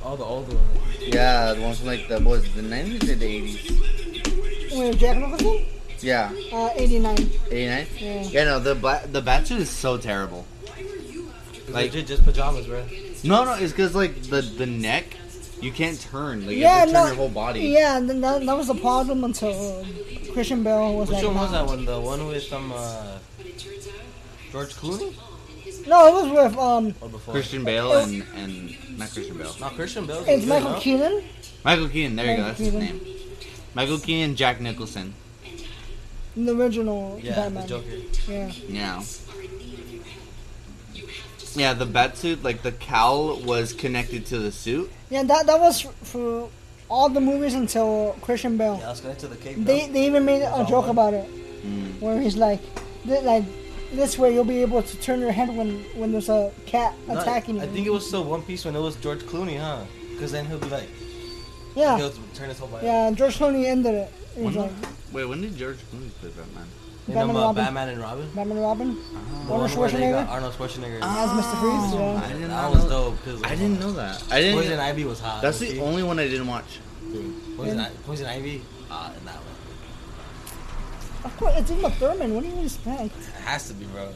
All 0.04 0.16
the 0.16 0.22
old 0.22 0.46
ones. 0.54 0.60
Yeah, 1.00 1.52
the 1.54 1.60
ones 1.60 1.78
from 1.78 1.88
like 1.88 2.06
the 2.06 2.20
what 2.20 2.40
was 2.42 2.54
the 2.54 2.62
90s 2.62 3.02
or 3.10 3.14
the 3.16 3.26
80s? 3.26 4.78
Wait, 4.78 4.96
Jack 4.98 5.16
Nicholson? 5.18 5.64
Yeah, 5.98 6.30
Uh, 6.52 6.70
89. 6.76 7.16
89. 7.50 7.86
Yeah. 7.98 8.22
Yeah, 8.22 8.44
no, 8.44 8.60
the 8.60 8.76
Ba- 8.76 9.02
the 9.10 9.20
Batsuit 9.20 9.58
is 9.58 9.68
so 9.68 9.98
terrible. 9.98 10.46
It's 11.54 11.68
Like- 11.70 11.86
legit 11.92 12.06
just 12.06 12.24
pajamas, 12.24 12.66
bro. 12.68 12.84
No, 13.24 13.44
no, 13.44 13.54
it's 13.54 13.72
because 13.72 13.94
like 13.94 14.22
the 14.22 14.40
the 14.42 14.66
neck, 14.66 15.16
you 15.60 15.72
can't 15.72 16.00
turn. 16.00 16.46
Like 16.46 16.56
you 16.56 16.62
Yeah, 16.62 16.78
have 16.80 16.88
to 16.88 16.94
turn 16.94 17.02
no. 17.02 17.06
your 17.08 17.16
whole 17.16 17.28
body. 17.28 17.60
Yeah, 17.60 17.96
and 17.96 18.08
then 18.08 18.20
that, 18.20 18.44
that 18.46 18.56
was 18.56 18.68
the 18.68 18.74
problem 18.74 19.24
until 19.24 19.50
uh, 19.80 19.84
Christian 20.32 20.62
Bale 20.62 20.94
was 20.94 21.08
Which 21.08 21.16
like, 21.18 21.26
one 21.26 21.34
was 21.36 21.50
that 21.52 21.66
one? 21.66 21.84
The 21.84 22.00
one 22.00 22.26
with 22.26 22.42
some 22.44 22.70
uh, 22.72 23.18
But 23.36 23.46
it 23.46 23.58
turns 23.58 23.88
out 23.88 23.94
George 24.52 24.74
Clooney? 24.74 25.14
No, 25.86 26.06
it 26.06 26.12
was 26.12 26.50
with, 26.52 26.58
um, 26.58 26.94
Christian 27.32 27.64
Bale 27.64 27.92
and 27.98 28.22
and 28.36 28.98
not 28.98 29.10
Christian 29.10 29.36
Bale. 29.38 29.54
Not 29.60 29.74
Christian 29.74 30.06
Bale. 30.06 30.24
it's 30.26 30.46
Michael 30.46 30.74
Keaton. 30.80 31.22
Michael 31.64 31.88
Keaton. 31.88 32.16
There 32.16 32.26
you 32.26 32.36
go. 32.36 32.42
Michael 32.42 32.46
That's 32.48 32.58
his 32.60 32.74
name. 32.74 33.00
Michael 33.74 33.98
Keaton, 33.98 34.36
Jack 34.36 34.60
Nicholson. 34.60 35.14
In 36.36 36.46
the 36.46 36.54
original 36.54 37.18
Yeah, 37.22 37.34
Batman. 37.34 37.62
the 37.62 37.68
Joker. 37.68 37.96
Yeah. 38.28 38.52
Yeah. 38.68 39.02
Yeah, 41.56 41.72
the 41.74 41.86
Batsuit, 41.86 42.42
like 42.44 42.62
the 42.62 42.72
cowl 42.72 43.36
was 43.40 43.72
connected 43.72 44.26
to 44.26 44.38
the 44.38 44.52
suit. 44.52 44.90
Yeah, 45.10 45.22
that 45.24 45.46
that 45.46 45.58
was 45.60 45.82
for 46.02 46.48
all 46.88 47.08
the 47.08 47.20
movies 47.20 47.54
until 47.54 48.16
Christian 48.22 48.56
Bale. 48.56 48.78
Yeah, 48.80 48.88
let's 48.88 49.00
connect 49.00 49.20
to 49.20 49.28
the 49.28 49.36
cape. 49.36 49.56
They 49.64 49.88
they 49.88 50.06
even 50.06 50.24
made 50.24 50.42
a 50.42 50.64
joke 50.68 50.82
one. 50.86 50.90
about 50.90 51.14
it, 51.14 51.28
Mm. 51.66 52.00
where 52.00 52.20
he's 52.20 52.36
like, 52.36 52.60
like 53.04 53.44
this 53.92 54.18
way 54.18 54.32
you'll 54.34 54.44
be 54.44 54.62
able 54.62 54.82
to 54.82 54.96
turn 55.00 55.20
your 55.20 55.32
head 55.32 55.48
when 55.56 55.82
when 55.96 56.12
there's 56.12 56.28
a 56.28 56.52
cat 56.66 56.94
No, 57.08 57.18
attacking 57.18 57.56
you. 57.56 57.62
I 57.62 57.66
think 57.66 57.86
it 57.86 57.90
was 57.92 58.06
still 58.06 58.24
One 58.24 58.42
Piece 58.42 58.64
when 58.64 58.76
it 58.76 58.80
was 58.80 58.96
George 58.96 59.20
Clooney, 59.24 59.58
huh? 59.58 59.80
Because 60.12 60.30
then 60.32 60.44
he'll 60.46 60.58
be 60.58 60.68
like, 60.68 60.88
yeah, 61.74 61.96
he'll 61.96 62.12
turn 62.34 62.48
his 62.48 62.58
whole 62.58 62.68
body. 62.68 62.86
yeah. 62.86 63.10
George 63.12 63.38
Clooney 63.38 63.64
ended 63.66 63.94
it. 63.94 64.12
When 64.36 64.54
like 64.54 64.70
Wait, 65.12 65.24
when 65.24 65.40
did 65.40 65.56
George 65.56 65.78
Clooney 65.90 66.10
play 66.20 66.30
Batman? 66.30 66.66
You 67.08 67.14
Batman 67.14 67.28
know, 67.28 67.30
and 67.30 67.38
uh, 67.38 67.40
Robin. 67.40 67.64
Batman 67.64 67.88
and 67.88 68.00
Robin. 68.00 68.26
Batman 68.34 68.50
and 68.58 68.60
Robin 68.60 68.94
The 68.94 69.00
Arnold 69.00 69.48
one 69.48 69.58
where 69.60 69.68
they 69.90 70.10
got 70.10 70.28
Schwarzenegger? 70.28 70.28
Arnold 70.28 70.54
Schwarzenegger. 70.54 70.98
as 71.02 71.30
Mr. 71.30 71.60
Freeze. 71.60 71.94
I 71.94 72.28
didn't 72.32 72.48
that 72.48 72.62
know 72.62 72.70
was 72.70 72.82
that. 72.82 72.88
dope. 72.90 73.24
Cause 73.24 73.42
I 73.44 73.48
didn't 73.54 73.80
know 73.80 73.92
that. 73.92 74.24
I 74.30 74.40
didn't. 74.40 74.58
Poison 74.60 74.78
Ivy 74.78 75.04
was 75.04 75.20
hot. 75.20 75.40
That's 75.42 75.58
the 75.58 75.68
okay? 75.68 75.80
only 75.80 76.02
one 76.02 76.18
I 76.18 76.28
didn't 76.28 76.46
watch. 76.46 76.80
Poison, 77.56 77.80
I- 77.80 77.90
Poison 78.04 78.26
Ivy. 78.26 78.62
Uh, 78.90 79.10
in 79.18 79.24
that 79.24 79.34
one. 79.36 79.44
Of 81.24 81.36
course, 81.38 81.54
it's 81.56 81.70
Uma 81.70 81.90
Thurman. 81.90 82.34
What 82.34 82.44
do 82.44 82.50
you 82.50 82.62
expect? 82.62 83.16
It 83.16 83.24
has 83.44 83.68
to 83.68 83.74
be, 83.74 83.86
bro. 83.86 84.12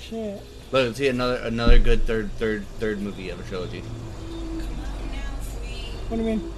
Shit. 0.00 0.40
Look, 0.72 0.96
see 0.96 1.08
another 1.08 1.36
another 1.38 1.78
good 1.78 2.06
third 2.06 2.30
third 2.38 2.64
third 2.78 3.00
movie 3.00 3.28
of 3.30 3.38
a 3.40 3.42
trilogy. 3.44 3.80
What 6.08 6.16
do 6.18 6.22
you 6.22 6.28
mean? 6.36 6.52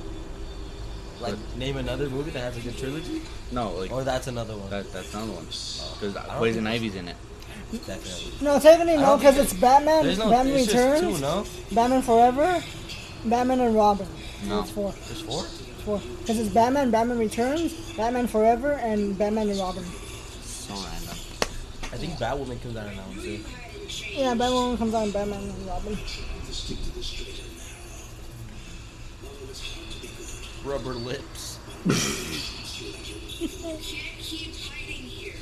Like, 1.20 1.34
name 1.56 1.76
another 1.76 2.08
movie 2.08 2.30
that 2.30 2.40
has 2.40 2.56
a 2.56 2.60
good 2.60 2.76
trilogy, 2.78 3.22
No, 3.50 3.72
like 3.72 3.90
or 3.90 4.04
that's 4.04 4.26
another 4.28 4.56
one. 4.56 4.70
that 4.70 4.92
that's 4.92 5.12
another 5.14 5.32
one. 5.32 5.46
Oh. 5.50 5.96
Because 5.98 6.16
I 6.16 6.26
don't 6.26 6.36
Poison 6.38 6.66
Ivy's 6.66 6.94
in 6.94 7.08
it. 7.08 7.16
Definitely. 7.72 8.32
No, 8.40 8.58
technically 8.60 8.94
I 8.94 8.96
no, 8.96 9.06
don't 9.06 9.18
because 9.18 9.38
it's 9.38 9.52
Batman, 9.54 10.04
There's 10.04 10.18
no. 10.18 10.30
Batman 10.30 10.56
it's 10.56 10.68
Returns, 10.68 11.00
two, 11.00 11.18
no. 11.20 11.44
Batman 11.72 12.02
Forever, 12.02 12.62
Batman 13.24 13.60
and 13.60 13.74
Robin. 13.74 14.06
So 14.42 14.48
No. 14.48 14.60
it's 14.60 14.70
four. 14.70 14.92
There's 14.92 15.20
four. 15.22 15.42
It's 15.44 15.82
four. 15.82 16.00
Because 16.20 16.38
it's 16.38 16.48
Batman, 16.54 16.90
Batman 16.90 17.18
Returns, 17.18 17.74
Batman 17.96 18.26
Forever, 18.28 18.72
and 18.74 19.18
Batman 19.18 19.48
and 19.50 19.58
Robin. 19.58 19.84
So 20.42 20.74
random. 20.74 21.16
I 21.90 21.96
think 21.96 22.12
Batwoman 22.14 22.62
comes 22.62 22.76
out 22.76 22.86
in 22.90 22.96
that 22.96 23.06
one 23.08 23.16
too. 23.16 23.40
Yeah, 24.14 24.34
Batwoman 24.34 24.78
comes 24.78 24.94
out 24.94 25.06
in 25.06 25.10
Batman 25.12 25.42
and 25.42 25.66
Robin. 25.66 25.98
Rubber 30.64 30.94
lips. 30.94 31.58
Can't 31.84 31.94
keep 34.18 34.54
hiding 34.56 35.04
here. 35.06 35.34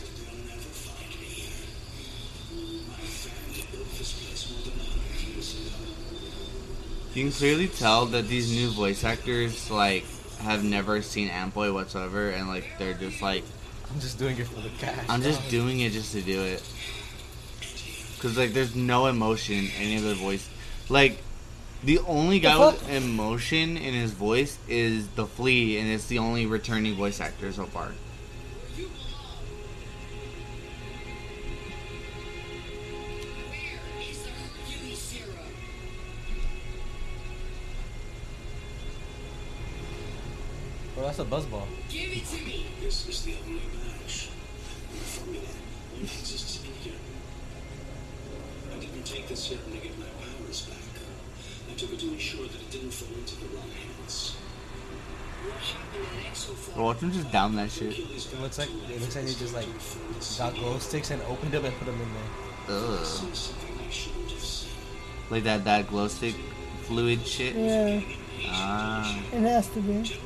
You 7.14 7.23
can 7.25 7.33
clearly 7.33 7.69
tell 7.69 8.07
that 8.07 8.29
these 8.29 8.53
new 8.53 8.71
voice 8.71 9.03
actors 9.03 9.71
like 9.71 10.05
have 10.41 10.62
never 10.62 11.01
seen 11.01 11.29
Antboy 11.31 11.73
whatsoever, 11.73 12.29
and 12.29 12.47
like 12.47 12.67
they're 12.79 12.93
just 12.93 13.23
like, 13.23 13.43
I'm 13.91 14.01
just 14.01 14.19
doing 14.19 14.37
it 14.39 14.47
for 14.47 14.61
the 14.61 14.69
cash. 14.79 15.07
I'm 15.09 15.23
just 15.23 15.41
dog. 15.43 15.51
doing 15.51 15.81
it 15.81 15.93
just 15.93 16.12
to 16.12 16.21
do 16.21 16.43
it. 16.43 16.62
Cause 18.21 18.37
like 18.37 18.53
there's 18.53 18.77
no 18.77 19.07
emotion 19.07 19.57
in 19.57 19.71
any 19.79 19.97
of 19.97 20.03
the 20.03 20.14
voice. 20.14 20.49
Like 20.89 21.19
the 21.87 22.01
only 22.01 22.41
guy 22.41 22.59
The 22.59 22.66
with 22.66 22.91
emotion 22.91 23.76
in 23.76 23.95
his 23.95 24.11
voice 24.11 24.59
is 24.68 25.07
the 25.14 25.24
Flea, 25.24 25.78
and 25.78 25.89
it's 25.89 26.07
the 26.09 26.18
only 26.18 26.45
returning 26.45 26.97
voice 26.97 27.20
actor 27.20 27.53
so 27.53 27.64
far. 27.66 27.87
Where 27.87 27.95
is 34.03 34.22
the 34.22 34.30
Hercules 34.30 34.99
serum? 34.99 35.30
Bro, 40.97 41.05
that's 41.05 41.20
a 41.20 41.24
buzzball. 41.24 41.66
Give 41.89 42.11
it 42.11 42.26
to 42.26 42.45
me. 42.45 42.66
This 42.80 43.07
is 43.09 43.22
the 43.22 43.37
only 43.47 43.61
match. 43.84 44.30
The 44.91 44.99
formula 44.99 45.47
only 45.95 46.05
exists 46.05 46.64
in 46.64 46.72
here. 46.82 46.99
I 48.74 48.78
didn't 48.80 49.07
take 49.07 49.28
the 49.28 49.37
serum 49.37 49.70
to 49.70 49.78
get 49.78 49.97
my 50.01 50.07
powers 50.18 50.62
back. 50.62 50.78
I 51.77 51.79
took 51.79 51.93
it 51.93 51.99
to 52.01 52.09
ensure 52.09 52.47
that 52.47 52.55
it 52.55 52.70
didn't 52.70 52.91
fall 52.91 53.14
into 53.18 53.37
the 53.37 53.55
wrong 53.55 53.68
hands. 53.68 54.35
What 55.45 55.61
happened 55.61 56.07
at 56.24 56.33
Exofarm? 56.33 56.74
Bro, 56.74 56.85
watch 56.85 57.01
him 57.01 57.12
just 57.12 57.31
down 57.31 57.55
that 57.57 57.70
shit. 57.70 57.99
It 57.99 58.41
looks 58.41 58.57
like 58.59 58.70
it 58.89 58.99
looks 58.99 59.14
like 59.14 59.27
they 59.27 59.35
just 59.35 59.53
like 59.55 59.66
got 60.39 60.55
glow 60.59 60.79
sticks 60.79 61.11
and 61.11 61.20
opened 61.29 61.53
them 61.53 61.66
and 61.66 61.77
put 61.77 61.85
them 61.85 62.01
in 62.01 62.09
there. 62.14 62.79
Ugh. 62.79 63.05
Say 63.05 63.27
something 63.35 63.79
I 63.87 63.91
shouldn't 63.91 64.31
have 64.31 64.41
said. 64.43 64.70
Like 65.29 65.45
that 65.45 65.64
that 65.64 65.87
glow 65.89 66.09
stick 66.09 66.35
fluid 66.85 67.27
shit. 67.27 67.55
Yeah, 67.55 68.01
Ah. 68.49 69.22
it 69.35 69.41
has 69.43 69.68
to 69.68 69.81
be. 69.83 70.18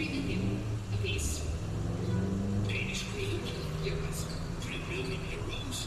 Just 0.00 0.10
three 0.12 0.20
million 0.20 0.62
apiece. 0.94 1.44
Danish 2.66 3.02
kroner? 3.12 3.44
Euros. 3.84 4.24
Three 4.60 4.78
million 4.88 5.20
euros? 5.30 5.86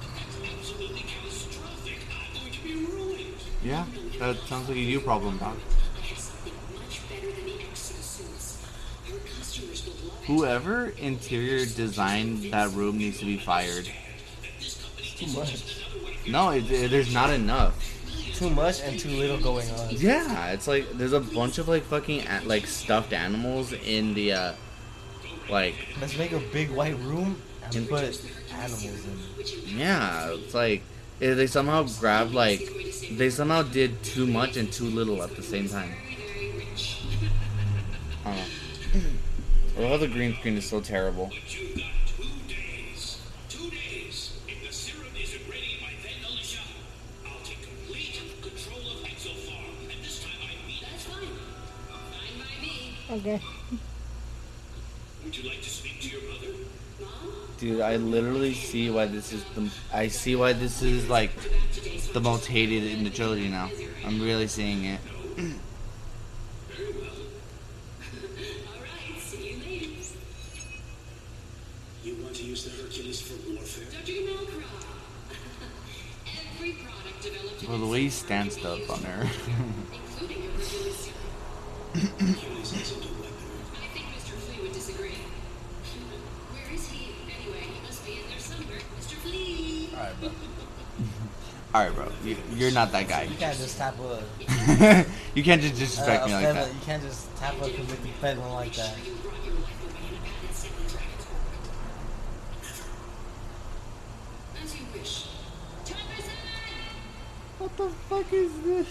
That's 0.00 0.58
absolutely 0.58 1.00
catastrophic. 1.06 1.98
I'm 2.10 2.40
going 2.40 2.52
to 2.52 2.62
be 2.62 2.74
ruined. 2.74 3.34
Yeah, 3.62 3.84
that 4.18 4.36
sounds 4.48 4.68
like 4.68 4.76
a 4.76 4.80
you 4.80 5.00
problem, 5.00 5.38
Doc. 5.38 5.56
I 5.96 6.00
have 6.06 6.18
something 6.18 6.52
much 6.74 7.08
better 7.08 7.30
than 7.30 7.44
the 7.44 7.52
exosuits. 7.64 8.56
Our 9.12 9.18
customers 9.20 9.86
will 9.86 10.08
love 10.08 10.20
it. 10.22 10.26
Whoever 10.26 10.86
interior 10.98 11.64
designed 11.66 12.50
that 12.52 12.72
room 12.72 12.98
needs 12.98 13.20
to 13.20 13.24
be 13.24 13.38
fired. 13.38 13.88
Too 15.16 15.26
much. 15.38 15.84
No, 16.28 16.50
it, 16.50 16.68
it- 16.72 16.90
there's 16.90 17.14
not 17.14 17.30
enough. 17.30 17.74
Too 18.44 18.50
much 18.50 18.82
and 18.82 19.00
too 19.00 19.08
little 19.08 19.38
going 19.38 19.70
on. 19.70 19.88
Yeah, 19.90 20.50
it's 20.50 20.68
like 20.68 20.90
there's 20.92 21.14
a 21.14 21.20
bunch 21.20 21.56
of 21.56 21.66
like 21.66 21.82
fucking 21.84 22.24
like 22.44 22.66
stuffed 22.66 23.14
animals 23.14 23.72
in 23.72 24.12
the 24.12 24.32
uh 24.34 24.52
like 25.48 25.74
Let's 25.98 26.18
make 26.18 26.32
a 26.32 26.40
big 26.52 26.70
white 26.70 26.98
room 26.98 27.40
and 27.74 27.88
put 27.88 28.02
animals 28.52 28.84
in. 28.84 29.78
yeah, 29.78 30.34
it's 30.34 30.52
like 30.52 30.82
eh, 31.22 31.32
they 31.32 31.46
somehow 31.46 31.84
grabbed 31.98 32.34
like 32.34 32.60
they 33.12 33.30
somehow 33.30 33.62
did 33.62 34.02
too 34.02 34.26
much 34.26 34.58
and 34.58 34.70
too 34.70 34.90
little 34.90 35.22
at 35.22 35.34
the 35.36 35.42
same 35.42 35.66
time. 35.66 35.94
I 38.26 38.28
don't 38.28 38.36
know. 38.36 39.10
Oh, 39.76 39.98
the 39.98 40.06
green 40.06 40.36
screen 40.36 40.56
is 40.56 40.68
so 40.68 40.80
terrible. 40.80 41.32
Okay. 53.10 53.40
Would 55.24 55.36
you 55.36 55.48
like 55.48 55.62
to 55.62 55.70
speak 55.70 56.00
to 56.00 56.08
your 56.08 56.22
mother? 56.32 56.48
Mom? 57.00 57.32
Dude, 57.58 57.80
I 57.80 57.96
literally 57.96 58.54
see 58.54 58.90
why 58.90 59.06
this 59.06 59.32
is 59.32 59.44
the 59.54 59.70
I 59.92 60.08
see 60.08 60.36
why 60.36 60.52
this 60.52 60.82
is 60.82 61.08
like 61.08 61.30
the 62.12 62.20
most 62.20 62.46
hated 62.46 62.84
in 62.84 63.04
the 63.04 63.10
trilogy 63.10 63.48
now. 63.48 63.70
I'm 64.06 64.20
really 64.20 64.46
seeing 64.46 64.84
it. 64.84 65.00
Well. 65.36 65.48
All 68.68 68.80
right. 68.80 69.20
See 69.20 69.54
you 72.04 72.16
want 72.22 72.36
to 72.36 72.42
use 72.44 72.64
the 72.64 72.82
Hercules 72.82 73.22
for 73.22 73.34
warfare? 73.50 73.84
Dr. 73.90 74.12
Malcroft. 74.12 74.86
Every 76.56 76.72
product 76.72 77.22
developed 77.22 77.68
Well, 77.68 77.78
the 77.78 77.86
way 77.86 78.02
he 78.02 78.10
stands 78.10 78.58
up 78.58 78.90
on 78.90 79.02
her. 79.04 79.22
including 79.92 80.42
your 80.44 80.52
Hercules 80.52 80.96
serum. 80.96 81.24
Hercules 81.94 82.72
isn't 82.72 83.04
a 83.04 83.12
weapon. 83.22 83.50
I 83.72 83.86
think 83.94 84.06
Mr. 84.12 84.34
Flea 84.36 84.60
would 84.62 84.72
disagree. 84.72 85.14
Where 86.52 86.74
is 86.74 86.88
he? 86.88 87.14
Anyway, 87.40 87.60
he 87.72 87.80
must 87.86 88.04
be 88.04 88.12
in 88.12 88.28
there 88.28 88.38
somewhere. 88.38 88.80
Mr. 89.00 89.14
Flea! 89.14 89.88
Alright, 89.94 90.20
bro. 90.20 90.30
All 91.74 91.82
right, 91.82 91.92
bro. 91.92 92.06
You, 92.22 92.36
you're 92.54 92.70
not 92.70 92.92
that 92.92 93.08
guy. 93.08 93.24
You 93.24 93.34
can't 93.34 93.58
just 93.58 93.76
tap 93.76 93.96
a. 93.98 94.22
you 95.34 95.42
can't 95.42 95.60
just 95.60 95.74
disrespect 95.74 96.22
uh, 96.22 96.26
me 96.28 96.34
like 96.34 96.44
that. 96.44 96.72
You 96.72 96.80
can't 96.82 97.02
just 97.02 97.36
tap 97.36 97.54
a 97.60 97.68
convicted 97.68 98.12
felon 98.20 98.52
like 98.52 98.72
that. 98.76 98.96
You 99.04 99.14
brought 99.16 99.44
your 99.44 99.54
life 99.54 99.82
away 99.82 100.06
in 100.06 100.14
a 100.14 100.20
bad 100.22 100.46
and 100.46 100.54
silly 100.54 100.74
dragon's 100.86 101.26
orbit. 101.34 101.58
As 104.62 104.78
you 104.78 104.86
wish. 104.94 105.26
Time 105.84 105.98
is 106.16 106.26
up! 106.26 106.32
What 107.58 107.76
the 107.76 107.88
fuck 107.88 108.32
is 108.32 108.52
this? 108.60 108.86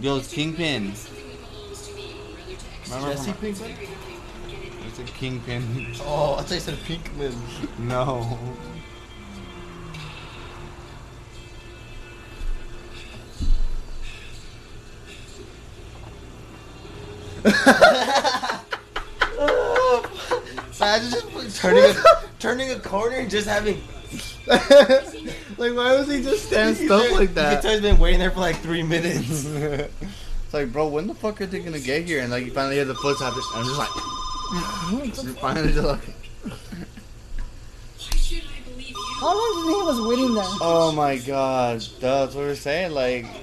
Yo, 0.00 0.16
it's 0.16 0.32
Kingpin. 0.32 0.96
Something 0.96 1.28
that 1.28 1.52
belongs 1.52 1.86
to 1.86 1.94
me, 1.94 2.16
rather 2.34 2.56
to 2.56 2.66
X. 2.72 2.90
Remember 2.90 3.14
Jesse 3.14 3.32
Pinkman? 3.34 3.54
Very 3.54 3.86
happy. 3.86 4.18
Get 4.48 4.62
it? 4.64 4.72
It's 4.88 4.98
a 4.98 5.04
Kingpin. 5.04 5.94
Oh, 6.00 6.34
I 6.34 6.42
thought 6.42 6.54
you 6.54 6.60
said 6.60 6.74
Pinkman. 6.78 7.36
no. 7.78 8.36
Imagine 20.80 21.10
just 21.10 21.60
turning 21.60 21.84
a, 21.84 21.94
turning 22.38 22.70
a 22.70 22.78
corner 22.78 23.16
and 23.16 23.30
just 23.30 23.48
having. 23.48 23.82
like, 24.46 25.74
why 25.74 25.94
was 25.96 26.08
he 26.08 26.22
just 26.22 26.46
stand 26.46 26.76
stuff 26.84 27.10
like 27.12 27.20
You 27.20 27.26
can 27.26 27.34
that? 27.34 27.62
tell 27.62 27.72
he's 27.72 27.80
been 27.82 27.98
waiting 27.98 28.20
there 28.20 28.30
for 28.30 28.40
like 28.40 28.56
three 28.60 28.82
minutes. 28.82 29.44
it's 29.46 30.52
like, 30.52 30.72
bro, 30.72 30.88
when 30.88 31.06
the 31.06 31.14
fuck 31.14 31.40
are 31.40 31.46
they 31.46 31.58
gonna 31.60 31.78
get 31.80 32.04
here? 32.06 32.20
And 32.22 32.30
like, 32.30 32.44
you 32.46 32.52
finally 32.52 32.76
hear 32.76 32.84
the 32.86 32.94
foot 32.94 33.18
tap. 33.18 33.34
I'm 33.54 33.64
just 33.66 33.78
like, 33.78 33.88
you 35.24 35.32
finally 35.34 35.72
just 35.72 35.86
like, 35.86 36.00
Why 36.44 38.16
should 38.16 38.42
I 38.44 38.70
believe 38.70 38.88
you? 38.90 38.96
How 39.20 39.26
long 39.26 39.52
do 39.52 39.58
you 39.58 39.64
think 39.66 39.76
he 39.82 39.86
was 39.86 40.00
waiting 40.00 40.34
there? 40.34 40.44
oh 40.62 40.92
my 40.92 41.18
god, 41.18 41.80
that's 42.00 42.34
what 42.34 42.44
we're 42.44 42.54
saying. 42.54 42.92
Like, 42.92 43.26
If 43.26 43.36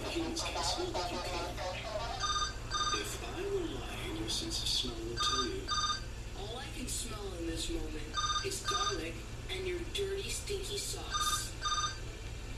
I 3.21 3.41
were 3.43 3.59
lying, 3.59 4.17
your 4.19 4.29
sense 4.29 4.63
of 4.63 4.67
smell 4.67 4.95
will 5.07 5.17
tell 5.17 5.45
you. 5.45 5.61
All 6.39 6.57
I 6.57 6.65
can 6.77 6.87
smell 6.87 7.19
in 7.39 7.45
this 7.47 7.69
moment 7.69 7.93
is 8.45 8.61
garlic 8.61 9.13
and 9.55 9.67
your 9.67 9.79
dirty, 9.93 10.29
stinky 10.29 10.77
sauce. 10.77 11.51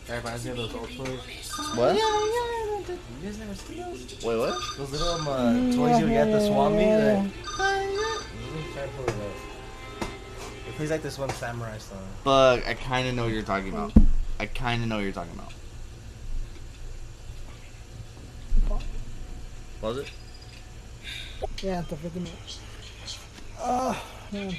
That 0.08 0.17
reminds 0.28 0.46
me 0.46 0.52
of 0.52 0.58
those 0.58 0.76
old 0.76 0.90
toys. 0.90 1.52
what? 1.76 1.96
You 1.96 2.92
guys 3.24 3.40
never 3.40 3.56
seen 3.56 3.78
those? 3.78 4.24
Wait, 4.24 4.38
what? 4.38 4.60
Those 4.78 4.92
little 4.92 5.08
um, 5.10 5.28
uh, 5.28 5.76
toys 5.76 6.00
you 6.00 6.06
would 6.06 6.14
get 6.14 6.28
at 6.28 6.34
the 6.34 6.46
Swami. 6.46 6.84
yeah, 6.84 6.98
That, 6.98 7.18
Let 7.60 8.56
me 8.56 8.64
try 8.74 8.84
to 8.84 8.90
pull 8.90 9.06
it 9.08 9.14
plays 10.78 10.92
like 10.92 11.02
this 11.02 11.18
one 11.18 11.30
samurai 11.32 11.76
song. 11.80 11.98
But 12.24 12.66
I 12.68 12.76
kind 12.76 13.08
of 13.08 13.16
know 13.16 13.24
what 13.24 13.34
you're 13.34 13.42
talking 13.42 13.74
about. 13.74 13.94
I 14.40 14.46
kind 14.46 14.84
of 14.84 14.90
know 14.90 14.98
what 14.98 15.04
you're 15.04 15.12
talking 15.12 15.34
about. 15.34 15.52
Was 19.82 19.98
it? 19.98 20.12
Yeah, 21.64 21.82
the 21.82 21.96
freaking. 21.96 22.28
Oh, 23.60 24.00
man. 24.32 24.56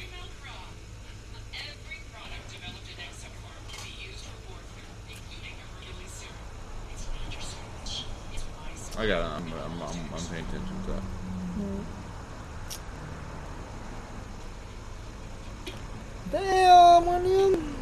Every 1.54 1.98
product 2.10 2.50
developed 2.50 2.88
in 2.90 2.98
Exofarm 2.98 3.62
can 3.70 3.78
be 3.84 3.92
used 4.06 4.24
for 4.26 4.36
warfare, 4.50 4.90
including 5.06 5.54
your 5.54 5.70
Hercules 5.70 6.10
serum. 6.10 6.34
It's 6.92 7.06
not 7.06 7.30
your 7.30 7.42
switch. 7.42 8.04
It's 8.34 8.44
my 8.58 8.70
switch. 8.74 8.88
I 8.99 9.07
got 9.07 9.20
it. 9.20 9.24
I'm, 9.24 9.53
I'm, 9.53 9.82
I'm, 9.82 9.96
I'm 10.12 10.24
paying 10.26 10.44
attention 10.44 10.82
to 10.86 10.90
that. 10.90 11.03
Damn, 16.32 17.09
onion. 17.09 17.74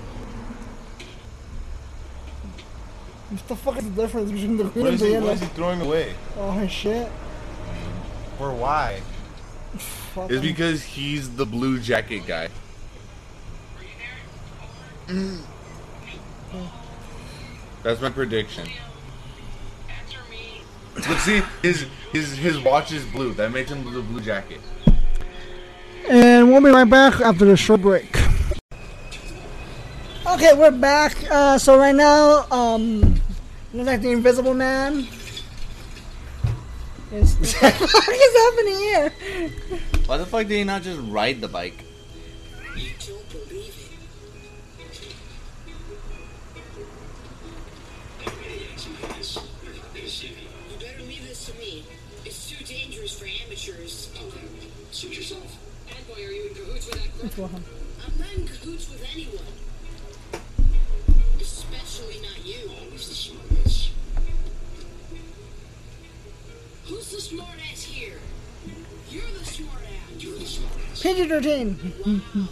What 3.30 3.48
the 3.48 3.56
fuck 3.56 3.78
is 3.78 3.84
the 3.84 4.02
difference 4.02 4.30
between 4.30 4.56
the 4.58 4.64
green 4.64 4.86
and 4.86 4.98
the 4.98 5.06
he, 5.06 5.12
yellow? 5.12 5.26
what 5.26 5.34
is 5.36 5.40
he 5.40 5.46
throwing 5.46 5.80
away? 5.80 6.14
Oh 6.36 6.66
shit. 6.68 7.10
Or 8.38 8.52
why? 8.52 9.00
Fuck. 9.78 10.30
It's 10.30 10.42
because 10.42 10.82
he's 10.82 11.34
the 11.34 11.46
blue 11.46 11.80
jacket 11.80 12.26
guy. 12.26 12.48
That's 17.82 18.02
my 18.02 18.10
prediction. 18.10 18.68
Answer 20.96 21.08
me. 21.08 21.14
But 21.14 21.20
see, 21.20 21.42
his 21.62 21.86
his 22.12 22.36
his 22.36 22.60
watch 22.60 22.92
is 22.92 23.04
blue. 23.06 23.32
That 23.34 23.52
makes 23.52 23.70
him 23.70 23.84
the 23.84 24.02
blue 24.02 24.20
jacket. 24.20 24.60
And 26.08 26.50
we'll 26.50 26.60
be 26.60 26.70
right 26.70 26.88
back 26.88 27.20
after 27.20 27.44
the 27.44 27.56
short 27.56 27.82
break. 27.82 28.16
Okay, 30.26 30.54
we're 30.54 30.70
back. 30.70 31.16
Uh, 31.30 31.58
so 31.58 31.78
right 31.78 31.94
now, 31.94 32.46
um, 32.50 33.00
looks 33.72 33.86
like 33.86 34.00
the 34.02 34.10
Invisible 34.10 34.54
Man 34.54 35.06
It's, 37.12 37.34
what 37.62 37.78
the 37.78 37.88
fuck 37.88 38.08
is 38.12 38.36
happening 38.36 38.78
here? 38.78 39.12
Why 40.06 40.16
the 40.18 40.26
fuck 40.26 40.46
did 40.46 40.58
he 40.58 40.64
not 40.64 40.82
just 40.82 41.00
ride 41.08 41.40
the 41.40 41.48
bike? 41.48 41.85
Cahoots 57.26 57.26
with 57.26 57.26
that 57.26 57.26
It's 57.26 57.34
crook? 57.34 57.50
Wilhelm. 57.50 57.64
I'm 58.06 58.18
not 58.18 58.32
in 58.36 58.46
cahoots 58.46 58.90
with 58.90 59.04
anyone. 59.12 59.44
Especially 61.40 62.20
not 62.20 62.44
you. 62.44 62.70
Always 62.84 63.08
the 63.08 63.14
smartass. 63.14 63.90
Who's 66.86 67.10
the 67.10 67.16
smartass 67.18 67.82
here? 67.82 68.18
You're 69.10 69.22
the 69.22 69.44
smartass. 69.44 70.22
You're 70.22 70.38
the 70.38 70.44
smartass. 70.44 71.02
PG 71.02 71.28
13. 71.28 71.78
Wow. 72.06 72.48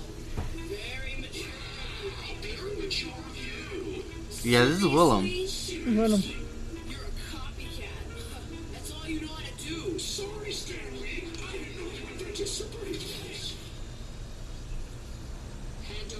Very 0.55 1.21
mature. 1.21 1.47
How 2.23 2.35
very 2.43 2.77
mature 2.81 3.11
of 3.11 3.37
you. 3.37 4.05
Yeah, 4.43 4.65
this 4.65 4.79
is 4.79 4.87
Willem. 4.87 5.25
Willem. 5.97 6.23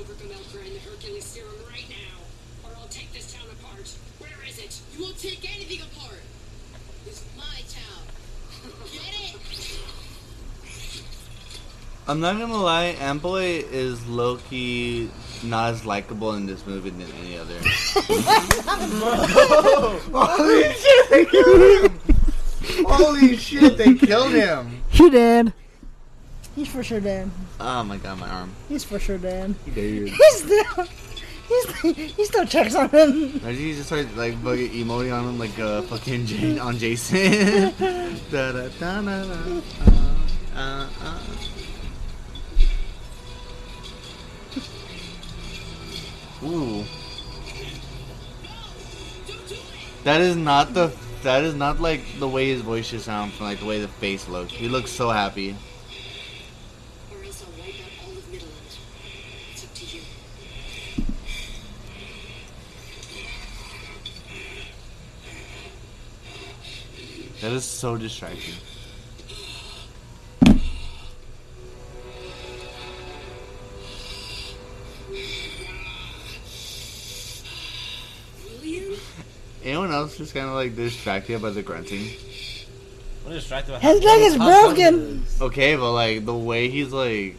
Over 0.01 0.15
Gamelka 0.15 0.59
and 0.65 0.75
the 0.75 0.81
Hercules 0.81 1.25
serum 1.25 1.55
right 1.71 1.89
now, 1.89 2.19
or 2.65 2.75
I'll 2.81 2.89
take 2.89 3.13
this 3.13 3.33
town 3.33 3.47
apart. 3.53 3.89
Where 4.19 4.31
is 4.49 4.59
it? 4.59 4.81
You 4.93 5.05
won't 5.05 5.19
take 5.19 5.49
anything 5.55 5.83
apart. 5.83 6.21
It's 7.07 7.23
my 7.37 7.63
town. 7.69 8.03
Get 8.93 9.15
it? 9.21 9.37
I'm 12.09 12.19
not 12.19 12.39
gonna 12.39 12.57
lie, 12.57 12.97
Antboy 12.99 13.71
is 13.71 14.05
low 14.07 14.37
key 14.37 15.11
not 15.45 15.75
as 15.75 15.87
likable 15.87 16.35
in 16.35 16.47
this 16.47 16.67
movie 16.67 16.91
than 16.91 17.07
any 17.25 17.39
other. 17.39 17.59
Holy 20.13 20.73
shit, 20.75 21.11
they 21.11 21.25
killed 21.25 21.61
him! 21.85 22.01
Holy 22.87 23.37
shit, 23.37 23.79
they 23.79 23.95
killed 23.95 24.33
him! 24.33 24.83
He 24.89 25.09
dead. 25.09 25.53
He's 26.55 26.69
for 26.69 26.83
sure 26.83 27.01
dead. 27.01 27.31
Oh 27.61 27.83
my 27.83 27.97
god, 27.97 28.19
my 28.19 28.29
arm. 28.29 28.53
He's 28.69 28.85
for 28.85 28.99
sure 28.99 29.19
dead. 29.19 29.55
He 29.65 29.71
did. 29.73 30.09
He's 30.09 30.37
still. 30.37 30.87
He's, 31.47 31.67
he 32.15 32.25
still 32.25 32.47
checks 32.47 32.75
on 32.75 32.89
him. 32.89 33.11
Imagine 33.43 33.63
you 33.63 33.75
just 33.75 33.89
start 33.89 34.17
like 34.17 34.35
fucking 34.43 34.71
emoting 34.71 35.13
on 35.13 35.29
him 35.29 35.39
like 35.39 35.59
uh, 35.59 35.83
fucking 35.83 36.25
Jane 36.25 36.59
on 36.59 36.79
Jason. 36.79 37.19
da, 38.31 38.53
da, 38.53 38.69
da, 38.81 39.03
da, 39.03 39.03
da, 39.03 39.61
uh, 39.85 40.01
uh, 40.57 40.89
uh. 41.03 41.21
Ooh. 46.45 46.85
That 50.05 50.21
is 50.21 50.37
not 50.37 50.75
the. 50.75 50.95
That 51.23 51.43
is 51.43 51.55
not 51.55 51.81
like 51.81 52.03
the 52.19 52.29
way 52.29 52.49
his 52.49 52.61
voice 52.61 52.87
should 52.87 53.01
sound 53.01 53.33
from 53.33 53.47
like 53.47 53.61
the 53.61 53.65
way 53.65 53.81
the 53.81 53.89
face 53.89 54.29
looks. 54.29 54.53
He 54.53 54.69
looks 54.69 54.91
so 54.91 55.09
happy. 55.09 55.57
Or 57.11 57.25
else 57.25 57.43
I'll 57.43 57.51
wipe 57.59 57.75
out 57.81 57.91
all 58.05 58.13
of 58.13 58.31
Midland. 58.31 58.53
It's 59.53 59.65
up 59.65 59.75
to 59.75 59.87
you. 59.87 60.03
That 67.45 67.53
is 67.53 67.67
so 67.67 67.99
distracting. 67.99 68.55
Anyone 79.63 79.93
else 79.93 80.17
just 80.17 80.33
kind 80.33 80.47
of 80.47 80.55
like 80.55 80.75
distracted 80.75 81.43
by 81.43 81.51
the 81.51 81.63
grunting? 81.63 82.09
I'm 83.27 83.33
distracted 83.33 83.73
by 83.73 83.79
His 83.81 84.03
leg 84.03 84.23
is 84.23 84.39
broken. 84.39 85.27
Okay, 85.43 85.77
but 85.77 85.93
like 85.93 86.25
the 86.25 86.35
way 86.35 86.71
he's 86.71 86.95
like, 86.95 87.37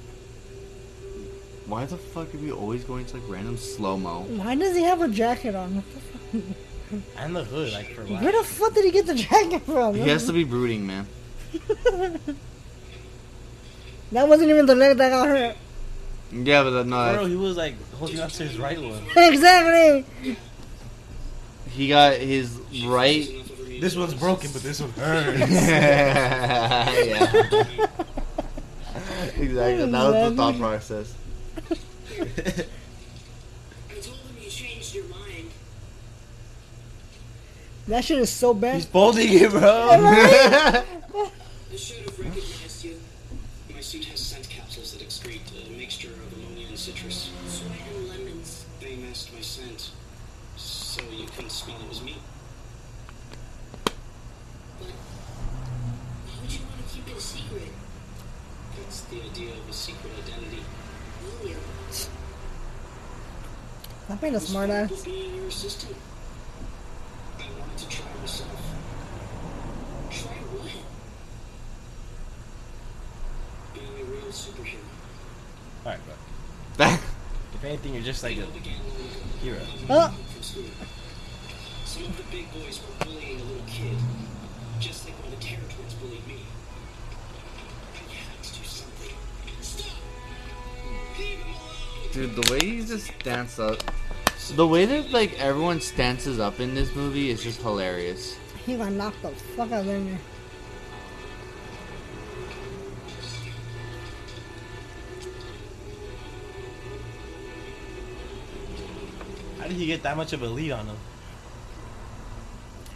why 1.65 1.85
the 1.85 1.97
fuck 1.97 2.31
are 2.31 2.37
we 2.37 2.51
always 2.51 2.83
going 2.83 3.07
to 3.07 3.17
like 3.17 3.27
random 3.27 3.57
slow 3.57 3.97
mo? 3.97 4.21
Why 4.27 4.53
does 4.53 4.75
he 4.75 4.83
have 4.83 5.01
a 5.01 5.07
jacket 5.07 5.55
on? 5.55 5.83
And 7.17 7.35
the 7.35 7.43
hood, 7.43 7.73
like 7.73 7.93
for 7.93 8.03
what? 8.03 8.21
Where 8.21 8.31
the 8.31 8.43
fuck 8.43 8.73
did 8.73 8.85
he 8.85 8.91
get 8.91 9.05
the 9.07 9.15
jacket 9.15 9.63
from? 9.63 9.95
He 9.95 10.07
has 10.09 10.25
to 10.27 10.33
be 10.33 10.43
brooding, 10.43 10.85
man. 10.85 11.07
That 14.11 14.27
wasn't 14.29 14.49
even 14.49 14.65
the 14.65 14.75
leg 14.75 14.97
that 14.97 15.09
got 15.09 15.27
hurt. 15.27 15.57
Yeah, 16.31 16.63
but 16.63 16.73
uh, 16.73 16.83
that, 16.83 17.15
Bro, 17.15 17.25
he 17.25 17.35
was 17.35 17.57
like 17.57 17.75
holding 17.93 18.19
on 18.19 18.29
to 18.29 18.43
his 18.47 18.57
right 18.57 18.79
one. 18.79 19.03
exactly. 19.17 20.05
he 21.71 21.87
got 21.87 22.17
his 22.17 22.59
right. 22.85 23.27
This 23.81 23.95
one's 23.95 24.13
broken, 24.13 24.51
but 24.53 24.61
this 24.61 24.79
one 24.79 24.91
hurts. 24.91 25.39
yeah, 25.51 26.89
exactly. 29.35 29.85
That 29.85 29.91
was 29.91 30.29
the 30.29 30.35
thought 30.35 30.57
process. 30.57 31.13
I 32.17 32.21
told 33.99 34.17
him 34.17 34.37
you 34.39 34.49
changed 34.49 34.95
your 34.95 35.05
mind. 35.05 35.51
That 37.87 38.03
shit 38.03 38.17
is 38.17 38.29
so 38.31 38.53
bad. 38.53 38.75
He's 38.75 38.85
folding 38.85 39.27
it, 39.31 39.51
bro. 39.51 39.61
I 39.61 40.83
should 41.75 41.97
have 41.99 42.17
recognized 42.19 42.83
you. 42.83 42.99
My 43.73 43.79
suit 43.81 44.05
has 44.05 44.19
scent 44.19 44.49
capsules 44.49 44.93
that 44.93 45.07
excrete 45.07 45.41
a 45.67 45.77
mixture 45.77 46.09
of 46.09 46.33
ammonia 46.33 46.67
and 46.67 46.79
citrus. 46.79 47.29
Sweat 47.47 47.71
and 47.95 48.07
lemons. 48.09 48.65
They 48.81 48.95
masked 48.95 49.33
my 49.33 49.41
scent, 49.41 49.91
so 50.55 51.01
you 51.11 51.27
couldn't 51.27 51.51
smell 51.51 51.77
it 51.79 51.87
was 51.89 52.01
me. 52.01 52.15
But 54.79 54.87
why 54.87 56.41
would 56.41 56.51
you 56.51 56.59
want 56.61 56.87
to 56.87 56.95
keep 56.95 57.07
it 57.07 57.17
a 57.17 57.21
secret? 57.21 57.69
That's 58.79 59.01
the 59.01 59.21
idea 59.21 59.51
of 59.53 59.69
a 59.69 59.73
secret 59.73 60.11
identity. 60.25 60.63
William. 61.41 61.59
That 64.07 64.21
made 64.21 64.27
a 64.29 64.31
It 64.31 64.33
was 64.33 64.47
smart 64.47 64.69
ass. 64.71 65.03
being 65.03 65.35
your 65.35 65.47
assistant. 65.47 65.95
I 67.39 67.41
wanted 67.59 67.64
to 67.77 67.89
try 67.89 68.05
myself. 68.21 68.49
Try 70.09 70.31
what? 70.31 70.71
Being 73.73 74.01
a 74.01 74.11
real 74.11 74.31
superhero. 74.31 74.79
Alright, 75.85 75.99
bro. 76.77 76.87
If 77.55 77.63
anything, 77.63 77.93
you're 77.93 78.03
just 78.03 78.21
like 78.21 78.37
a 78.37 78.43
all 78.43 78.51
began 78.51 78.73
hero. 79.41 79.59
From 79.87 80.43
school. 80.43 80.63
Some 81.85 82.03
of 82.03 82.17
the 82.17 82.23
big 82.29 82.51
boys 82.51 82.81
were 82.81 83.05
bullying 83.05 83.39
a 83.39 83.43
little 83.43 83.63
kid, 83.65 83.97
just 84.79 85.05
like 85.05 85.13
when 85.21 85.31
the 85.31 85.37
Terror 85.37 85.61
Twins 85.69 85.93
bullied 85.93 86.27
me. 86.27 86.41
I 87.93 87.97
had 88.13 88.43
to 88.43 88.59
do 88.59 88.65
something. 88.65 89.15
Stop! 89.61 89.97
Leave 91.17 91.39
him 91.39 91.47
alone! 91.47 92.11
Dude, 92.11 92.35
the 92.35 92.51
way 92.51 92.59
he 92.59 92.85
just 92.85 93.07
stands 93.21 93.57
up, 93.57 93.77
the 94.49 94.67
way 94.67 94.85
that 94.85 95.11
like 95.11 95.39
everyone 95.39 95.81
stances 95.81 96.39
up 96.39 96.59
in 96.59 96.75
this 96.75 96.95
movie 96.95 97.29
is 97.29 97.43
just 97.43 97.61
hilarious. 97.61 98.37
he 98.65 98.75
got 98.75 98.91
knocked 98.91 99.21
the 99.21 99.29
fuck 99.29 99.71
out 99.71 99.81
of 99.81 99.85
there. 99.87 100.19
How 109.59 109.67
did 109.67 109.77
he 109.77 109.87
get 109.87 110.03
that 110.03 110.15
much 110.15 110.31
of 110.33 110.43
a 110.43 110.47
lead 110.47 110.71
on 110.71 110.85
him? 110.85 110.97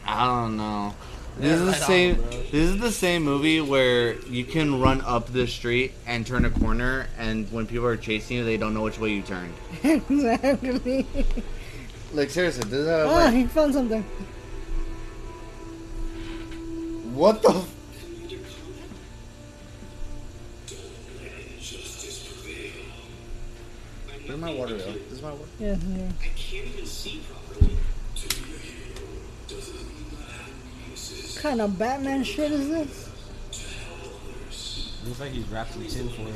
I 0.06 0.26
don't 0.26 0.58
know. 0.58 0.94
This 1.40 1.48
Yeah, 1.48 1.54
is 1.54 1.60
the 1.62 1.72
right 1.72 1.82
same. 1.82 2.16
bro. 2.16 2.26
this 2.30 2.54
is 2.54 2.78
the 2.80 2.92
same 2.92 3.24
movie 3.24 3.62
where 3.62 4.16
you 4.28 4.44
can 4.44 4.80
run 4.82 5.02
up 5.02 5.32
the 5.32 5.48
street 5.48 5.94
and 6.06 6.28
turn 6.28 6.44
a 6.46 6.50
corner, 6.50 7.08
and 7.18 7.50
when 7.52 7.66
people 7.66 7.86
are 7.86 7.96
chasing 7.98 8.38
you, 8.38 8.44
they 8.44 8.58
don't 8.58 8.74
know 8.74 8.82
which 8.84 9.00
way 9.00 9.12
you 9.14 9.22
turned. 9.22 9.54
exactly. 9.84 11.06
Like 12.14 12.30
seriously, 12.30 12.64
this 12.66 12.80
is 12.80 12.88
how. 12.90 13.08
Ah, 13.08 13.14
Like, 13.26 13.34
he 13.36 13.46
found 13.48 13.74
something. 13.74 14.04
what 17.14 17.42
the? 17.42 17.50
F- 17.50 17.76
Where's 24.26 24.40
my 24.40 24.54
water 24.54 24.76
wheel? 24.76 24.94
This 25.10 25.14
is 25.14 25.22
my 25.22 25.32
water. 25.32 25.44
Yeah, 25.60 25.76
yeah. 25.90 26.12
I 26.22 26.28
can't 26.36 26.68
even 26.68 26.86
see 26.86 27.22
kind 31.40 31.62
of 31.62 31.80
Batman 31.80 32.22
shit 32.26 32.52
is 32.52 32.68
this? 32.68 33.10
Looks 35.06 35.20
like 35.22 35.32
he's 35.32 35.48
wrapped 35.48 35.74
in 35.78 35.88
tinfoil. 35.88 36.34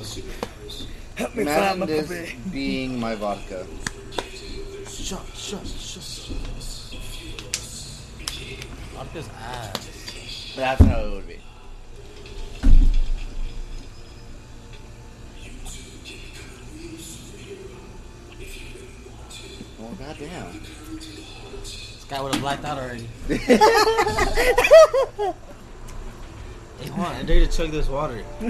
Help 1.16 1.36
me 1.36 1.44
find 1.44 1.80
my 1.80 1.86
Imagine 1.86 1.88
this 1.88 2.08
puppy. 2.32 2.50
being 2.52 3.00
my 3.00 3.16
vodka. 3.16 3.68
Shut, 4.88 5.22
shut, 5.36 5.68
shut, 5.68 6.04
shut. 6.04 6.38
Vodka's 8.94 9.28
ass. 9.42 10.54
That's 10.56 10.82
how 10.86 11.00
it 11.02 11.12
would 11.12 11.28
be. 11.28 11.40
Well, 19.78 19.92
goddamn. 20.00 20.62
This 22.14 22.20
guy 22.20 22.24
would 22.26 22.34
have 22.36 22.42
blacked 22.44 22.66
out 22.66 22.78
already. 22.78 23.08
Hey, 23.28 23.38
hold 26.90 27.08
on. 27.08 27.16
I 27.16 27.24
dare 27.24 27.40
you 27.40 27.48
to 27.48 27.52
chug 27.52 27.72
this 27.72 27.90
water. 27.90 28.24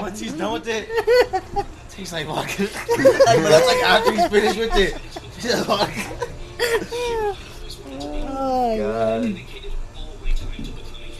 Once 0.00 0.20
he's 0.20 0.34
done 0.34 0.52
with 0.52 0.68
it, 0.68 0.88
tastes 1.88 2.12
like 2.12 2.26
vodka. 2.26 2.62
like, 2.62 3.42
that's 3.42 3.66
like 3.66 3.82
after 3.82 4.12
he's 4.12 4.28
finished 4.28 4.56
with 4.58 4.76
it. 4.76 4.94
It's 5.38 5.64
vodka. 5.64 6.00
Oh, 8.38 8.76
God. 8.78 9.22
dedicated 9.22 9.72
all 9.96 10.16
my 10.22 10.30
time 10.30 10.52
to 10.52 10.60
becoming 10.70 11.10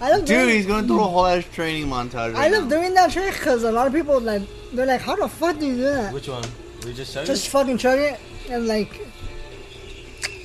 I 0.00 0.10
love 0.12 0.20
Dude, 0.20 0.28
doing, 0.28 0.48
he's 0.48 0.64
going 0.66 0.86
through 0.86 1.00
a 1.00 1.04
whole 1.04 1.26
ass 1.26 1.44
training 1.52 1.88
montage. 1.88 2.34
I 2.36 2.48
love 2.48 2.70
now. 2.70 2.76
doing 2.80 2.94
that 2.94 3.12
trick 3.12 3.34
because 3.34 3.64
a 3.64 3.70
lot 3.72 3.86
of 3.86 3.92
people 3.92 4.18
like 4.18 4.42
they're 4.72 4.86
like, 4.86 5.02
how 5.02 5.14
the 5.14 5.28
fuck 5.28 5.58
do 5.58 5.66
you 5.66 5.74
do 5.74 5.82
that? 5.82 6.14
Which 6.14 6.28
one? 6.28 6.42
We 6.86 6.94
just 6.94 7.12
chug 7.12 7.26
Just 7.26 7.46
it? 7.46 7.50
fucking 7.50 7.76
chug 7.76 7.98
it 7.98 8.18
and 8.50 8.66
like. 8.66 9.00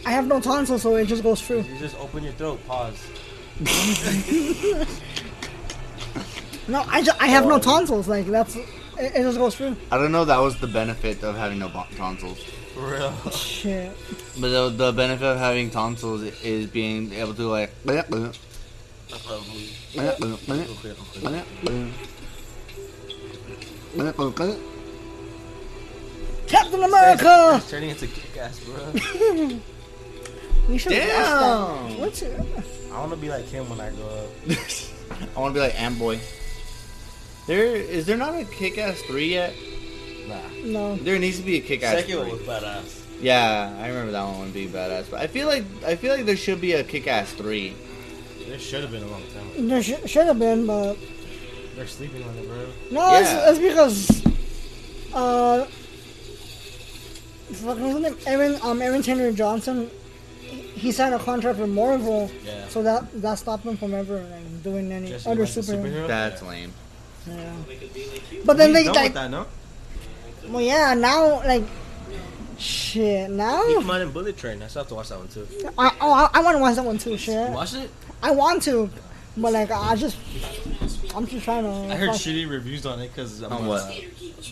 I 0.06 0.12
have 0.12 0.28
no 0.28 0.40
tonsils, 0.40 0.82
so 0.82 0.96
it 0.96 1.06
just 1.06 1.24
goes 1.24 1.42
through. 1.42 1.62
You 1.62 1.78
just 1.78 2.00
open 2.00 2.24
your 2.24 2.34
throat. 2.34 2.66
Pause. 2.66 2.98
No, 6.70 6.86
I, 6.88 7.02
just, 7.02 7.20
I 7.20 7.28
have 7.28 7.48
no 7.48 7.58
tonsils. 7.58 8.08
Like 8.08 8.28
that's 8.28 8.56
it, 8.56 8.68
it 9.00 9.24
just 9.24 9.40
goes 9.40 9.56
through. 9.56 9.76
I 9.92 9.98
don't 9.98 10.12
know. 10.12 10.24
That 10.24 10.38
was 10.38 10.60
the 10.60 10.68
benefit 10.68 11.24
of 11.24 11.36
having 11.36 11.58
no 11.58 11.70
tonsils. 11.98 12.44
For 12.76 12.92
real. 12.92 13.12
Shit. 13.32 13.92
But 14.40 14.50
the, 14.50 14.70
the 14.70 14.92
benefit 14.92 15.26
of 15.26 15.40
having 15.40 15.72
tonsils 15.72 16.22
is 16.44 16.68
being 16.68 17.12
able 17.14 17.34
to 17.34 17.48
like. 17.48 17.72
Captain 26.50 26.84
America. 26.84 27.54
It's 27.58 27.70
turning 27.70 27.90
into 27.92 28.08
kick 28.08 28.38
ass, 28.38 28.60
bro. 28.60 28.94
We 30.70 30.78
should 30.78 30.92
Damn. 30.92 31.98
What's 32.00 32.22
it? 32.22 32.40
I 32.94 33.00
want 33.00 33.10
to 33.12 33.18
be 33.18 33.28
like 33.30 33.46
him 33.46 33.68
when 33.72 33.80
I 33.82 33.90
grow 33.90 34.06
up. 34.06 34.30
I 35.36 35.40
want 35.40 35.56
to 35.56 35.60
be 35.60 35.66
like 35.66 35.74
Antboy. 35.74 36.20
There 37.48 37.66
is 37.76 38.06
there 38.06 38.18
not 38.18 38.36
a 38.36 38.44
Kick-Ass 38.46 39.02
three 39.02 39.30
yet? 39.30 39.56
Nah. 40.28 40.38
No. 40.64 40.96
There 40.98 41.18
needs 41.18 41.40
to 41.40 41.44
be 41.44 41.58
a 41.58 41.62
Kick-Ass 41.62 41.96
Second 42.02 42.18
one 42.20 42.30
three. 42.30 42.38
was 42.38 42.48
badass. 42.48 43.04
Yeah, 43.20 43.76
I 43.82 43.88
remember 43.88 44.12
that 44.12 44.24
one 44.24 44.40
would 44.42 44.54
be 44.54 44.68
badass. 44.68 45.10
But 45.10 45.22
I 45.22 45.26
feel 45.28 45.48
like 45.48 45.64
I 45.84 45.96
feel 45.96 46.16
like 46.16 46.28
there 46.28 46.38
should 46.38 46.62
be 46.62 46.74
a 46.74 46.84
Kick-Ass 46.84 47.34
three. 47.34 47.74
There 48.48 48.60
should 48.60 48.82
have 48.84 48.92
been 48.92 49.02
a 49.04 49.08
long 49.08 49.24
time. 49.34 49.68
There 49.68 49.82
sh- 49.82 50.06
should 50.06 50.28
have 50.28 50.38
been, 50.38 50.68
but 50.68 50.98
They're 51.76 51.88
sleeping 51.88 52.22
on 52.30 52.38
it, 52.38 52.46
bro. 52.48 52.68
no, 52.92 53.12
Yeah. 53.14 53.50
it's, 53.50 53.58
it's 53.58 53.68
because 53.68 54.24
uh, 55.16 55.66
fucking 57.58 57.84
what's 57.94 58.06
his 58.06 58.26
name? 58.26 58.28
Aaron 58.28 58.60
um 58.62 58.82
Aaron 58.82 59.02
Taylor 59.02 59.32
Johnson. 59.32 59.90
He 60.76 60.92
signed 60.94 61.14
a 61.14 61.20
contract 61.20 61.60
with 61.60 61.70
Marvel, 61.70 62.32
Yeah. 62.46 62.68
so 62.70 62.82
that 62.84 63.06
that 63.22 63.38
stopped 63.38 63.64
him 63.66 63.76
from 63.78 63.94
ever 63.94 64.22
like, 64.22 64.64
doing 64.64 64.92
any 64.92 65.10
Just 65.10 65.28
other 65.28 65.44
superhero. 65.44 65.84
superhero? 65.84 66.08
That's 66.08 66.42
lame. 66.42 66.74
Yeah. 67.28 67.54
they 67.68 67.76
could 67.76 67.94
be 67.94 68.06
like 68.08 68.32
you. 68.32 68.42
But 68.46 68.58
then 68.58 68.70
He's 68.70 68.78
they 68.78 68.84
done 68.86 68.96
like, 68.96 69.14
that, 69.14 69.30
no? 69.30 69.46
well, 70.48 70.62
yeah, 70.62 70.94
now 70.94 71.44
like, 71.46 71.66
shit, 72.58 73.30
now 73.30 73.66
He 73.68 73.74
come 73.76 73.90
out 73.92 74.02
in 74.02 74.12
Bullet 74.12 74.38
Train. 74.38 74.62
I 74.64 74.68
still 74.68 74.82
have 74.84 74.90
to 74.90 74.96
watch 74.96 75.10
that 75.10 75.20
one 75.20 75.28
too. 75.28 75.48
I 75.78 75.92
oh, 76.02 76.12
I, 76.14 76.30
I 76.40 76.42
want 76.42 76.56
to 76.56 76.62
watch 76.62 76.76
that 76.76 76.86
one 76.86 76.98
too. 76.98 77.18
Shit, 77.18 77.50
You 77.50 77.56
watched 77.56 77.76
it? 77.76 77.90
I 78.24 78.32
want 78.32 78.64
to, 78.64 78.90
but 79.38 79.52
like 79.54 79.72
I 79.72 79.96
just, 79.96 80.18
I'm 81.16 81.28
just 81.28 81.44
trying 81.44 81.64
to. 81.64 81.94
I 81.94 81.98
heard 81.98 82.10
watch 82.10 82.20
shitty 82.26 82.50
reviews 82.50 82.86
on 82.86 83.00
it 83.02 83.10
because 83.10 83.44
On 83.44 83.66
what? 83.66 83.84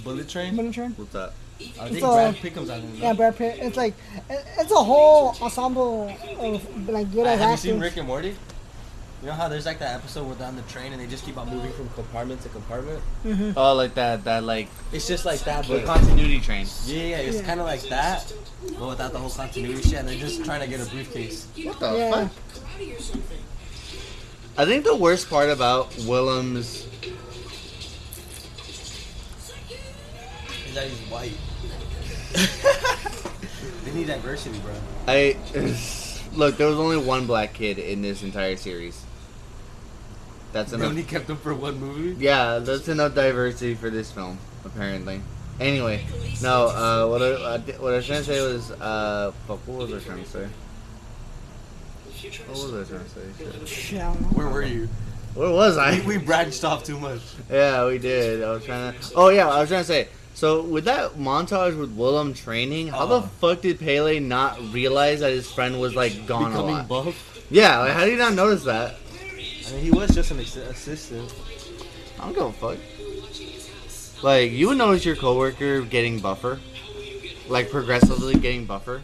Bullet 0.03 0.27
Train. 0.29 0.55
Bullet 0.55 0.73
Train. 0.73 0.91
What's 0.91 1.15
up? 1.15 1.33
I 1.80 1.88
think 1.89 1.99
So- 1.99 2.14
Brad 2.14 2.36
Pitt 2.36 2.53
comes 2.53 2.70
out 2.70 2.80
in 2.80 2.86
it. 2.86 2.95
Yeah, 2.95 3.14
Brad 3.14 3.36
Pitt. 3.36 3.58
It's 3.60 3.78
like 3.78 3.93
it's 4.30 4.72
a 4.72 4.76
whole 4.76 5.36
ensemble 5.41 6.08
of 6.39 6.89
like 6.89 7.12
good 7.12 7.26
Uh, 7.26 7.30
ass 7.30 7.39
have 7.39 7.39
you 7.39 7.45
actors. 7.53 7.60
seen 7.62 7.80
Rick 7.80 7.97
and 7.97 8.08
Morty? 8.08 8.36
You 9.24 9.30
know 9.30 9.34
how 9.34 9.47
there's 9.47 9.66
like 9.66 9.80
that 9.80 9.95
episode 9.95 10.28
where 10.28 10.36
they're 10.36 10.47
on 10.47 10.55
the 10.55 10.62
train 10.64 10.93
and 10.93 11.01
they 11.01 11.08
just 11.08 11.26
keep 11.26 11.38
on 11.39 11.49
moving 11.49 11.72
from 11.74 11.89
compartment 11.89 12.43
to 12.43 12.49
compartment? 12.49 13.01
Oh, 13.58 13.74
like 13.74 13.95
that 13.95 14.24
that 14.26 14.43
like 14.43 14.68
It's 14.91 15.08
just 15.08 15.26
like 15.26 15.39
that, 15.45 15.66
the 15.66 15.78
but 15.80 15.86
continuity 15.86 16.39
train. 16.39 16.68
yeah, 16.86 17.01
yeah, 17.01 17.18
it's 17.18 17.38
Yeah. 17.38 17.41
kind 17.43 17.60
of 17.60 17.66
like 17.66 17.82
that, 17.89 18.32
but 18.78 18.88
without 18.89 19.14
the 19.14 19.18
whole 19.20 19.32
continuity 19.32 19.82
shit. 19.82 19.93
And 19.95 20.08
they're 20.08 20.20
just 20.20 20.45
trying 20.45 20.62
to 20.62 20.68
get 20.68 20.80
a 20.80 20.86
briefcase. 20.91 21.47
What 21.64 21.80
the 21.80 21.93
Yeah. 21.97 22.12
fuck? 22.12 22.32
Karate 22.53 22.99
or 22.99 23.01
something. 23.01 23.38
I 24.60 24.66
think 24.66 24.84
the 24.86 24.95
worst 24.95 25.30
part 25.32 25.49
about 25.49 25.91
Willem's 26.05 26.86
Is 30.68 30.74
that 30.76 30.88
he's 30.88 31.10
white. 31.10 31.32
They 32.34 33.91
need 33.93 34.07
diversity, 34.07 34.59
bro. 34.59 34.73
I 35.07 35.38
look. 36.34 36.57
There 36.57 36.67
was 36.67 36.78
only 36.78 36.97
one 36.97 37.25
black 37.28 37.53
kid 37.53 37.80
in 37.80 38.01
this 38.01 38.23
entire 38.23 38.55
series. 38.55 39.03
That's 40.53 40.71
They 40.71 40.78
enough. 40.78 40.89
only 40.89 41.03
kept 41.03 41.28
them 41.28 41.38
for 41.38 41.53
one 41.53 41.80
movie. 41.80 42.23
Yeah, 42.23 42.59
that's 42.59 42.88
enough 42.88 43.13
diversity 43.15 43.75
for 43.75 43.89
this 43.89 44.11
film, 44.11 44.38
apparently. 44.65 45.21
Anyway, 45.59 46.05
no. 46.41 46.67
Uh, 46.67 47.07
what 47.09 47.21
I, 47.21 47.57
what 47.82 47.93
I 47.93 47.97
was 47.97 48.05
trying 48.07 48.19
to 48.19 48.25
say 48.25 48.41
was, 48.41 48.71
uh, 48.71 49.32
fuck, 49.47 49.59
what 49.67 49.89
was 49.89 49.93
I 49.93 50.05
trying 50.05 50.23
to 50.23 50.30
say? 50.30 50.47
If 52.09 52.23
you 52.23 52.30
try 52.32 52.45
to 52.45 52.51
What 52.51 52.71
was 52.73 52.89
I 52.91 52.93
trying 52.93 53.03
to 53.05 53.09
say? 53.09 53.21
Shit. 53.59 53.67
Shit, 53.67 54.01
I 54.01 54.05
don't 54.13 54.21
know. 54.21 54.28
Where 54.30 54.49
were 54.49 54.63
you? 54.63 54.88
Where 55.34 55.51
was 55.51 55.78
I? 55.78 55.99
We, 56.01 56.17
we 56.17 56.17
branched 56.17 56.63
off 56.63 56.84
too 56.84 56.99
much. 56.99 57.21
Yeah, 57.51 57.86
we 57.88 57.97
did. 57.97 58.43
I 58.43 58.51
was 58.51 58.65
trying 58.65 58.93
to. 58.99 59.11
Oh 59.15 59.30
yeah, 59.30 59.47
I 59.49 59.59
was 59.61 59.69
trying 59.69 59.82
to 59.82 59.86
say. 59.88 60.07
So 60.38 60.61
with 60.61 60.85
that 60.85 61.13
montage 61.15 61.75
with 61.79 61.93
Willem 61.95 62.35
training, 62.35 62.89
how 62.89 63.07
the 63.07 63.21
Uh. 63.21 63.27
fuck 63.41 63.61
did 63.61 63.79
Pelle 63.79 64.19
not 64.19 64.59
realize 64.71 65.21
that 65.21 65.31
his 65.31 65.49
friend 65.49 65.81
was 65.81 65.95
like 65.95 66.27
gone 66.27 66.51
a 66.51 66.57
Becoming 66.57 66.75
lot? 66.75 66.88
buff. 66.88 67.39
Yeah, 67.49 67.79
like 67.79 67.93
how 67.93 68.01
did 68.05 68.11
he 68.11 68.17
not 68.17 68.35
notice 68.35 68.63
that? 68.65 68.97
I 69.19 69.71
mean, 69.71 69.83
he 69.83 69.89
was 69.89 70.13
just 70.13 70.29
an 70.29 70.39
assistant. 70.39 71.33
I 72.19 72.25
don't 72.25 72.33
give 72.35 72.43
a 72.43 72.51
fuck. 72.51 72.77
Like 74.21 74.51
you 74.51 74.67
would 74.67 74.77
notice 74.77 75.03
your 75.05 75.15
coworker 75.15 75.81
getting 75.81 76.19
buffer, 76.19 76.59
like 77.47 77.71
progressively 77.71 78.35
getting 78.35 78.65
buffer. 78.65 79.01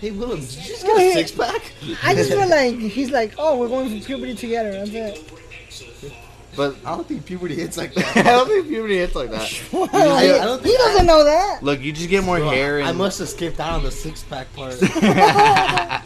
Hey, 0.00 0.12
Willem, 0.12 0.38
did 0.38 0.54
you 0.54 0.62
just 0.62 0.86
get 0.86 0.96
a 0.96 1.12
six 1.12 1.32
pack? 1.32 1.72
I 2.04 2.14
just 2.14 2.30
feel 2.30 2.48
like 2.48 2.76
he's 2.78 3.10
like, 3.10 3.34
oh, 3.36 3.58
we're 3.58 3.66
going 3.66 3.88
through 3.90 4.02
puberty 4.02 4.36
together. 4.36 4.70
That's 4.86 4.90
it. 4.92 6.12
But 6.58 6.74
I 6.84 6.96
don't 6.96 7.06
think 7.06 7.24
puberty 7.24 7.54
hits 7.54 7.76
like 7.76 7.94
that. 7.94 8.16
I 8.16 8.22
don't 8.22 8.48
think 8.48 8.66
puberty 8.66 8.98
hits 8.98 9.14
like 9.14 9.30
that. 9.30 9.48
Like, 9.72 9.94
I 9.94 10.44
don't 10.44 10.64
he 10.64 10.76
doesn't 10.76 11.06
know 11.06 11.22
that. 11.22 11.62
Look, 11.62 11.80
you 11.80 11.92
just 11.92 12.08
get 12.08 12.24
more 12.24 12.38
Bro, 12.38 12.50
hair. 12.50 12.78
And... 12.80 12.88
I 12.88 12.92
must 12.92 13.20
have 13.20 13.28
skipped 13.28 13.60
out 13.60 13.74
on 13.74 13.84
the 13.84 13.92
six 13.92 14.24
pack 14.24 14.52
part. 14.54 14.74
yeah, 15.02 16.02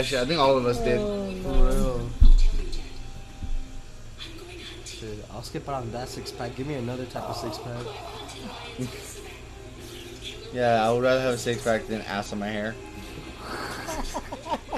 shit. 0.00 0.18
I 0.18 0.24
think 0.24 0.40
all 0.40 0.56
of 0.56 0.64
us 0.64 0.78
did. 0.78 0.98
Oh, 0.98 1.30
For 1.42 1.48
no. 1.48 1.64
real. 1.64 2.10
Shit, 4.86 5.26
I'll 5.32 5.42
skip 5.42 5.68
out 5.68 5.82
on 5.82 5.92
that 5.92 6.08
six 6.08 6.32
pack. 6.32 6.56
Give 6.56 6.66
me 6.66 6.74
another 6.76 7.04
type 7.04 7.24
of 7.24 7.36
six 7.36 7.58
pack. 7.58 8.88
Yeah, 10.54 10.82
I 10.82 10.90
would 10.90 11.02
rather 11.02 11.20
have 11.20 11.34
a 11.34 11.38
six 11.38 11.62
pack 11.62 11.86
than 11.88 12.00
ass 12.02 12.32
on 12.32 12.38
my 12.38 12.48
hair. 12.48 12.74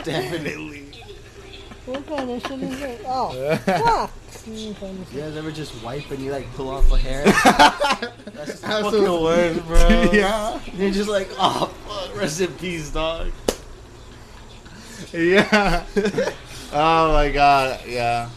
Definitely. 0.03 0.92
What 1.87 2.07
kind 2.07 2.31
of 2.31 2.41
shit 2.47 2.63
is 2.63 2.81
it? 2.81 3.01
Oh, 3.07 3.57
fuck. 3.57 4.11
Kind 4.45 5.07
You 5.13 5.21
guys 5.21 5.37
ever 5.37 5.51
just 5.53 5.83
wipe 5.83 6.11
and 6.11 6.21
you 6.21 6.33
like 6.33 6.53
pull 6.55 6.71
off 6.71 6.91
a 6.93 6.97
hair? 6.97 7.25
That's 7.25 8.47
just 8.47 8.63
fucking 8.63 8.87
Absolutely. 8.87 9.23
worst, 9.23 9.67
bro. 9.67 10.11
Yeah. 10.13 10.61
You're 10.75 10.91
just 10.91 11.09
like, 11.09 11.29
oh 11.39 11.67
fuck, 11.87 12.17
rest 12.17 12.41
in 12.41 12.53
peace, 12.55 12.91
dog. 12.91 13.31
Yeah. 15.13 15.85
oh 16.73 17.13
my 17.13 17.31
god. 17.31 17.81
Yeah. 17.87 18.31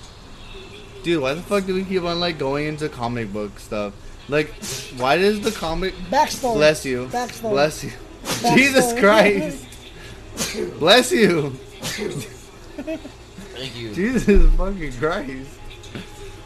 Dude, 1.03 1.21
why 1.21 1.33
the 1.35 1.41
fuck 1.41 1.65
do 1.65 1.73
we 1.75 1.83
keep 1.83 2.03
on 2.03 2.19
like 2.19 2.37
going 2.37 2.67
into 2.67 2.89
comic 2.89 3.31
book 3.31 3.59
stuff? 3.59 3.93
Like, 4.27 4.53
why 4.97 5.17
does 5.17 5.41
the 5.41 5.51
comic 5.51 5.93
Backstory. 6.09 6.55
bless 6.55 6.85
you? 6.85 7.05
Backstory. 7.07 7.51
Bless 7.51 7.83
you. 7.83 7.91
Backstory. 8.23 8.55
Jesus 8.55 8.99
Christ. 8.99 10.79
bless 10.79 11.11
you. 11.11 11.53
Thank 13.55 13.75
you. 13.77 13.93
Jesus 13.93 14.53
fucking 14.55 14.91
Christ. 14.93 15.49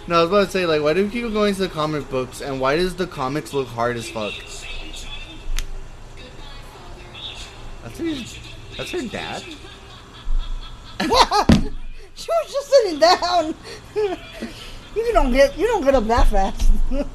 No, 0.08 0.20
I 0.20 0.22
was 0.22 0.30
about 0.30 0.46
to 0.46 0.52
say, 0.52 0.66
like, 0.66 0.82
why 0.82 0.94
do 0.94 1.04
we 1.04 1.10
keep 1.10 1.32
going 1.34 1.54
to 1.56 1.62
the 1.62 1.70
comic 1.70 2.10
books, 2.10 2.42
and 2.42 2.60
why 2.60 2.76
does 2.76 2.96
the 2.96 3.08
comics 3.08 3.54
look 3.54 3.68
hard 3.68 3.98
as 3.98 4.10
fuck? 4.10 4.34
That's 7.84 7.98
her, 7.98 8.14
that's 8.78 8.92
her 8.92 9.02
dad? 9.08 9.42
she 12.16 12.28
was 12.28 12.52
just 12.52 12.70
sitting 12.70 13.00
down. 13.00 13.56
you 14.96 15.14
don't 15.14 15.32
get 15.32 15.58
you 15.58 15.66
don't 15.66 15.84
get 15.84 15.96
up 15.96 16.06
that 16.08 16.28
fast. 16.28 16.72
Nah, 16.92 17.06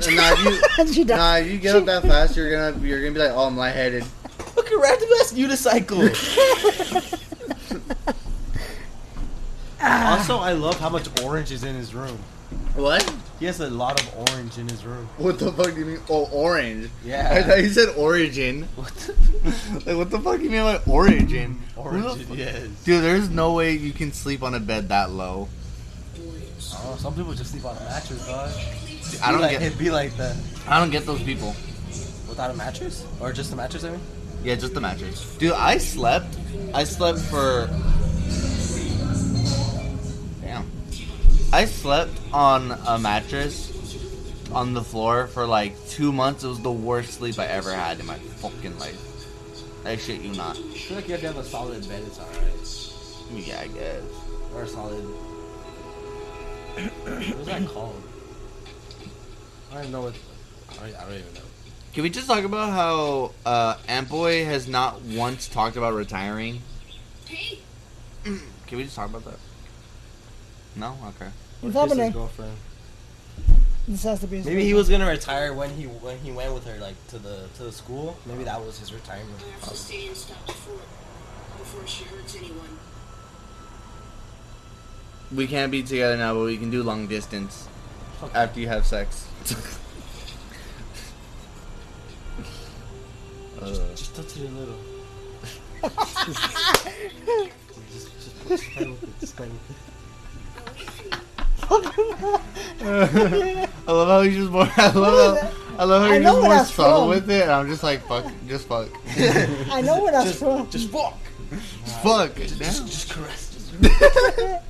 if 0.00 0.44
you, 0.78 0.86
she 0.92 1.04
died. 1.04 1.16
nah, 1.16 1.36
if 1.36 1.50
you 1.50 1.58
get 1.58 1.76
up 1.76 1.84
that 1.84 2.02
fast, 2.02 2.36
you're 2.36 2.50
gonna 2.50 2.86
you're 2.86 3.00
gonna 3.02 3.12
be 3.12 3.20
like, 3.20 3.32
oh, 3.32 3.46
I'm 3.46 3.56
lightheaded. 3.56 4.04
Look 4.56 4.70
at 4.70 4.78
random 4.78 5.08
ass 5.20 5.32
unicycle. 5.32 6.08
Also, 9.82 10.38
I 10.38 10.52
love 10.52 10.78
how 10.78 10.88
much 10.88 11.08
orange 11.22 11.50
is 11.50 11.64
in 11.64 11.74
his 11.74 11.94
room. 11.94 12.18
What? 12.74 13.02
He 13.38 13.46
has 13.46 13.60
a 13.60 13.70
lot 13.70 14.00
of 14.00 14.30
orange 14.30 14.58
in 14.58 14.68
his 14.68 14.84
room. 14.84 15.08
What 15.16 15.38
the 15.38 15.52
fuck 15.52 15.72
do 15.72 15.80
you 15.80 15.86
mean? 15.86 16.00
Oh, 16.08 16.28
orange. 16.32 16.90
Yeah. 17.04 17.32
I 17.32 17.42
thought 17.42 17.62
you 17.62 17.68
said 17.68 17.94
origin. 17.96 18.64
What? 18.76 19.10
like, 19.86 19.96
what 19.96 20.10
the 20.10 20.20
fuck 20.20 20.38
do 20.38 20.44
you 20.44 20.50
mean 20.50 20.62
by 20.62 20.80
origin? 20.86 21.62
Who 21.76 22.00
the 22.00 22.36
yes. 22.36 22.68
Dude, 22.84 23.02
there's 23.02 23.30
no 23.30 23.54
way 23.54 23.72
you 23.72 23.92
can 23.92 24.12
sleep 24.12 24.42
on 24.42 24.54
a 24.54 24.60
bed 24.60 24.88
that 24.90 25.10
low. 25.10 25.48
Oh, 26.72 26.96
some 26.98 27.14
people 27.14 27.32
just 27.32 27.50
sleep 27.50 27.64
on 27.64 27.76
a 27.76 27.80
mattress, 27.80 28.26
dog. 28.26 28.50
I 29.22 29.32
don't 29.32 29.40
like, 29.40 29.52
get. 29.52 29.62
It'd 29.62 29.78
be 29.78 29.90
like 29.90 30.16
that. 30.16 30.36
I 30.68 30.78
don't 30.78 30.90
get 30.90 31.06
those 31.06 31.22
people. 31.22 31.54
Without 32.28 32.50
a 32.50 32.54
mattress? 32.54 33.06
Or 33.20 33.32
just 33.32 33.52
a 33.52 33.56
mattress, 33.56 33.84
I 33.84 33.90
mean? 33.90 34.00
Yeah, 34.44 34.54
just 34.54 34.74
the 34.74 34.80
mattress. 34.80 35.36
Dude, 35.36 35.52
I 35.52 35.78
slept. 35.78 36.36
I 36.74 36.84
slept 36.84 37.18
for. 37.18 37.68
I 41.52 41.64
slept 41.64 42.16
on 42.32 42.70
a 42.86 42.96
mattress 42.96 43.72
on 44.52 44.72
the 44.72 44.84
floor 44.84 45.26
for 45.26 45.46
like 45.46 45.74
two 45.88 46.12
months. 46.12 46.44
It 46.44 46.48
was 46.48 46.60
the 46.60 46.70
worst 46.70 47.14
sleep 47.14 47.40
I 47.40 47.46
ever 47.46 47.72
had 47.72 47.98
in 47.98 48.06
my 48.06 48.14
fucking 48.14 48.78
life. 48.78 49.06
I 49.84 49.96
shit 49.96 50.20
you 50.20 50.32
not. 50.34 50.56
I 50.56 50.62
feel 50.62 50.96
like 50.96 51.08
you 51.08 51.12
have 51.12 51.20
to 51.22 51.26
have 51.26 51.38
a 51.38 51.44
solid 51.44 51.88
bed, 51.88 52.04
it's 52.06 52.20
alright. 52.20 53.46
Yeah, 53.46 53.60
I 53.60 53.66
guess. 53.66 54.02
Or 54.54 54.62
a 54.62 54.68
solid. 54.68 55.02
What's 57.34 57.46
that 57.46 57.66
called? 57.66 58.00
I 59.72 59.82
don't 59.82 59.90
know 59.90 60.02
what. 60.02 60.14
I 60.70 60.74
don't, 60.86 60.96
I 60.96 61.04
don't 61.04 61.18
even 61.18 61.34
know. 61.34 61.40
Can 61.94 62.04
we 62.04 62.10
just 62.10 62.28
talk 62.28 62.44
about 62.44 62.70
how 62.70 63.32
uh, 63.44 63.74
Antboy 63.88 64.44
has 64.44 64.68
not 64.68 65.02
once 65.02 65.48
talked 65.48 65.76
about 65.76 65.94
retiring? 65.94 66.62
Hey, 67.26 67.58
Can 68.24 68.78
we 68.78 68.84
just 68.84 68.94
talk 68.94 69.10
about 69.10 69.24
that? 69.24 69.38
No? 70.76 70.96
Okay. 71.08 71.30
What's 71.60 71.76
Or 71.76 71.82
his 71.82 71.90
happening? 71.90 72.12
girlfriend. 72.12 72.56
This 73.88 74.02
has 74.04 74.20
to 74.20 74.26
be. 74.26 74.36
his 74.38 74.46
Maybe 74.46 74.64
he 74.64 74.74
was 74.74 74.88
gonna 74.88 75.06
retire 75.06 75.52
when 75.52 75.70
he 75.70 75.84
when 75.84 76.18
he 76.18 76.30
went 76.30 76.54
with 76.54 76.64
her 76.66 76.78
like 76.78 76.94
to 77.08 77.18
the 77.18 77.46
to 77.56 77.64
the 77.64 77.72
school. 77.72 78.16
Maybe 78.26 78.44
that 78.44 78.64
was 78.64 78.78
his 78.78 78.92
retirement. 78.92 79.34
I 79.46 79.50
have 79.52 79.68
to 79.68 79.76
stay 79.76 80.08
before 80.08 80.76
before 81.58 81.86
she 81.86 82.04
hurts 82.04 82.36
anyone. 82.36 82.78
We 85.34 85.46
can't 85.46 85.70
be 85.72 85.82
together 85.82 86.16
now, 86.16 86.34
but 86.34 86.44
we 86.44 86.56
can 86.56 86.70
do 86.70 86.82
long 86.82 87.06
distance 87.06 87.68
Fuck 88.20 88.34
after 88.34 88.60
you 88.60 88.68
have 88.68 88.86
sex. 88.86 89.26
uh, 93.60 93.66
Just 93.94 94.14
touch 94.14 94.36
it 94.36 94.48
a 94.48 94.52
little. 94.52 94.76
just, 95.82 95.98
just, 97.92 98.08
just 98.48 98.64
play 98.72 98.86
with 98.88 99.02
it. 99.02 99.20
Just 99.20 99.36
play 99.36 99.48
with 99.48 99.70
it. 99.70 99.76
I 102.82 103.68
love 103.86 104.08
how 104.08 104.22
he's 104.22 104.36
just 104.36 104.50
more. 104.50 104.68
I 104.76 104.90
love 104.92 105.38
how. 105.40 105.50
I 105.78 105.84
love 105.84 106.02
how 106.02 106.08
I 106.08 106.14
you're 106.14 106.22
know 106.22 106.32
just 106.32 106.40
where 106.40 106.48
more 106.48 106.54
that's 106.58 106.74
subtle 106.74 107.00
from. 107.00 107.08
with 107.10 107.30
it, 107.30 107.42
and 107.42 107.50
I'm 107.52 107.68
just 107.68 107.82
like 107.82 108.02
fuck, 108.06 108.26
just 108.48 108.66
fuck, 108.68 108.88
I 109.70 109.80
know 109.80 110.02
where 110.02 110.12
that's 110.12 110.26
Just, 110.26 110.38
from. 110.40 110.68
just 110.70 110.90
fuck. 110.90 111.18
just 111.84 112.02
fuck. 112.02 112.34
Just, 112.36 112.58
Damn. 112.58 112.86
just 112.86 113.10
caress. 113.10 113.70
Just 113.80 114.62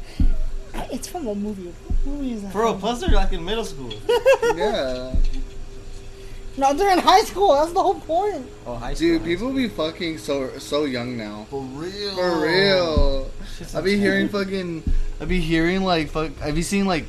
It's 0.92 1.08
from 1.08 1.26
a 1.26 1.34
movie. 1.34 1.72
What 2.04 2.06
movie 2.14 2.32
is 2.34 2.42
that? 2.42 2.52
Bro, 2.52 2.74
plus 2.76 3.00
they're 3.00 3.10
like 3.10 3.32
in 3.32 3.44
middle 3.44 3.64
school. 3.64 3.92
Yeah, 4.56 5.14
No, 6.56 6.72
they're 6.74 6.92
in 6.92 6.98
high 6.98 7.22
school. 7.22 7.54
That's 7.54 7.72
the 7.72 7.82
whole 7.82 7.98
point. 8.00 8.46
Oh, 8.66 8.74
high 8.76 8.94
school. 8.94 9.08
dude, 9.18 9.24
people 9.24 9.52
be 9.52 9.68
fucking 9.68 10.18
so 10.18 10.58
so 10.58 10.84
young 10.84 11.16
now. 11.16 11.46
For 11.50 11.60
real. 11.62 12.14
For 12.14 12.40
real. 12.46 13.30
Shit's 13.56 13.74
I 13.74 13.80
be 13.80 13.92
insane. 13.94 14.00
hearing 14.00 14.28
fucking. 14.28 14.82
I 15.20 15.24
be 15.26 15.40
hearing 15.40 15.84
like 15.84 16.08
fuck. 16.10 16.30
I 16.42 16.50
be 16.52 16.62
seen 16.62 16.86
like 16.86 17.04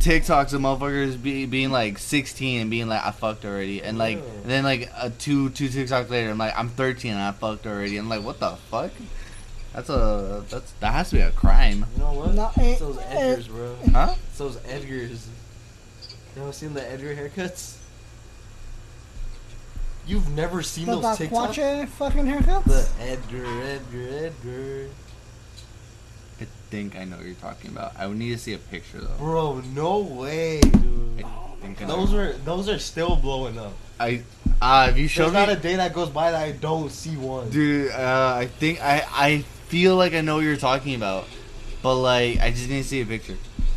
TikToks 0.00 0.52
of 0.52 0.60
motherfuckers 0.60 1.22
be, 1.22 1.46
being 1.46 1.70
like 1.70 1.96
16 1.98 2.60
and 2.62 2.70
being 2.70 2.88
like 2.88 3.04
I 3.04 3.10
fucked 3.12 3.44
already, 3.44 3.82
and 3.82 3.96
like 3.98 4.18
Yeah. 4.18 4.24
and 4.42 4.50
then 4.50 4.64
like 4.64 4.90
a 4.96 5.10
two 5.10 5.50
two 5.50 5.68
TikToks 5.68 6.10
later, 6.10 6.30
I'm 6.30 6.38
like 6.38 6.58
I'm 6.58 6.68
13 6.68 7.12
and 7.12 7.20
I 7.20 7.32
fucked 7.32 7.66
already. 7.66 7.96
I'm 7.96 8.08
like 8.08 8.22
what 8.22 8.38
the 8.40 8.56
fuck? 8.70 8.90
That's 9.72 9.88
a 9.88 10.44
that's 10.50 10.72
that 10.80 10.92
has 10.92 11.08
to 11.10 11.16
be 11.16 11.22
a 11.22 11.30
crime, 11.30 11.86
You 11.96 12.02
know 12.02 12.12
what? 12.12 12.34
No, 12.34 12.50
eh, 12.58 12.72
it's 12.72 12.80
those. 12.80 12.96
Edgars, 12.98 13.48
bro. 13.48 13.76
huh? 13.92 14.14
It's 14.28 14.38
those 14.38 14.56
Edgars. 14.58 15.26
You 16.36 16.42
ever 16.42 16.52
seen 16.52 16.74
the 16.74 16.90
Edgar 16.90 17.14
haircuts? 17.14 17.76
You've 20.06 20.28
never 20.30 20.62
seen 20.62 20.86
The 20.86 20.98
those 21.00 21.16
TikToks? 21.18 21.30
Baquache 21.54 21.88
fucking 21.88 22.26
haircuts? 22.26 22.64
The 22.64 22.88
Edgar, 23.02 23.62
Edgar, 23.62 24.26
Edgar. 24.26 24.88
I 26.72 26.74
think 26.74 26.96
I 26.96 27.04
know 27.04 27.18
what 27.18 27.26
you're 27.26 27.34
talking 27.34 27.70
about. 27.70 27.92
I 27.98 28.06
would 28.06 28.16
need 28.16 28.30
to 28.30 28.38
see 28.38 28.54
a 28.54 28.58
picture 28.58 28.98
though. 28.98 29.14
Bro, 29.18 29.60
no 29.74 29.98
way, 29.98 30.58
dude. 30.60 31.22
I 31.22 31.26
think 31.60 31.82
I 31.82 31.84
know. 31.84 31.96
Those 32.06 32.14
are 32.14 32.32
those 32.32 32.66
are 32.70 32.78
still 32.78 33.14
blowing 33.14 33.58
up. 33.58 33.74
I 34.00 34.22
uh 34.62 34.86
if 34.88 34.96
you 34.96 35.02
There's 35.02 35.10
showed 35.10 35.34
not 35.34 35.50
a 35.50 35.56
day 35.56 35.76
that 35.76 35.92
goes 35.92 36.08
by 36.08 36.30
that 36.30 36.42
I 36.42 36.52
don't 36.52 36.90
see 36.90 37.14
one. 37.18 37.50
dude. 37.50 37.90
Uh, 37.92 38.36
I 38.38 38.46
think 38.46 38.82
I 38.82 39.04
I 39.12 39.38
feel 39.68 39.96
like 39.96 40.14
I 40.14 40.22
know 40.22 40.36
what 40.36 40.44
you're 40.44 40.56
talking 40.56 40.94
about, 40.94 41.26
but 41.82 41.96
like 41.96 42.40
I 42.40 42.50
just 42.50 42.70
need 42.70 42.80
to 42.84 42.88
see 42.88 43.02
a 43.02 43.06
picture. 43.06 43.36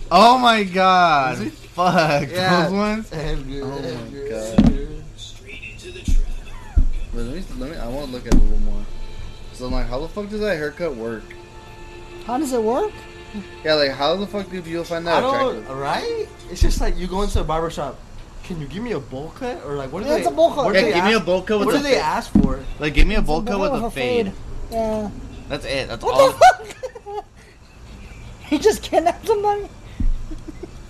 Oh 0.09 0.37
my 0.37 0.63
god! 0.63 1.33
Is 1.39 1.47
it? 1.47 1.51
Fuck 1.53 2.29
Yeah. 2.31 2.63
those 2.63 2.71
ones. 2.71 3.09
Edgar, 3.11 3.61
Oh 3.61 3.67
my 3.81 3.87
Edgar, 3.89 4.29
God. 4.29 4.59
Edgar. 4.69 4.87
Straight 5.17 5.61
into 5.73 5.91
the 5.91 5.99
trap. 5.99 6.23
Wait, 7.13 7.23
let 7.23 7.35
me 7.35 7.43
let 7.57 7.71
me. 7.71 7.75
I 7.77 7.89
want 7.89 8.05
to 8.05 8.11
look 8.13 8.25
at 8.25 8.33
it 8.33 8.39
a 8.39 8.41
little 8.41 8.57
more. 8.59 8.85
So 9.51 9.65
I'm 9.65 9.73
like, 9.73 9.87
how 9.87 9.99
the 9.99 10.07
fuck 10.07 10.29
does 10.29 10.39
that 10.39 10.55
haircut 10.55 10.95
work? 10.95 11.23
How 12.25 12.37
does 12.37 12.53
it 12.53 12.61
work? 12.61 12.91
Yeah, 13.63 13.73
like 13.75 13.91
how 13.91 14.15
the 14.15 14.25
fuck 14.27 14.49
do 14.49 14.61
people 14.61 14.83
find 14.83 15.07
I 15.09 15.15
that 15.15 15.21
don't, 15.21 15.57
attractive? 15.57 15.77
right? 15.77 16.27
It's 16.49 16.61
just 16.61 16.79
like 16.81 16.97
you 16.97 17.07
go 17.07 17.21
into 17.23 17.39
a 17.41 17.43
barber 17.43 17.69
shop. 17.69 17.99
Can 18.43 18.61
you 18.61 18.67
give 18.67 18.81
me 18.83 18.91
a 18.93 18.99
bowl 18.99 19.31
cut 19.35 19.63
or 19.65 19.75
like 19.75 19.91
what 19.91 20.03
do 20.03 20.09
Yeah, 20.09 20.15
they? 20.15 20.21
it's 20.21 20.29
a 20.29 20.33
bowl 20.33 20.51
cut. 20.53 20.65
what 20.65 20.73
do 20.73 20.79
Yeah, 20.79 20.85
they 20.85 20.93
give 20.93 21.03
me 21.05 21.13
a 21.13 21.17
ask- 21.17 21.25
bowl 21.25 21.41
cut 21.41 21.59
with 21.59 21.65
What 21.67 21.75
a 21.75 21.77
do 21.79 21.83
they 21.83 21.91
fade. 21.93 22.01
ask 22.01 22.31
for? 22.31 22.63
Like, 22.79 22.93
give 22.93 23.07
me 23.07 23.15
a 23.15 23.21
bowl 23.21 23.41
cut 23.43 23.59
with 23.59 23.83
a 23.83 23.91
fade. 23.91 24.31
Yeah. 24.71 25.09
That's 25.49 25.65
it. 25.65 25.87
That's 25.87 26.03
What 26.03 26.13
all. 26.15 26.31
the 26.31 26.33
fuck? 26.37 27.25
he 28.47 28.57
just 28.59 28.81
kidnapped 28.83 29.25
somebody? 29.27 29.67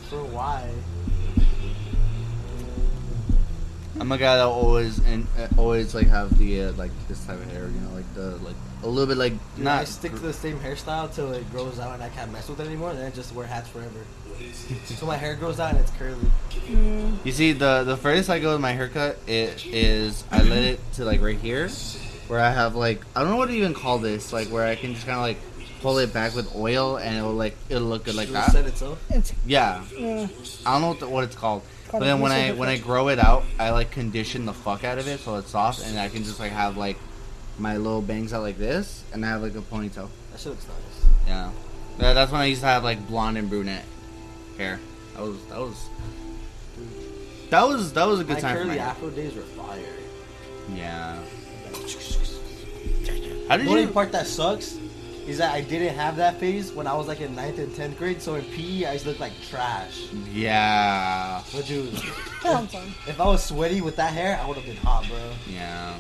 For 0.10 0.24
why? 0.26 0.70
I'm 4.00 4.12
a 4.12 4.18
guy 4.18 4.36
that 4.36 4.44
always 4.46 5.00
and 5.00 5.26
uh, 5.40 5.48
always 5.58 5.96
like 5.96 6.08
have 6.08 6.38
the 6.38 6.64
uh, 6.66 6.72
like 6.74 6.92
this 7.08 7.24
type 7.26 7.38
of 7.40 7.50
hair. 7.52 7.64
You 7.68 7.80
know, 7.80 7.94
like 7.96 8.14
the 8.14 8.36
like 8.46 8.56
a 8.86 8.88
little 8.88 9.08
bit 9.08 9.18
like 9.18 9.34
Dude, 9.56 9.66
not. 9.66 9.82
I 9.82 9.84
stick 9.86 10.12
to 10.14 10.20
the 10.20 10.32
same 10.34 10.60
hairstyle 10.60 11.14
till 11.14 11.34
it 11.34 11.50
grows 11.52 11.80
out 11.80 11.94
and 11.96 12.04
I 12.04 12.10
can't 12.10 12.32
mess 12.32 12.48
with 12.48 12.60
it 12.60 12.68
anymore. 12.68 12.94
Then 12.94 13.06
I 13.06 13.10
just 13.10 13.34
wear 13.34 13.46
hats 13.48 13.68
forever. 13.68 14.00
so 14.86 15.06
my 15.06 15.18
hair 15.18 15.36
grows 15.36 15.60
out 15.60 15.72
and 15.72 15.80
it's 15.80 15.92
curly. 15.92 16.18
You 17.24 17.32
see, 17.32 17.52
the 17.52 17.84
the 17.84 17.98
furthest 17.98 18.30
I 18.30 18.40
go 18.40 18.54
with 18.54 18.62
my 18.62 18.72
haircut 18.72 19.18
it 19.28 19.66
is 19.66 20.24
I 20.32 20.44
let 20.44 20.64
it 20.64 20.80
to 20.94 21.06
like 21.06 21.22
right 21.22 21.38
here, 21.38 21.68
where 22.28 22.40
I 22.40 22.52
have 22.52 22.76
like 22.76 23.02
I 23.16 23.22
don't 23.22 23.32
know 23.32 23.38
what 23.38 23.48
to 23.48 23.54
even 23.56 23.74
call 23.74 23.98
this, 23.98 24.32
like 24.32 24.48
where 24.50 24.66
I 24.66 24.76
can 24.76 24.94
just 24.94 25.06
kind 25.06 25.18
of 25.18 25.24
like 25.24 25.38
pull 25.82 25.98
it 26.00 26.14
back 26.14 26.36
with 26.36 26.56
oil 26.56 26.98
and 26.98 27.16
it'll 27.18 27.34
like 27.34 27.56
it'll 27.70 27.88
look 27.88 28.06
good 28.06 28.16
like 28.16 28.30
It 28.30 28.34
that. 28.34 28.52
set 28.52 28.66
itself. 28.66 29.04
It's, 29.10 29.34
Yeah, 29.46 29.84
uh, 30.00 30.28
I 30.66 30.72
don't 30.74 30.82
know 30.82 30.88
what, 30.90 31.00
the, 31.00 31.10
what 31.10 31.24
it's 31.24 31.36
called. 31.36 31.64
But 31.92 32.00
then 32.00 32.20
when 32.20 32.32
I 32.32 32.52
when 32.52 32.68
I 32.70 32.78
grow 32.78 33.08
it 33.10 33.20
out, 33.20 33.44
I 33.60 33.70
like 33.72 33.90
condition 33.92 34.46
the 34.46 34.54
fuck 34.54 34.84
out 34.84 34.98
of 34.98 35.08
it 35.08 35.20
so 35.22 35.36
it's 35.36 35.52
soft, 35.52 35.86
and 35.86 35.98
I 35.98 36.10
can 36.10 36.24
just 36.24 36.40
like 36.40 36.52
have 36.52 36.76
like 36.78 36.98
my 37.58 37.78
little 37.78 38.02
bangs 38.02 38.34
out 38.34 38.42
like 38.42 38.58
this, 38.58 39.04
and 39.14 39.26
I 39.26 39.30
have 39.30 39.42
like 39.42 39.56
a 39.56 39.62
ponytail. 39.62 40.10
That 40.32 40.40
shit 40.40 40.48
looks 40.48 40.68
nice. 40.68 41.06
Yeah, 41.28 41.52
yeah 42.00 42.14
that's 42.14 42.32
when 42.32 42.42
I 42.42 42.46
used 42.46 42.62
to 42.62 42.68
have 42.68 42.84
like 42.84 43.08
blonde 43.08 43.38
and 43.38 43.50
brunette 43.50 43.86
hair. 44.58 44.80
That 45.16 45.22
was 45.24 45.38
that 45.48 45.60
was 45.60 45.90
that 47.50 47.68
was 47.68 47.94
that 47.94 48.08
was 48.08 48.20
a 48.20 48.24
good 48.24 48.36
my 48.36 48.40
time 48.40 48.56
for 48.56 48.64
curly 48.64 48.78
my 48.78 48.82
hair. 48.82 48.92
afro 48.92 49.10
days 49.10 49.36
were 49.36 49.42
fire. 49.42 49.80
Yeah. 50.74 51.20
How 53.48 53.58
did 53.58 53.66
you? 53.66 53.66
The 53.66 53.70
only 53.70 53.82
you? 53.84 53.88
part 53.90 54.12
that 54.12 54.28
sucks 54.28 54.78
is 55.28 55.38
that 55.40 55.54
I 55.54 55.62
didn't 55.62 55.96
have 55.96 56.18
that 56.18 56.40
phase 56.40 56.72
when 56.72 56.88
I 56.88 56.94
was 56.94 57.08
like 57.08 57.22
in 57.22 57.36
9th 57.36 57.58
and 57.58 57.72
10th 57.72 57.98
grade. 57.98 58.22
So 58.22 58.36
in 58.36 58.46
PE, 58.46 58.86
I 58.86 58.94
used 58.94 59.06
to 59.06 59.12
look 59.12 59.20
like 59.20 59.34
trash. 59.50 60.08
Yeah. 60.32 61.42
But 61.54 61.66
dude, 61.66 61.94
if 61.94 63.20
I 63.20 63.26
was 63.26 63.44
sweaty 63.44 63.82
with 63.82 63.96
that 63.96 64.14
hair, 64.14 64.40
I 64.42 64.48
would 64.48 64.58
have 64.58 64.66
been 64.66 64.78
hot, 64.78 65.08
bro. 65.08 65.18
Yeah. 65.52 65.96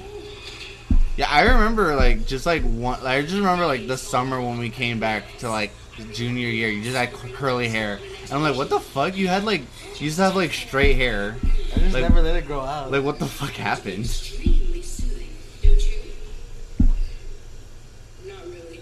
Yeah, 1.17 1.29
I 1.29 1.43
remember 1.43 1.95
like 1.95 2.25
just 2.25 2.45
like 2.45 2.63
one. 2.63 2.99
I 3.05 3.21
just 3.21 3.35
remember 3.35 3.65
like 3.65 3.87
the 3.87 3.97
summer 3.97 4.41
when 4.41 4.57
we 4.57 4.69
came 4.69 4.99
back 4.99 5.37
to 5.39 5.49
like 5.49 5.71
junior 6.13 6.47
year. 6.47 6.67
You 6.69 6.83
just 6.83 6.95
had 6.95 7.13
curly 7.13 7.69
hair, 7.69 7.99
and 8.23 8.33
I'm 8.33 8.41
like, 8.41 8.57
what 8.57 8.69
the 8.69 8.79
fuck? 8.81 9.15
You 9.15 9.27
had 9.29 9.45
like 9.45 9.61
you 9.97 10.05
used 10.05 10.17
to 10.17 10.23
have 10.23 10.35
like 10.35 10.51
straight 10.51 10.95
hair. 10.95 11.37
I 11.73 11.79
just 11.79 11.93
Like- 11.93 12.03
never 12.03 12.21
let 12.21 12.35
it 12.35 12.45
grow 12.47 12.59
out. 12.61 12.91
Like 12.91 13.03
what 13.03 13.19
the 13.19 13.27
fuck 13.27 13.51
happened? 13.51 14.03
Extremely 14.05 14.81
soothing, 14.81 15.29
don't 18.27 18.51
really. 18.51 18.81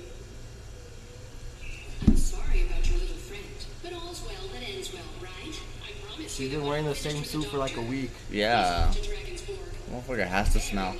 I'm 2.08 2.18
sorry 2.18 2.64
about 2.66 2.88
your 2.90 2.98
little 3.00 3.16
friend, 3.16 3.44
but 3.84 3.94
all's 3.94 4.24
well 4.24 4.48
that 4.54 4.68
ends 4.68 4.92
well, 4.92 5.02
right? 5.22 5.62
I 5.84 6.06
promise 6.08 6.36
She's 6.36 6.50
been 6.50 6.64
wearing 6.66 6.86
the 6.86 6.96
same 6.96 7.24
suit 7.24 7.46
for 7.46 7.58
like 7.58 7.78
a 7.78 7.82
week. 7.82 8.10
Yeah. 8.32 8.92
Motherfucker 9.92 10.26
has 10.28 10.52
to 10.54 10.60
smell. 10.60 10.96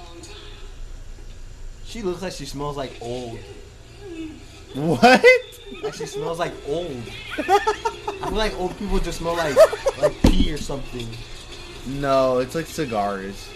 Long 2.02 2.02
time. 2.02 2.02
She 2.02 2.02
looks 2.02 2.22
like 2.22 2.34
she 2.34 2.46
smells 2.46 2.78
like 2.78 2.94
old. 3.02 3.40
What? 4.74 5.24
She 5.94 6.06
smells 6.06 6.40
like 6.40 6.54
old. 6.68 7.04
I 7.38 8.28
feel 8.28 8.32
like 8.32 8.58
old 8.60 8.78
people 8.78 9.00
just 9.00 9.20
smell 9.20 9.36
like 9.36 9.56
like 10.02 10.22
pee 10.24 10.52
or 10.52 10.58
something. 10.58 11.08
No, 11.86 12.40
it's 12.40 12.56
like 12.56 12.66
cigars. 12.66 13.50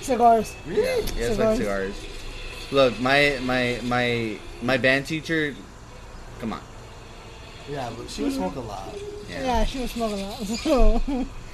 Cigars. 0.00 0.54
Really? 0.66 0.82
Yeah, 0.82 0.92
it's 1.16 1.38
like 1.38 1.56
Cigars. 1.56 1.94
cigars. 1.94 2.06
Look, 2.72 3.00
my 3.00 3.38
my 3.42 3.80
my 3.84 4.38
my 4.62 4.76
band 4.76 5.06
teacher. 5.06 5.54
Come 6.40 6.52
on. 6.52 6.60
Yeah, 7.70 7.90
but 7.96 8.10
she 8.10 8.22
would 8.24 8.32
smoke 8.32 8.56
a 8.56 8.60
lot. 8.60 8.94
Yeah. 9.28 9.44
Yeah, 9.44 9.64
she 9.64 9.80
was 9.80 9.90
smoking 9.90 10.20
a 10.20 11.08
lot. 11.08 11.26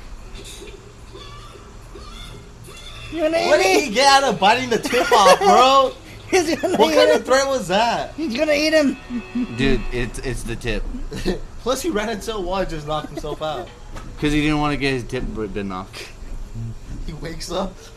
So. 3.13 3.17
you 3.17 3.23
gonna 3.23 3.47
What 3.47 3.63
did 3.63 3.83
he 3.85 3.91
get 3.95 4.07
out 4.07 4.33
of 4.33 4.41
biting 4.41 4.71
the 4.71 4.79
tip 4.79 5.11
off, 5.13 5.39
bro? 5.41 5.93
He's 6.31 6.57
gonna 6.59 6.77
What 6.79 6.95
kind 6.95 7.11
him. 7.11 7.17
of 7.17 7.25
threat 7.27 7.47
was 7.47 7.69
that? 7.69 8.15
He's 8.15 8.35
gonna 8.37 8.53
eat 8.53 8.73
him. 8.73 8.97
Dude, 9.57 9.81
it's 9.93 10.19
it's 10.21 10.43
the 10.45 10.57
tip. 10.57 10.83
Plus, 11.61 11.83
he 11.83 11.91
ran 11.91 12.09
into 12.09 12.35
a 12.35 12.41
wall 12.41 12.57
and 12.57 12.69
just 12.71 12.87
knocked 12.87 13.09
himself 13.11 13.43
out. 13.43 13.69
Cause 14.21 14.33
he 14.33 14.41
didn't 14.41 14.59
want 14.61 14.73
to 14.73 14.77
get 14.79 14.95
his 14.95 15.05
tip 15.05 15.25
bitten 15.35 15.71
off. 15.73 15.91
He 17.07 17.13
wakes 17.15 17.51
up. 17.53 17.75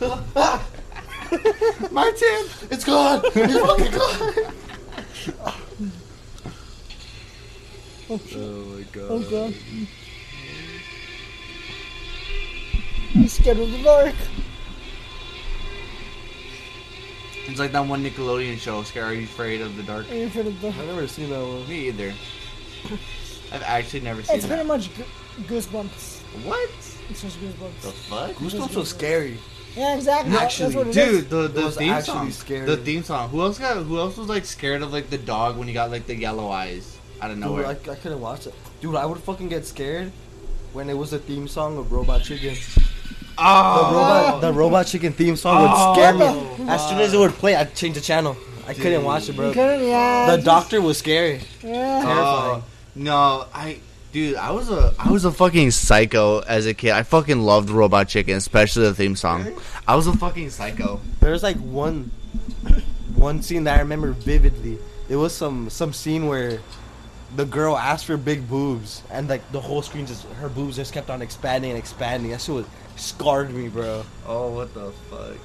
My 1.90 2.10
tip, 2.12 2.70
it's 2.70 2.84
gone. 2.84 3.22
It's 3.34 3.58
fucking 3.58 3.92
gone. 3.92 4.54
Oh, 8.08 8.20
oh 8.36 8.64
my 8.76 8.82
god. 8.92 9.06
Oh 9.10 9.20
god. 9.30 9.54
He's 13.12 13.32
scared 13.32 13.58
of 13.58 13.72
the 13.72 13.82
dark. 13.82 14.14
It's 17.48 17.58
like 17.58 17.72
that 17.72 17.86
one 17.86 18.02
Nickelodeon 18.04 18.58
show, 18.58 18.82
Scare 18.82 19.04
Are 19.06 19.14
You 19.14 19.24
Afraid 19.24 19.60
of 19.60 19.76
the 19.76 19.82
Dark? 19.82 20.10
Are 20.10 20.14
you 20.14 20.26
afraid 20.26 20.46
of 20.46 20.60
the 20.60 20.68
I've 20.68 20.76
never 20.86 21.06
seen 21.06 21.30
that 21.30 21.38
one. 21.40 21.68
Me 21.68 21.88
either. 21.88 22.12
I've 23.52 23.62
actually 23.62 24.00
never 24.00 24.22
seen 24.22 24.34
it. 24.34 24.38
It's 24.38 24.46
that. 24.46 24.54
pretty 24.54 24.66
much 24.68 24.90
gu- 24.96 25.04
goosebumps. 25.54 26.20
What? 26.44 26.68
It's 27.08 27.22
just 27.22 27.38
goosebumps. 27.40 27.80
The 27.82 27.90
fuck? 27.92 28.30
Goosebumps 28.32 28.74
was 28.74 28.88
scary. 28.90 29.38
Yeah, 29.76 29.94
exactly. 29.94 30.32
That- 30.32 30.42
Actually, 30.42 30.74
that's 30.74 30.76
what 30.76 30.86
it 30.88 30.96
is. 30.96 31.20
Dude, 31.22 31.30
the, 31.30 31.44
It 31.44 31.54
the 31.54 31.64
was 31.66 31.76
theme 31.76 31.92
actually 31.92 32.14
song. 32.14 32.30
scary. 32.32 32.66
The 32.66 32.76
theme 32.78 33.02
song. 33.04 33.28
Who 33.28 33.40
else 33.42 33.58
got? 33.58 33.76
Who 33.76 33.98
else 33.98 34.16
was 34.16 34.28
like 34.28 34.44
scared 34.44 34.82
of 34.82 34.92
like 34.92 35.10
the 35.10 35.18
dog 35.18 35.56
when 35.56 35.68
he 35.68 35.74
got 35.74 35.90
like 35.90 36.06
the 36.06 36.16
yellow 36.16 36.48
eyes 36.50 36.98
out 37.22 37.30
of 37.30 37.36
Dude, 37.36 37.44
nowhere? 37.44 37.66
I, 37.66 37.70
I 37.70 37.94
couldn't 37.94 38.20
watch 38.20 38.46
it. 38.46 38.54
Dude, 38.80 38.96
I 38.96 39.06
would 39.06 39.18
fucking 39.18 39.48
get 39.48 39.64
scared 39.66 40.10
when 40.72 40.90
it 40.90 40.94
was 40.94 41.12
the 41.12 41.18
theme 41.18 41.46
song 41.46 41.78
of 41.78 41.92
Robot 41.92 42.22
Chicken. 42.22 42.56
The 43.36 43.42
oh, 43.42 43.92
robot, 43.92 44.40
the 44.40 44.52
Robot 44.52 44.86
Chicken 44.86 45.12
theme 45.12 45.36
song 45.36 45.62
would 45.62 45.70
Oh, 45.72 45.92
scare 45.94 46.14
me. 46.14 46.24
what 46.24 46.68
As 46.70 46.88
soon 46.88 46.98
as 47.00 47.12
it 47.12 47.18
would 47.18 47.32
play, 47.32 47.54
I'd 47.54 47.74
change 47.74 47.94
the 47.94 48.00
channel. 48.00 48.36
I 48.66 48.72
couldn't 48.74 49.04
watch 49.04 49.28
it, 49.28 49.36
bro. 49.36 49.52
Couldn't, 49.52 49.86
yeah. 49.86 50.30
The 50.30 50.36
just- 50.36 50.46
doctor 50.46 50.80
was 50.80 50.98
scary. 50.98 51.40
Yeah. 51.62 52.02
terrifying. 52.02 52.62
Oh. 52.62 52.64
no, 52.94 53.44
I. 53.54 53.78
Dude, 54.12 54.36
I 54.36 54.50
was 54.52 54.70
a 54.70 54.94
I 54.98 55.10
was 55.10 55.26
a 55.26 55.30
fucking 55.32 55.70
psycho 55.72 56.38
as 56.40 56.64
a 56.64 56.72
kid. 56.72 56.92
I 56.92 57.02
fucking 57.02 57.38
loved 57.40 57.68
Robot 57.68 58.08
Chicken, 58.08 58.36
especially 58.36 58.84
the 58.84 58.94
theme 58.94 59.14
song. 59.14 59.46
I 59.86 59.94
was 59.94 60.06
a 60.06 60.14
fucking 60.14 60.48
psycho. 60.48 61.02
There's 61.20 61.42
like 61.42 61.58
one, 61.58 62.10
one 63.14 63.42
scene 63.42 63.64
that 63.64 63.76
I 63.76 63.80
remember 63.80 64.12
vividly. 64.12 64.78
It 65.10 65.16
was 65.16 65.34
some 65.34 65.68
some 65.68 65.92
scene 65.92 66.26
where 66.28 66.60
the 67.34 67.44
girl 67.44 67.76
asked 67.76 68.04
for 68.06 68.16
big 68.16 68.48
boobs, 68.48 69.02
and 69.10 69.28
like 69.28 69.50
the 69.52 69.60
whole 69.60 69.82
screen 69.82 70.06
just 70.06 70.24
her 70.40 70.48
boobs 70.48 70.76
just 70.76 70.92
kept 70.92 71.10
on 71.10 71.22
expanding 71.22 71.70
and 71.70 71.78
expanding. 71.78 72.30
That 72.30 72.40
shit 72.40 72.54
was 72.54 72.66
scarred 72.96 73.52
me, 73.52 73.68
bro. 73.68 74.04
Oh, 74.26 74.50
what 74.50 74.72
the 74.74 74.92
fuck, 75.10 75.36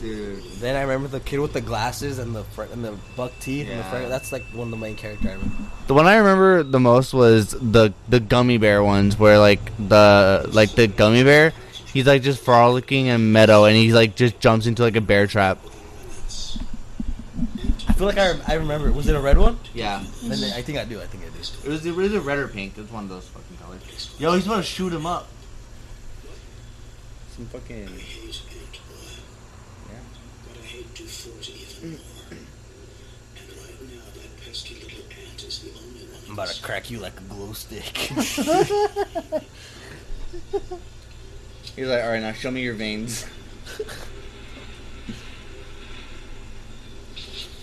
dude? 0.00 0.42
Then 0.60 0.76
I 0.76 0.82
remember 0.82 1.08
the 1.08 1.20
kid 1.20 1.40
with 1.40 1.52
the 1.52 1.60
glasses 1.60 2.18
and 2.18 2.34
the 2.34 2.44
fr- 2.44 2.62
and 2.72 2.84
the 2.84 2.94
buck 3.16 3.32
teeth 3.40 3.68
and 3.68 3.80
the 3.80 3.84
Yeah. 3.84 4.02
fr- 4.04 4.08
That's 4.08 4.32
like 4.32 4.44
one 4.52 4.68
of 4.68 4.70
the 4.70 4.76
main 4.76 4.96
characters 4.96 5.26
I 5.28 5.32
remember. 5.34 5.54
The 5.88 5.94
one 5.94 6.06
I 6.06 6.16
remember 6.16 6.62
the 6.62 6.80
most 6.80 7.12
was 7.12 7.50
the 7.60 7.92
the 8.08 8.20
gummy 8.20 8.58
bear 8.58 8.82
ones, 8.82 9.18
where 9.18 9.38
like 9.38 9.60
the 9.88 10.48
like 10.52 10.74
the 10.74 10.86
gummy 10.86 11.24
bear, 11.24 11.52
he's 11.92 12.06
like 12.06 12.22
just 12.22 12.40
frolicking 12.42 13.06
in 13.06 13.32
meadow, 13.32 13.64
and 13.64 13.76
he 13.76 13.92
like 13.92 14.14
just 14.16 14.40
jumps 14.40 14.66
into 14.66 14.82
like 14.82 14.96
a 14.96 15.00
bear 15.00 15.26
trap. 15.26 15.58
I 17.98 18.00
feel 18.00 18.06
like 18.06 18.18
I, 18.18 18.52
I 18.52 18.54
remember. 18.58 18.92
Was 18.92 19.08
it 19.08 19.16
a 19.16 19.20
red 19.20 19.38
one? 19.38 19.58
Yeah, 19.74 20.04
Then 20.22 20.52
I 20.52 20.62
think 20.62 20.78
I 20.78 20.84
do. 20.84 21.00
I 21.00 21.06
think 21.06 21.24
I 21.24 21.30
do. 21.30 21.40
it 21.40 21.68
was 21.68 21.84
it 21.84 21.96
was 21.96 22.14
a 22.14 22.20
red 22.20 22.38
or 22.38 22.46
pink. 22.46 22.78
It 22.78 22.82
was 22.82 22.92
one 22.92 23.02
of 23.02 23.10
those 23.10 23.26
fucking 23.26 23.56
colors. 23.56 24.14
Yo, 24.20 24.34
he's 24.34 24.46
about 24.46 24.58
to 24.58 24.62
shoot 24.62 24.92
him 24.92 25.04
up. 25.04 25.26
Some 27.34 27.46
fucking 27.46 27.88
I 27.88 27.90
hate 27.90 28.40
Antboy. 28.50 29.18
Yeah. 29.88 29.98
But 30.46 30.58
I 30.62 30.64
hate 30.64 30.94
Dufour 30.94 31.32
even 31.42 31.90
mm. 31.90 31.98
more. 31.98 32.38
And 33.34 33.50
right 33.64 33.82
now, 33.82 34.04
that 34.14 34.30
pesky 34.44 34.74
little 34.74 35.02
ant 35.26 35.42
is 35.42 35.58
the 35.58 35.70
only 35.70 36.02
one. 36.02 36.22
I'm 36.28 36.34
about 36.34 36.50
to 36.50 36.62
crack 36.62 36.92
you 36.92 37.00
like 37.00 37.18
a 37.18 37.24
glow 37.24 37.52
stick. 37.52 37.82
He's 41.74 41.88
like, 41.88 42.04
all 42.04 42.10
right, 42.10 42.22
now 42.22 42.32
show 42.32 42.52
me 42.52 42.62
your 42.62 42.74
veins. 42.74 43.26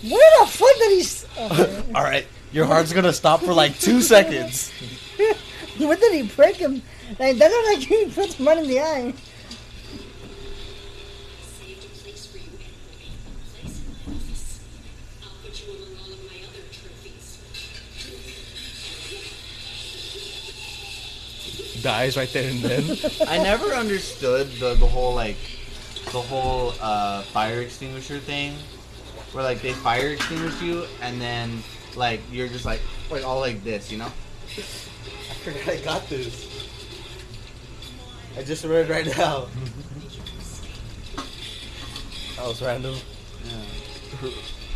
Where 0.08 0.30
the 0.40 0.46
fuck 0.46 0.76
did 0.78 0.92
he? 0.92 1.00
s- 1.00 1.26
Okay. 1.38 1.82
All 1.94 2.02
right, 2.02 2.26
your 2.52 2.66
heart's 2.66 2.92
gonna 2.92 3.12
stop 3.12 3.40
for 3.42 3.52
like 3.52 3.78
two 3.78 4.00
seconds. 4.00 4.70
Where 5.78 5.96
did 5.96 6.12
he 6.14 6.28
prick 6.28 6.56
him? 6.56 6.82
Like 7.18 7.36
that 7.38 7.50
looked 7.50 7.68
like 7.68 7.88
he 7.88 8.06
put 8.10 8.30
some 8.32 8.44
mud 8.44 8.58
in 8.58 8.66
the 8.68 8.80
eye. 8.80 9.12
Saved 11.42 11.84
a 11.84 11.88
place 11.88 12.26
for 12.26 12.38
you, 12.38 12.44
Edward. 12.54 12.96
A 13.36 13.60
place 13.60 13.78
in 13.78 13.84
my 14.06 14.16
office. 14.16 14.60
I'll 15.22 15.30
put 15.42 15.54
you 15.66 15.72
among 15.72 15.96
all 16.00 16.12
of 16.12 16.20
my 16.24 16.38
other 16.48 16.64
trophies. 16.72 17.38
Dies 21.82 22.16
right 22.16 22.32
there 22.32 22.50
and 22.50 22.60
then. 22.60 22.98
I 23.28 23.38
never 23.38 23.66
understood 23.74 24.50
the 24.60 24.74
the 24.74 24.86
whole 24.86 25.14
like 25.14 25.36
the 26.12 26.20
whole 26.22 26.72
uh, 26.80 27.22
fire 27.22 27.60
extinguisher 27.60 28.18
thing, 28.18 28.56
where 29.36 29.44
like 29.44 29.60
they 29.60 29.74
fire 29.74 30.08
extinguish 30.08 30.62
you 30.62 30.86
and 31.02 31.20
then 31.20 31.62
like 31.94 32.22
you're 32.32 32.48
just 32.48 32.64
like 32.64 32.80
like 33.10 33.22
all 33.22 33.38
like 33.38 33.62
this, 33.62 33.92
you 33.92 33.98
know? 33.98 34.06
I 34.06 34.60
forgot 35.44 35.68
I 35.68 35.76
got 35.82 36.08
this. 36.08 36.66
I 38.38 38.42
just 38.42 38.64
read 38.64 38.88
it 38.88 38.92
right 38.92 39.06
now. 39.18 39.46
That 42.36 42.48
was 42.48 42.60
random. 42.60 42.94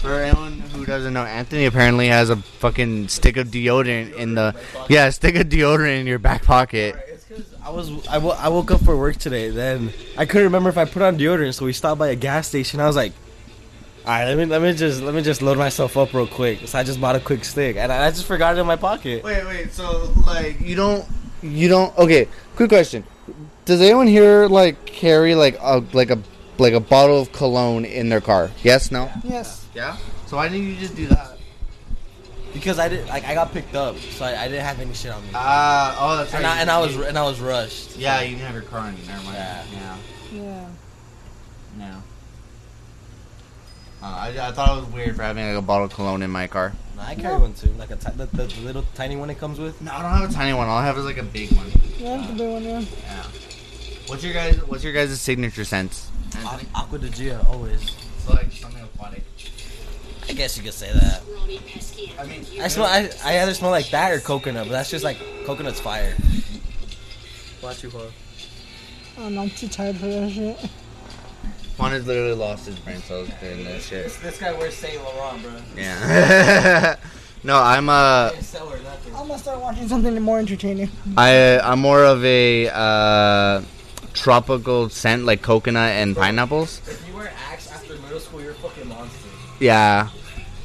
For 0.01 0.15
anyone 0.15 0.61
who 0.61 0.87
doesn't 0.87 1.13
know, 1.13 1.25
Anthony 1.25 1.67
apparently 1.67 2.09
has 2.09 2.31
a 2.31 2.37
fucking 2.37 3.09
stick 3.09 3.37
of 3.37 3.49
deodorant 3.49 4.15
in 4.15 4.35
the 4.35 4.57
yeah 4.89 5.11
stick 5.11 5.37
of 5.37 5.49
deodorant 5.49 6.01
in 6.01 6.07
your 6.07 6.19
back 6.19 6.43
pocket. 6.43 6.97
I 7.63 7.69
was 7.69 8.09
I, 8.09 8.17
wo- 8.17 8.31
I 8.39 8.49
woke 8.49 8.71
up 8.71 8.81
for 8.81 8.97
work 8.97 9.17
today. 9.17 9.51
Then 9.51 9.93
I 10.17 10.25
couldn't 10.25 10.45
remember 10.45 10.71
if 10.71 10.79
I 10.79 10.87
put 10.87 11.03
on 11.03 11.19
deodorant, 11.19 11.53
so 11.53 11.67
we 11.67 11.75
stopped 11.75 11.99
by 11.99 12.09
a 12.09 12.17
gas 12.17 12.49
station. 12.49 12.81
I 12.81 12.87
was 12.87 12.97
like, 12.97 13.13
"All 14.05 14.13
right, 14.13 14.25
let 14.25 14.37
me 14.37 14.45
let 14.47 14.63
me 14.63 14.73
just 14.73 15.03
let 15.03 15.15
me 15.15 15.23
just 15.23 15.43
load 15.43 15.59
myself 15.59 15.97
up 15.97 16.13
real 16.15 16.27
quick." 16.27 16.67
So 16.67 16.79
I 16.79 16.83
just 16.83 17.01
bought 17.01 17.17
a 17.17 17.21
quick 17.21 17.45
stick, 17.45 17.77
and 17.77 17.93
I, 17.93 18.07
I 18.07 18.11
just 18.11 18.27
forgot 18.27 18.57
it 18.57 18.61
in 18.61 18.67
my 18.67 18.77
pocket. 18.77 19.23
Wait, 19.25 19.45
wait. 19.45 19.73
So 19.73 20.13
like 20.27 20.61
you 20.61 20.77
don't 20.77 21.05
you 21.43 21.69
don't 21.69 21.97
okay. 21.99 22.29
Quick 22.57 22.69
question: 22.71 23.05
Does 23.65 23.81
anyone 23.81 24.07
here 24.07 24.47
like 24.47 24.85
carry 24.87 25.35
like 25.35 25.57
a 25.61 25.85
like 25.93 26.11
a 26.11 26.19
like 26.59 26.75
a 26.75 26.81
bottle 26.81 27.21
of 27.21 27.33
cologne 27.33 27.85
in 27.85 28.09
their 28.09 28.21
car? 28.21 28.51
Yes, 28.63 28.91
no. 28.91 29.11
Yes. 29.25 29.67
Yeah. 29.75 29.97
So 30.27 30.37
why 30.37 30.49
didn't 30.49 30.69
you 30.69 30.77
just 30.77 30.95
do 30.97 31.07
that? 31.09 31.39
Because 32.53 32.79
I 32.79 32.89
did 32.89 33.07
like 33.07 33.25
I 33.25 33.35
got 33.35 33.53
picked 33.53 33.75
up, 33.75 33.97
so 33.99 34.25
I, 34.25 34.43
I 34.43 34.49
didn't 34.49 34.65
have 34.65 34.81
any 34.81 34.93
shit 34.93 35.13
on 35.13 35.23
me. 35.23 35.31
Ah, 35.35 35.97
oh, 35.99 36.17
that's 36.19 36.33
right. 36.33 36.39
and 36.41 36.47
I, 36.47 36.61
and 36.61 36.71
I 36.71 36.81
was 36.81 36.97
and 36.97 37.17
I 37.17 37.23
was 37.23 37.41
rushed. 37.41 37.97
Yeah, 37.97 38.21
you 38.23 38.37
didn't 38.37 38.47
have 38.47 38.55
your 38.55 38.65
car 38.65 38.81
on 38.81 38.97
you. 38.97 39.05
Never 39.07 39.23
mind. 39.25 39.37
Yeah. 39.37 39.65
Yeah. 39.73 39.97
Yeah. 40.33 40.69
Yeah. 41.79 42.01
Uh, 44.03 44.07
I, 44.07 44.49
I 44.49 44.53
thought 44.53 44.77
it 44.79 44.81
was 44.81 44.91
weird 44.95 45.17
for 45.17 45.23
having 45.23 45.47
like 45.47 45.57
a 45.57 45.63
bottle 45.63 45.87
of 45.87 45.93
cologne 45.93 46.23
in 46.23 46.31
my 46.31 46.47
car. 46.47 46.73
No, 46.97 47.03
I 47.03 47.15
carry 47.15 47.39
one 47.39 47.53
too, 47.55 47.71
like 47.79 47.91
a 47.91 47.97
ti- 47.97 48.13
the, 48.17 48.27
the, 48.27 48.45
the 48.45 48.61
little 48.63 48.85
tiny 48.95 49.17
one 49.17 49.29
it 49.31 49.39
comes 49.39 49.59
with. 49.59 49.81
No, 49.83 49.93
I 49.93 50.03
don't 50.03 50.11
have 50.21 50.31
a 50.31 50.33
tiny 50.33 50.55
one. 50.55 50.69
All 50.69 50.79
I 50.79 50.87
have 50.87 50.97
is 50.97 51.05
like 51.05 51.19
a 51.19 51.23
big 51.23 51.53
one. 51.53 51.67
Yeah, 51.99 52.17
that's 52.17 52.29
the 52.31 52.35
big 52.39 52.51
one. 52.51 52.63
Yeah. 52.65 52.81
Yeah. 52.81 53.23
What's 54.07 54.25
your 54.25 54.33
guys? 54.33 54.57
What's 54.67 54.83
your 54.85 54.93
guys' 54.95 55.21
signature 55.21 55.65
scent? 55.65 55.93
Aqu- 56.31 56.67
Acqua 56.75 56.99
di 56.99 57.09
Gio, 57.09 57.47
always. 57.49 57.95
So 58.25 58.33
like 58.33 58.51
something 58.53 58.83
aquatic. 58.83 59.23
I 60.29 60.33
guess 60.33 60.57
you 60.57 60.63
could 60.63 60.73
say 60.75 60.93
that. 60.93 61.23
I 62.19 62.25
mean, 62.27 62.45
I 62.61 62.69
smell. 62.69 62.87
I, 62.87 63.11
I 63.25 63.41
either 63.41 63.53
smell 63.55 63.71
like 63.71 63.91
that 63.91 64.13
or 64.13 64.21
coconut, 64.21 64.67
but 64.67 64.73
that's 64.73 64.91
just 64.91 65.05
like 65.05 65.19
coconut's 65.45 65.81
fire. 65.81 66.15
Watch 67.63 67.83
you, 67.83 67.93
Oh 69.19 69.29
no, 69.29 69.43
I'm 69.43 69.51
too 69.51 69.69
tired 69.69 69.97
for 69.97 70.07
that 70.07 70.31
shit. 70.31 70.59
Juan 71.81 71.93
has 71.93 72.07
literally 72.07 72.35
lost 72.35 72.67
his 72.67 72.79
brain 72.79 72.99
cells 72.99 73.31
doing 73.41 73.65
that 73.65 73.81
shit. 73.81 74.13
This 74.23 74.39
guy 74.39 74.53
wears 74.53 74.75
Saint 74.75 75.03
Laurent, 75.03 75.43
bro. 75.43 75.53
Yeah. 75.75 76.97
no, 77.43 77.57
I'm 77.57 77.89
uh, 77.89 78.33
I'm 79.17 79.27
gonna 79.27 79.39
start 79.39 79.61
watching 79.63 79.89
something 79.89 80.21
more 80.21 80.39
entertaining. 80.39 80.91
I 81.17 81.59
I'm 81.59 81.79
more 81.79 82.05
of 82.05 82.23
a 82.23 82.69
uh, 82.69 83.63
tropical 84.13 84.91
scent 84.91 85.25
like 85.25 85.41
coconut 85.41 85.93
and 85.93 86.15
pineapples. 86.15 86.83
If 86.87 87.09
you 87.09 87.15
wear 87.15 87.33
Axe 87.51 87.73
after 87.73 87.95
middle 87.97 88.21
school, 88.21 88.43
you're 88.43 88.51
a 88.51 88.57
fucking 88.57 88.87
monster. 88.87 89.29
Yeah. 89.59 90.11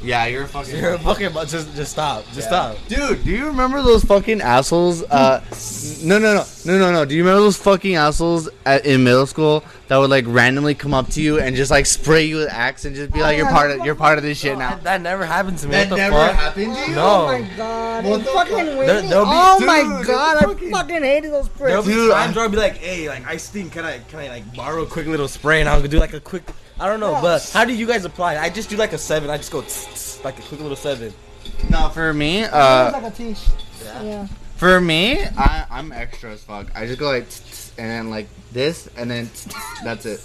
Yeah, 0.06 0.26
you're 0.28 0.44
a 0.44 0.48
fucking. 0.48 0.76
You're 0.78 0.94
a 0.94 1.00
fucking. 1.00 1.34
bu- 1.34 1.46
Just, 1.46 1.76
just 1.76 1.92
stop. 1.92 2.24
Just 2.34 2.48
stop. 2.48 2.78
Dude, 2.88 3.24
do 3.24 3.32
you 3.32 3.48
remember 3.48 3.82
those 3.82 4.04
fucking 4.04 4.40
assholes? 4.42 5.04
Uh, 5.04 5.44
no, 6.04 6.20
no, 6.20 6.34
no, 6.36 6.46
no, 6.66 6.78
no, 6.80 6.92
no. 6.92 7.06
Do 7.06 7.16
you 7.16 7.24
remember 7.24 7.42
those 7.42 7.58
fucking 7.58 7.96
assholes 7.96 8.48
at, 8.66 8.86
in 8.86 9.04
middle 9.04 9.26
school 9.26 9.64
that 9.88 9.98
would 9.98 10.10
like 10.10 10.26
randomly 10.28 10.76
come 10.76 10.94
up 10.94 11.10
to 11.10 11.22
you 11.22 11.40
and 11.40 11.56
just 11.56 11.72
like 11.72 11.86
spray 11.86 12.26
you 12.26 12.38
with 12.38 12.50
axe 12.52 12.86
and 12.86 12.96
just 12.96 13.12
be 13.12 13.22
like, 13.22 13.38
"You're 13.38 13.50
part 13.50 13.72
of, 13.72 13.84
you're 13.86 13.96
part 13.96 14.18
of 14.20 14.24
this 14.24 14.38
shit 14.40 14.58
now." 14.58 14.72
That, 14.76 14.84
that 14.84 15.02
never 15.02 15.26
happened 15.26 15.58
to 15.60 15.66
me. 15.68 15.72
That 15.72 15.90
what 15.90 15.90
the 15.90 15.96
never 15.98 16.16
fuck? 16.16 16.36
happened 16.36 16.76
to 16.76 16.90
you. 16.90 16.96
No. 16.96 17.02
Oh 17.06 17.26
my 17.28 17.42
god. 17.58 18.06
What 18.06 18.14
I 18.14 18.24
the 18.24 18.30
fucking 18.30 18.56
fuck? 18.56 18.66
waiting. 18.68 18.88
There- 18.88 19.02
there'll 19.02 19.26
be- 19.26 19.32
oh 19.34 19.56
Dude, 19.60 19.68
my 19.68 19.84
there's 19.96 20.08
god, 20.08 20.38
fucking- 20.44 20.68
I 20.76 20.78
fucking 20.82 21.04
hated 21.04 21.32
those 21.32 21.50
There'll 21.50 21.82
pricks. 21.84 21.88
be 21.88 21.94
Dude, 21.94 22.12
times 22.12 22.34
I- 22.34 22.36
where 22.38 22.46
I'll 22.46 22.52
be 22.52 22.58
like, 22.58 22.78
"Hey, 22.78 23.10
like 23.10 23.26
I 23.28 23.38
stink. 23.38 23.72
Can 23.74 23.86
I, 23.86 24.00
can 24.00 24.20
I 24.20 24.28
like 24.30 24.56
borrow 24.56 24.84
a 24.84 24.88
quick 24.88 25.08
little 25.08 25.28
spray?" 25.28 25.60
And 25.62 25.70
I'll 25.70 25.82
do 25.82 26.00
like 26.00 26.14
a 26.14 26.20
quick. 26.20 26.44
I 26.80 26.88
don't 26.88 27.00
know, 27.00 27.18
but 27.22 27.50
how 27.54 27.64
do 27.66 27.74
you 27.74 27.88
guys 27.88 28.04
apply? 28.06 28.38
I 28.38 28.50
just 28.50 28.70
do 28.70 28.76
like 28.78 28.94
a 28.94 28.98
seven. 28.98 29.30
I 29.30 29.38
just 29.38 29.52
go 29.52 29.62
tss, 29.62 29.86
tss, 30.20 30.24
like 30.26 30.38
a 30.40 30.42
quick 30.42 30.60
little 30.60 30.76
seven. 30.76 31.14
No, 31.70 31.90
for 31.90 32.14
me, 32.14 32.44
uh, 32.44 32.92
was 32.92 32.94
like 33.04 33.14
a 33.14 33.16
t 33.16 33.36
Yeah. 34.04 34.28
for 34.58 34.82
me, 34.82 35.24
I, 35.38 35.66
I'm 35.70 35.92
extra 35.92 36.32
as 36.34 36.44
fuck. 36.44 36.68
I 36.76 36.86
just 36.86 37.00
go 37.00 37.08
like, 37.08 37.28
and 37.78 37.90
then 37.90 38.10
like 38.10 38.28
this, 38.52 38.90
and 38.98 39.10
then 39.10 39.30
that's 39.84 40.06
it. 40.06 40.20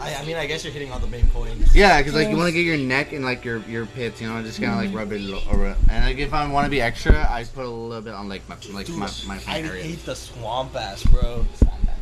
I, 0.00 0.14
I 0.14 0.24
mean, 0.24 0.36
I 0.36 0.46
guess 0.46 0.62
you're 0.62 0.72
hitting 0.72 0.92
all 0.92 0.98
the 1.00 1.06
main 1.08 1.26
points. 1.28 1.74
Yeah, 1.74 1.98
because 1.98 2.14
like 2.14 2.28
you 2.28 2.36
want 2.36 2.48
to 2.48 2.52
get 2.52 2.64
your 2.64 2.76
neck 2.76 3.12
and 3.12 3.24
like 3.24 3.44
your 3.44 3.58
your 3.60 3.86
pits, 3.86 4.20
you 4.20 4.28
know, 4.28 4.40
just 4.42 4.60
kind 4.60 4.72
of 4.72 4.78
like 4.78 4.94
rub 4.96 5.10
it 5.12 5.20
a 5.20 5.24
little 5.24 5.48
over. 5.52 5.74
And 5.90 6.04
like 6.04 6.18
if 6.18 6.32
I 6.32 6.46
want 6.48 6.66
to 6.66 6.70
be 6.70 6.80
extra, 6.80 7.26
I 7.30 7.40
just 7.42 7.54
put 7.54 7.64
a 7.64 7.68
little 7.68 8.02
bit 8.02 8.14
on 8.14 8.28
like 8.28 8.48
my 8.48 8.56
like 8.72 8.88
my 8.90 9.10
my, 9.26 9.36
my 9.36 9.40
I 9.48 9.60
area. 9.62 9.82
hate 9.82 10.04
the 10.04 10.14
swamp 10.14 10.76
ass, 10.76 11.02
bro. 11.04 11.44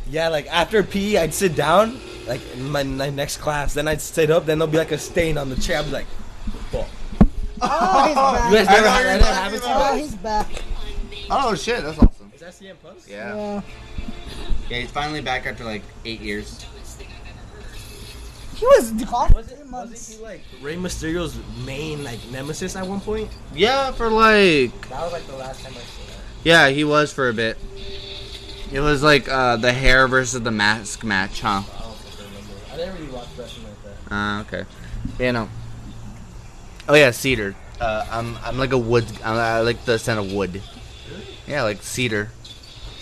Yeah, 0.09 0.29
like 0.29 0.47
after 0.47 0.83
PE, 0.83 1.17
I'd 1.17 1.33
sit 1.33 1.55
down, 1.55 1.99
like 2.27 2.41
in 2.53 2.69
my, 2.69 2.83
my 2.83 3.09
next 3.09 3.37
class. 3.37 3.73
Then 3.73 3.87
I'd 3.87 4.01
sit 4.01 4.29
up. 4.29 4.45
Then 4.45 4.59
there'll 4.59 4.71
be 4.71 4.77
like 4.77 4.91
a 4.91 4.97
stain 4.97 5.37
on 5.37 5.49
the 5.49 5.55
chair. 5.55 5.79
I'd 5.79 5.85
be 5.85 5.91
like, 5.91 6.05
fuck. 6.71 6.87
Oh, 7.61 8.05
he's 8.07 8.17
oh, 8.17 8.33
back. 8.33 8.51
You 8.51 8.57
guys 8.57 8.67
never 8.67 8.87
had 8.87 9.21
that 9.21 9.33
happen 9.33 9.59
to 9.59 9.65
about. 9.65 9.91
Oh, 9.91 9.95
you? 9.95 10.01
he's 10.03 10.15
back. 10.15 10.47
Oh 11.31 11.55
shit, 11.55 11.83
that's 11.83 11.97
awesome. 11.97 12.31
Is 12.35 12.41
that 12.41 12.51
CM 12.53 12.75
Punk? 12.83 12.99
Yeah. 13.07 13.35
Yeah. 13.35 13.61
Yeah, 14.69 14.77
he's 14.79 14.91
finally 14.91 15.21
back 15.21 15.45
after 15.47 15.63
like 15.63 15.81
eight 16.05 16.21
years. 16.21 16.65
He 18.55 18.65
was 18.65 18.91
gone 18.91 19.29
for 19.29 19.35
Was 19.35 19.47
three 19.47 19.57
it, 19.57 19.67
months. 19.67 19.91
wasn't 19.91 20.17
he 20.19 20.23
like 20.23 20.41
Rey 20.61 20.75
Mysterio's 20.77 21.37
main 21.65 22.03
like 22.03 22.19
nemesis 22.31 22.75
at 22.75 22.87
one 22.87 23.01
point? 23.01 23.29
Yeah, 23.53 23.91
for 23.91 24.09
like 24.09 24.71
That 24.89 25.01
was 25.01 25.11
like 25.11 25.27
the 25.27 25.35
last 25.35 25.61
time 25.63 25.73
I 25.73 25.79
saw 25.79 26.05
that. 26.07 26.19
yeah, 26.43 26.69
he 26.69 26.83
was 26.83 27.11
for 27.11 27.27
a 27.29 27.33
bit. 27.33 27.57
It 28.71 28.79
was 28.79 29.03
like 29.03 29.29
uh, 29.29 29.57
the 29.57 29.71
hair 29.71 30.07
versus 30.07 30.41
the 30.41 30.51
mask 30.51 31.03
match, 31.03 31.41
huh? 31.41 31.61
I 31.61 31.79
don't 31.81 31.97
remember. 32.17 32.53
I 32.73 32.77
didn't 32.77 32.93
really 32.95 33.11
watch 33.13 33.27
wrestling 33.37 33.65
like 33.67 34.09
that. 34.09 34.13
Uh, 34.15 34.41
okay. 34.41 34.65
You 35.23 35.31
know. 35.31 35.49
Oh 36.89 36.95
yeah, 36.95 37.11
cedar. 37.11 37.55
Uh, 37.79 38.05
I'm 38.09 38.37
I'm 38.43 38.57
like 38.57 38.71
a 38.73 38.77
wood. 38.77 39.05
I 39.23 39.57
I 39.57 39.59
like 39.61 39.85
the 39.85 39.97
scent 39.99 40.19
of 40.19 40.31
wood. 40.31 40.61
Really? 41.09 41.23
Yeah, 41.47 41.63
like 41.63 41.81
cedar. 41.83 42.29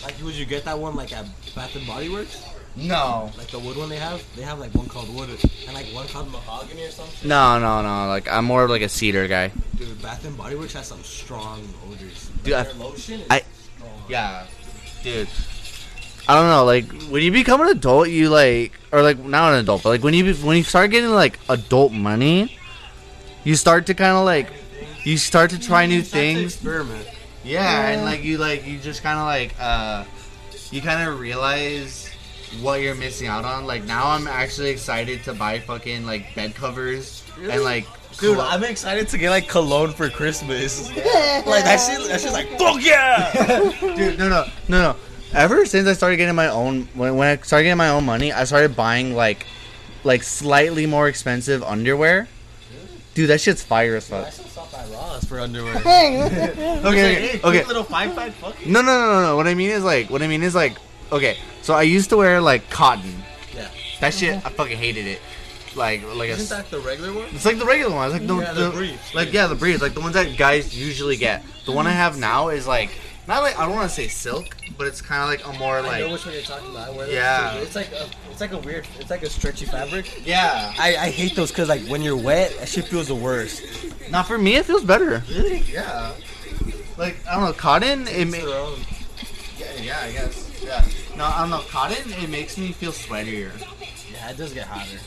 Like, 0.04 0.16
would 0.24 0.34
you 0.36 0.46
get 0.46 0.66
that 0.66 0.78
one 0.78 0.96
like 0.96 1.14
at 1.14 1.26
Bath 1.56 1.76
and 1.76 1.88
Body 1.88 2.10
Works? 2.10 2.44
No. 2.76 3.32
Like 3.38 3.48
the 3.48 3.60
wood 3.60 3.78
one 3.78 3.88
they 3.90 3.98
have? 3.98 4.22
They 4.36 4.42
have 4.42 4.60
like 4.60 4.74
one 4.74 4.88
called 4.88 5.14
wood 5.16 5.30
and 5.30 5.74
like 5.76 5.86
one 5.94 6.08
called 6.08 6.32
mahogany 6.32 6.84
or 6.86 6.92
something. 6.92 7.30
No, 7.30 7.60
no, 7.60 7.82
no. 7.82 8.08
Like 8.08 8.28
I'm 8.30 8.46
more 8.46 8.64
of 8.64 8.70
like 8.70 8.82
a 8.82 8.90
cedar 8.90 9.28
guy. 9.28 9.52
Dude, 9.78 10.02
Bath 10.02 10.26
and 10.26 10.36
Body 10.38 10.56
Works 10.56 10.74
has 10.74 10.88
some 10.88 11.04
strong 11.04 11.62
odors. 11.90 12.30
Dude, 12.44 12.54
I- 12.54 12.64
their 12.64 12.74
lotion 12.74 13.22
I- 13.30 13.44
strong. 13.78 13.92
Yeah, 14.10 14.46
dude. 15.04 15.28
I 16.28 16.36
don't 16.36 16.48
know. 16.48 16.64
Like 16.66 16.92
when 17.12 17.22
you 17.24 17.32
become 17.32 17.62
an 17.62 17.68
adult, 17.68 18.10
you 18.10 18.30
like, 18.30 18.72
or 18.92 19.02
like 19.02 19.20
not 19.20 19.54
an 19.54 19.60
adult, 19.60 19.84
but 19.84 19.90
like 19.90 20.04
when 20.04 20.14
you 20.14 20.24
be- 20.24 20.34
when 20.42 20.58
you 20.58 20.64
start 20.64 20.92
getting 20.92 21.10
like 21.10 21.40
adult 21.50 21.92
money, 21.92 22.58
you 23.44 23.56
start 23.56 23.88
to 23.88 23.94
kind 23.94 24.16
of 24.16 24.24
like, 24.26 24.48
you 25.04 25.18
start 25.18 25.50
to 25.52 25.60
try 25.60 25.86
new 25.86 25.96
You 25.96 26.04
start 26.04 26.22
to 26.22 26.34
things. 26.34 26.54
Experiment. 26.56 27.08
Yeah, 27.44 27.90
and 27.90 28.04
like 28.04 28.24
you 28.24 28.38
like 28.38 28.66
you 28.66 28.80
just 28.80 29.04
kind 29.04 29.20
of 29.20 29.26
like 29.26 29.54
uh, 29.60 30.06
you 30.72 30.82
kind 30.82 31.10
of 31.10 31.20
realize 31.20 32.10
what 32.62 32.82
you're 32.82 32.96
missing 32.96 33.28
out 33.28 33.44
on. 33.44 33.66
Like 33.66 33.84
now, 33.84 34.08
I'm 34.12 34.28
actually 34.28 34.70
excited 34.70 35.24
to 35.26 35.34
buy 35.34 35.60
fucking 35.60 36.06
like 36.06 36.34
bed 36.36 36.56
covers 36.56 37.24
and 37.38 37.64
like. 37.64 37.86
Dude, 38.20 38.38
I'm 38.38 38.64
excited 38.64 39.08
to 39.10 39.18
get 39.18 39.32
like 39.32 39.50
cologne 39.50 39.92
for 39.92 40.08
Christmas. 40.08 40.88
like 40.96 41.64
that 41.66 41.78
shit, 41.78 42.08
that 42.08 42.22
shit's 42.22 42.32
like 42.32 42.48
fuck 42.60 42.80
yeah. 42.80 43.32
Dude, 43.82 44.20
no, 44.20 44.30
no, 44.30 44.46
no, 44.70 44.82
no. 44.94 44.96
Ever 45.34 45.66
since 45.66 45.88
I 45.88 45.94
started 45.94 46.18
getting 46.18 46.36
my 46.36 46.48
own, 46.48 46.88
when, 46.94 47.16
when 47.16 47.28
I 47.28 47.42
started 47.42 47.64
getting 47.64 47.78
my 47.78 47.90
own 47.90 48.06
money, 48.06 48.32
I 48.32 48.44
started 48.44 48.76
buying 48.76 49.16
like, 49.16 49.46
like 50.04 50.22
slightly 50.24 50.86
more 50.86 51.08
expensive 51.08 51.64
underwear. 51.64 52.28
Dude, 53.16 53.30
that 53.30 53.42
shit's 53.42 53.64
fire 53.64 53.96
as 53.96 54.08
fuck. 54.10 54.28
I 54.28 54.30
still 54.32 54.46
stop 54.46 54.74
at 54.74 54.90
Ross 54.92 55.26
for 55.26 55.40
underwear. 55.40 55.74
Hey. 55.80 56.80
Okay, 56.84 57.40
okay. 57.44 57.64
little 57.66 57.84
five 57.84 58.14
five 58.14 58.34
fucking. 58.36 58.72
No, 58.72 58.82
no, 58.82 58.92
no, 59.00 59.14
no, 59.14 59.22
no. 59.22 59.36
What 59.36 59.48
I 59.48 59.54
mean 59.54 59.70
is 59.70 59.84
like, 59.84 60.10
what 60.10 60.22
I 60.24 60.28
mean 60.28 60.42
is 60.44 60.56
like, 60.56 60.78
okay. 61.12 61.38
So 61.62 61.74
I 61.76 61.84
used 61.84 62.10
to 62.10 62.18
wear 62.18 62.42
like 62.42 62.70
cotton. 62.70 63.14
Yeah. 63.56 63.70
That 64.02 64.14
shit, 64.14 64.36
I 64.46 64.50
fucking 64.50 64.78
hated 64.78 65.06
it. 65.08 65.22
Like, 65.76 66.04
like. 66.16 66.30
Isn't 66.30 66.50
that 66.56 66.70
the 66.72 66.80
regular 66.80 67.14
one? 67.14 67.28
It's 67.32 67.46
like 67.46 67.58
the 67.60 67.66
regular 67.66 67.94
ones, 67.96 68.14
like 68.14 68.26
the, 68.28 68.36
Yeah, 68.36 68.54
the 68.54 68.64
the 68.66 68.72
briefs. 68.72 69.16
like 69.16 69.34
yeah, 69.34 69.48
the 69.48 69.56
briefs, 69.56 69.82
like 69.82 69.94
the 69.94 70.02
ones 70.02 70.14
that 70.14 70.36
guys 70.38 70.76
usually 70.78 71.16
get. 71.18 71.44
The 71.66 71.72
one 71.72 71.86
I 71.88 71.92
have 71.92 72.18
now 72.18 72.50
is 72.50 72.66
like 72.68 72.90
not 73.28 73.42
like 73.44 73.58
I 73.58 73.66
don't 73.66 73.76
want 73.76 73.90
to 73.90 73.96
say 73.96 74.08
silk, 74.08 74.56
but 74.78 74.88
it's 74.88 75.02
kind 75.02 75.22
of 75.24 75.30
like 75.30 75.56
a 75.56 75.58
more 75.60 75.82
like. 75.82 75.94
I 75.94 76.00
know 76.02 76.12
which 76.12 76.26
one 76.26 76.34
you're 76.34 76.44
talking 76.44 76.70
about. 76.70 76.90
I 76.90 76.92
wear 76.92 77.06
those 77.06 77.16
Yeah. 77.16 77.54
It's 77.56 77.76
like 77.76 77.92
a, 77.92 78.08
it's 78.32 78.42
like 78.42 78.52
a 78.52 78.58
weird, 78.58 78.86
it's 79.00 79.10
like 79.10 79.24
a 79.24 79.30
stretchy 79.30 79.66
fabric. 79.66 80.26
yeah. 80.26 80.74
I, 80.78 80.96
I 80.98 81.10
hate 81.10 81.36
those 81.36 81.50
because 81.52 81.70
like 81.70 81.86
when 81.88 82.02
you're 82.02 82.18
wet, 82.18 82.58
that 82.60 82.68
shit 82.68 82.86
feels 82.88 83.08
the 83.08 83.16
worst. 83.16 83.64
Not 84.10 84.28
for 84.28 84.38
me, 84.38 84.56
it 84.56 84.66
feels 84.66 84.84
better. 84.84 85.24
Really? 85.30 85.60
Yeah. 85.62 86.14
Like 86.98 87.18
I 87.28 87.36
don't 87.36 87.44
know, 87.46 87.54
cotton. 87.54 88.08
It 88.08 88.26
makes. 88.28 88.46
yeah, 89.58 89.82
yeah, 89.82 90.00
I 90.02 90.12
guess. 90.12 90.62
Yeah. 90.64 90.86
No, 91.18 91.26
I 91.26 91.40
don't 91.42 91.50
know, 91.50 91.64
cotton. 91.70 92.12
It 92.14 92.30
makes 92.30 92.58
me 92.58 92.72
feel 92.72 92.92
sweatier. 92.92 93.52
Yeah, 94.12 94.30
it 94.30 94.38
does 94.38 94.54
get 94.54 94.68
hotter. 94.68 95.00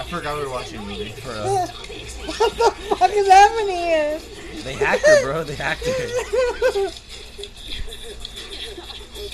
I 0.00 0.04
forgot 0.04 0.36
we 0.38 0.44
were 0.44 0.50
watching 0.50 0.78
a 0.78 0.82
movie. 0.82 1.10
For 1.10 1.30
uh, 1.30 1.66
what 1.66 2.52
the 2.56 2.96
fuck 2.96 3.10
is 3.12 3.26
happening 3.28 3.76
here? 3.76 4.20
They 4.64 4.74
hacked 4.74 5.06
her, 5.06 5.22
bro. 5.22 5.44
They 5.44 5.54
hacked 5.54 5.86
her. 5.86 6.90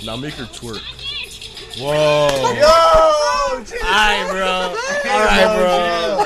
Now 0.05 0.17
make 0.17 0.35
her 0.35 0.45
twerk. 0.45 0.83
Whoa. 1.79 2.29
Yo, 2.55 2.71
Alright, 3.83 4.31
bro. 4.31 4.77
Alright, 5.11 5.51
bro. 5.59 6.25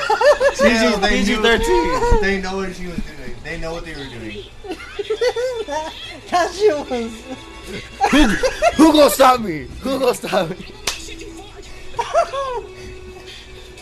PG, 0.59 0.95
they 1.01 1.09
PG 1.09 1.35
13. 1.35 2.21
they 2.21 2.41
know 2.41 2.55
what 2.57 2.75
she 2.75 2.85
was 2.87 2.97
doing. 2.97 3.35
They 3.43 3.57
know 3.59 3.73
what 3.73 3.85
they 3.85 3.93
were 3.93 4.05
doing. 4.05 4.43
that 6.29 6.51
shit 6.53 6.89
was. 6.89 7.11
Who 8.75 8.91
gonna 8.93 9.09
stop 9.09 9.41
me? 9.41 9.67
Who 9.81 9.99
gonna 9.99 10.13
stop 10.13 10.49
me? 10.49 10.55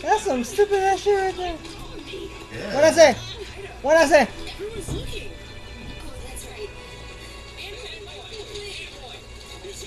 That's 0.01 0.23
some 0.23 0.43
stupid 0.43 0.79
ass 0.79 1.01
shit 1.01 1.19
right 1.19 1.35
there. 1.35 1.57
What 2.73 2.83
I 2.83 2.91
say? 2.91 3.15
What 3.87 3.95
I 3.95 4.05
say? 4.05 4.27
Who's 4.57 4.93
looking? 4.93 5.31
Oh, 6.03 6.13
that's 6.27 6.45
right. 6.45 6.69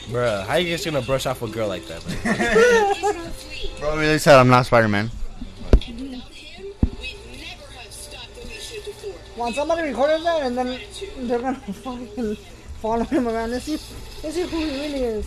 Bruh, 0.08 0.46
how 0.46 0.54
you 0.54 0.70
just 0.70 0.86
gonna 0.86 1.02
brush 1.02 1.26
off 1.26 1.42
a 1.42 1.48
girl 1.48 1.68
like 1.68 1.84
that, 1.84 2.00
man? 2.08 3.30
Bro 3.78 3.98
really 3.98 4.16
said 4.16 4.38
I'm 4.38 4.48
not 4.48 4.64
Spider-Man. 4.64 5.10
Without 5.10 5.84
him, 5.84 5.98
we'd 5.98 6.16
never 6.16 7.66
have 7.76 7.92
stopped 7.92 8.38
Alicia 8.42 8.80
before. 8.86 9.12
Want 9.36 9.54
somebody 9.54 9.88
recorded 9.88 10.22
that 10.24 10.42
and 10.44 10.56
then 10.56 10.80
they're 11.18 11.38
gonna 11.38 11.56
fucking 11.84 12.36
follow 12.80 13.04
him 13.04 13.28
around 13.28 13.52
and 13.52 13.62
see, 13.62 13.78
and 14.24 14.32
see 14.32 14.46
who 14.46 14.56
he 14.56 14.80
really 14.80 15.00
is. 15.02 15.26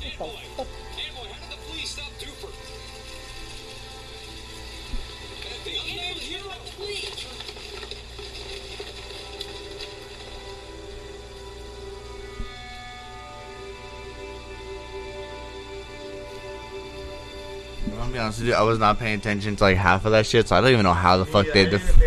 Honest 18.24 18.40
with 18.40 18.48
you, 18.50 18.54
I 18.56 18.62
was 18.64 18.80
not 18.80 18.98
paying 19.00 19.16
attention 19.20 19.56
to 19.58 19.64
like 19.64 19.78
half 19.78 20.06
of 20.06 20.12
that 20.12 20.26
shit, 20.26 20.48
so 20.48 20.56
I 20.56 20.62
don't 20.62 20.72
even 20.72 20.84
know 20.84 20.94
how 20.94 21.18
the 21.18 21.26
fuck 21.26 21.46
they 21.54 21.66
def- 21.70 22.00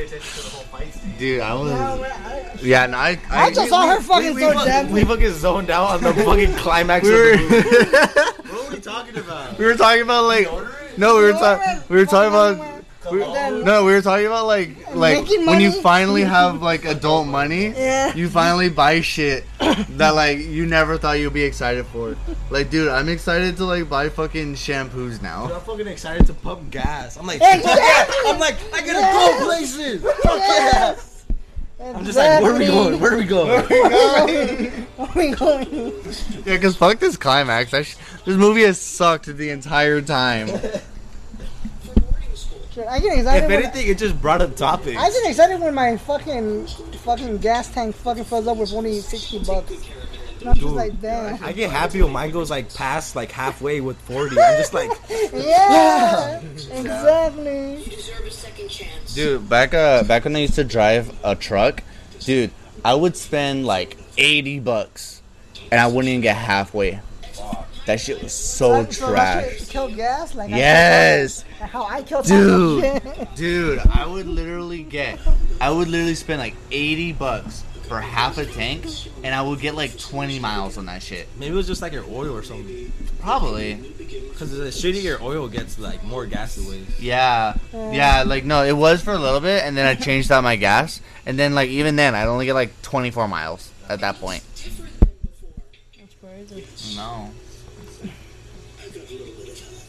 Dude, 1.18 1.40
I 1.40 1.54
was. 1.54 1.70
Yeah, 1.70 1.96
man, 1.96 2.12
I- 2.12 2.58
Yeah, 2.62 2.86
no, 2.86 2.96
I. 2.98 3.18
I 3.30 3.50
just 3.52 3.68
saw 3.70 3.86
her 3.88 4.00
fucking 4.02 4.34
we, 4.34 4.40
so 4.42 4.52
fuck- 4.52 4.64
dead. 4.66 4.90
we 4.92 5.04
fucking 5.04 5.32
zoned 5.32 5.70
out 5.70 5.90
on 5.90 6.02
the 6.02 6.12
fucking 6.24 6.52
climax 6.54 7.06
we 7.06 7.12
of 7.12 7.18
were. 7.18 7.36
the 7.36 7.42
movie. 7.42 8.46
What 8.56 8.68
are 8.68 8.74
we 8.74 8.80
talking 8.80 9.16
about? 9.18 9.58
we 9.58 9.64
were 9.64 9.74
talking 9.76 10.02
about 10.02 10.24
like. 10.24 10.48
No, 10.98 11.16
we 11.16 11.22
were 11.22 11.32
talking. 11.32 11.82
We 11.88 11.96
were 11.96 12.06
talking 12.06 12.28
about. 12.28 12.82
We- 13.12 13.18
then- 13.20 13.64
no, 13.64 13.84
we 13.84 13.92
were 13.92 14.02
talking 14.02 14.26
about 14.26 14.46
like 14.46 14.94
like 14.94 15.26
when 15.28 15.60
you 15.60 15.72
finally 15.80 16.22
have 16.36 16.60
like 16.60 16.84
adult 16.84 17.26
money. 17.28 17.68
Yeah. 17.68 18.12
You 18.14 18.28
finally 18.28 18.68
buy 18.68 19.00
shit 19.00 19.44
that 19.60 20.10
like 20.14 20.38
you 20.38 20.66
never 20.66 20.98
thought 20.98 21.18
you'd 21.18 21.32
be 21.32 21.44
excited 21.44 21.86
for. 21.86 22.16
Like, 22.48 22.70
dude, 22.70 22.88
I'm 22.88 23.08
excited 23.08 23.56
to 23.56 23.64
like 23.64 23.88
buy 23.88 24.08
fucking 24.08 24.54
shampoos 24.54 25.14
Dude, 25.14 25.22
now. 25.22 25.52
I'm 25.52 25.60
fucking 25.62 25.86
excited 25.88 26.26
to 26.28 26.34
pump 26.34 26.70
gas. 26.70 27.16
I'm 27.16 27.26
like, 27.26 27.36
Exactly. 27.42 27.72
yeah! 27.76 28.32
I'm 28.32 28.38
like, 28.38 28.56
I 28.72 28.80
gotta 28.80 28.92
Yes. 29.00 29.38
go 29.40 29.44
places. 29.46 30.02
Fuck 30.02 30.38
yeah! 30.38 30.94
I'm 31.94 32.04
just 32.04 32.16
like, 32.16 32.40
where 32.42 32.52
are 32.52 32.58
we 32.58 32.64
Exactly. 32.64 32.66
going? 32.66 33.00
Where 33.00 33.12
are 33.12 33.16
we 33.18 33.24
going? 33.24 33.48
Where 34.96 35.08
are 35.08 35.12
we 35.16 35.30
going? 35.32 35.92
Yeah, 36.46 36.56
cause 36.58 36.76
fuck 36.76 36.98
this 37.00 37.16
climax. 37.16 37.74
I 37.74 37.82
sh- 37.82 37.96
this 38.24 38.36
movie 38.36 38.62
has 38.62 38.80
sucked 38.80 39.26
the 39.26 39.50
entire 39.50 40.00
time. 40.00 40.46
For 40.46 40.54
boarding 42.00 42.34
school. 42.34 42.60
Shit, 42.72 42.86
I 42.86 42.98
get 43.00 43.18
excited. 43.18 43.44
if 43.44 43.50
when- 43.50 43.62
anything, 43.64 43.88
it 43.88 43.98
just 43.98 44.20
brought 44.22 44.40
up 44.40 44.56
topics. 44.56 44.96
I 44.98 45.10
get 45.10 45.28
excited 45.30 45.60
when 45.60 45.74
my 45.74 45.96
fucking 45.96 46.66
fucking 47.04 47.38
gas 47.38 47.68
tank 47.70 47.94
fucking 47.96 48.24
fills 48.24 48.46
up 48.46 48.56
with 48.56 48.72
only 48.72 49.00
sixty 49.00 49.40
bucks. 49.40 49.72
And 50.40 50.48
I'm 50.50 50.54
just 50.54 50.66
Dude, 50.66 50.76
like, 50.76 51.00
damn. 51.00 51.42
I 51.42 51.52
get 51.52 51.70
happy 51.70 52.02
when 52.02 52.12
mine 52.12 52.30
goes 52.30 52.50
like 52.50 52.72
past 52.74 53.16
like 53.16 53.32
halfway 53.32 53.80
with 53.80 53.96
40. 54.02 54.38
I'm 54.38 54.56
just 54.58 54.74
like, 54.74 54.90
Yeah, 55.32 56.40
exactly. 56.72 57.76
You 57.82 57.84
deserve 57.90 58.26
a 58.26 58.30
second 58.30 58.68
chance. 58.68 59.14
Dude, 59.14 59.48
back 59.48 59.74
uh 59.74 60.02
back 60.04 60.24
when 60.24 60.36
I 60.36 60.40
used 60.40 60.54
to 60.54 60.64
drive 60.64 61.12
a 61.24 61.34
truck, 61.34 61.82
dude, 62.20 62.50
I 62.84 62.94
would 62.94 63.16
spend 63.16 63.66
like 63.66 63.96
eighty 64.18 64.58
bucks, 64.60 65.22
and 65.70 65.80
I 65.80 65.86
wouldn't 65.86 66.08
even 66.08 66.20
get 66.20 66.36
halfway. 66.36 67.00
That 67.86 68.00
shit 68.00 68.20
was 68.20 68.32
so 68.32 68.84
so 68.90 69.06
trash. 69.12 69.58
shit 69.58 69.68
Kill 69.68 69.88
gas, 69.88 70.34
like 70.34 70.52
I 70.52 70.56
Yes. 70.56 71.42
killed- 71.44 71.60
like 71.60 71.70
how 71.70 71.84
I 71.84 72.02
killed 72.02 72.26
Dude. 72.26 72.82
Dude. 73.02 73.28
Dude, 73.36 73.78
I 73.78 74.04
would 74.06 74.26
literally 74.26 74.82
get, 74.82 75.20
I 75.60 75.70
would 75.70 75.86
literally 75.86 76.16
spend 76.16 76.40
like 76.40 76.56
80 76.72 77.12
bucks 77.12 77.62
for 77.86 78.00
half 78.00 78.38
a 78.38 78.44
tank, 78.46 78.86
and 79.22 79.34
I 79.34 79.42
would 79.42 79.60
get 79.60 79.74
like 79.74 79.96
20 79.98 80.38
miles 80.38 80.76
on 80.78 80.86
that 80.86 81.02
shit. 81.02 81.28
maybe 81.38 81.52
it 81.54 81.56
was 81.56 81.66
just 81.66 81.82
like 81.82 81.92
your 81.92 82.04
oil 82.10 82.36
or 82.36 82.42
something. 82.42 82.92
Probably. 83.20 83.74
Because 83.74 84.50
the 84.50 84.64
shittier 84.66 85.02
your 85.02 85.22
oil 85.22 85.48
gets, 85.48 85.78
like 85.78 86.02
more 86.04 86.26
gas 86.26 86.58
it 86.58 86.68
weighs. 86.68 87.00
Yeah. 87.00 87.56
Yeah, 87.72 88.24
like, 88.26 88.44
no, 88.44 88.62
it 88.64 88.72
was 88.76 89.02
for 89.02 89.12
a 89.12 89.18
little 89.18 89.40
bit, 89.40 89.64
and 89.64 89.76
then 89.76 89.86
I 89.86 89.94
changed 89.94 90.30
out 90.30 90.42
my 90.44 90.56
gas, 90.56 91.00
and 91.24 91.38
then, 91.38 91.54
like, 91.54 91.70
even 91.70 91.96
then, 91.96 92.14
I'd 92.14 92.28
only 92.28 92.44
get 92.46 92.54
like 92.54 92.80
24 92.82 93.28
miles 93.28 93.70
at 93.88 94.00
that 94.00 94.16
point. 94.20 94.42
Different 94.56 95.00
than 95.00 95.08
before. 95.22 95.50
That's 95.98 96.14
crazy. 96.48 96.96
No. 96.96 97.30
I've 98.82 98.94
got 98.94 99.10
a 99.10 99.12
little 99.14 99.26
bit 99.26 99.48
of 99.48 99.58
time. 99.58 99.80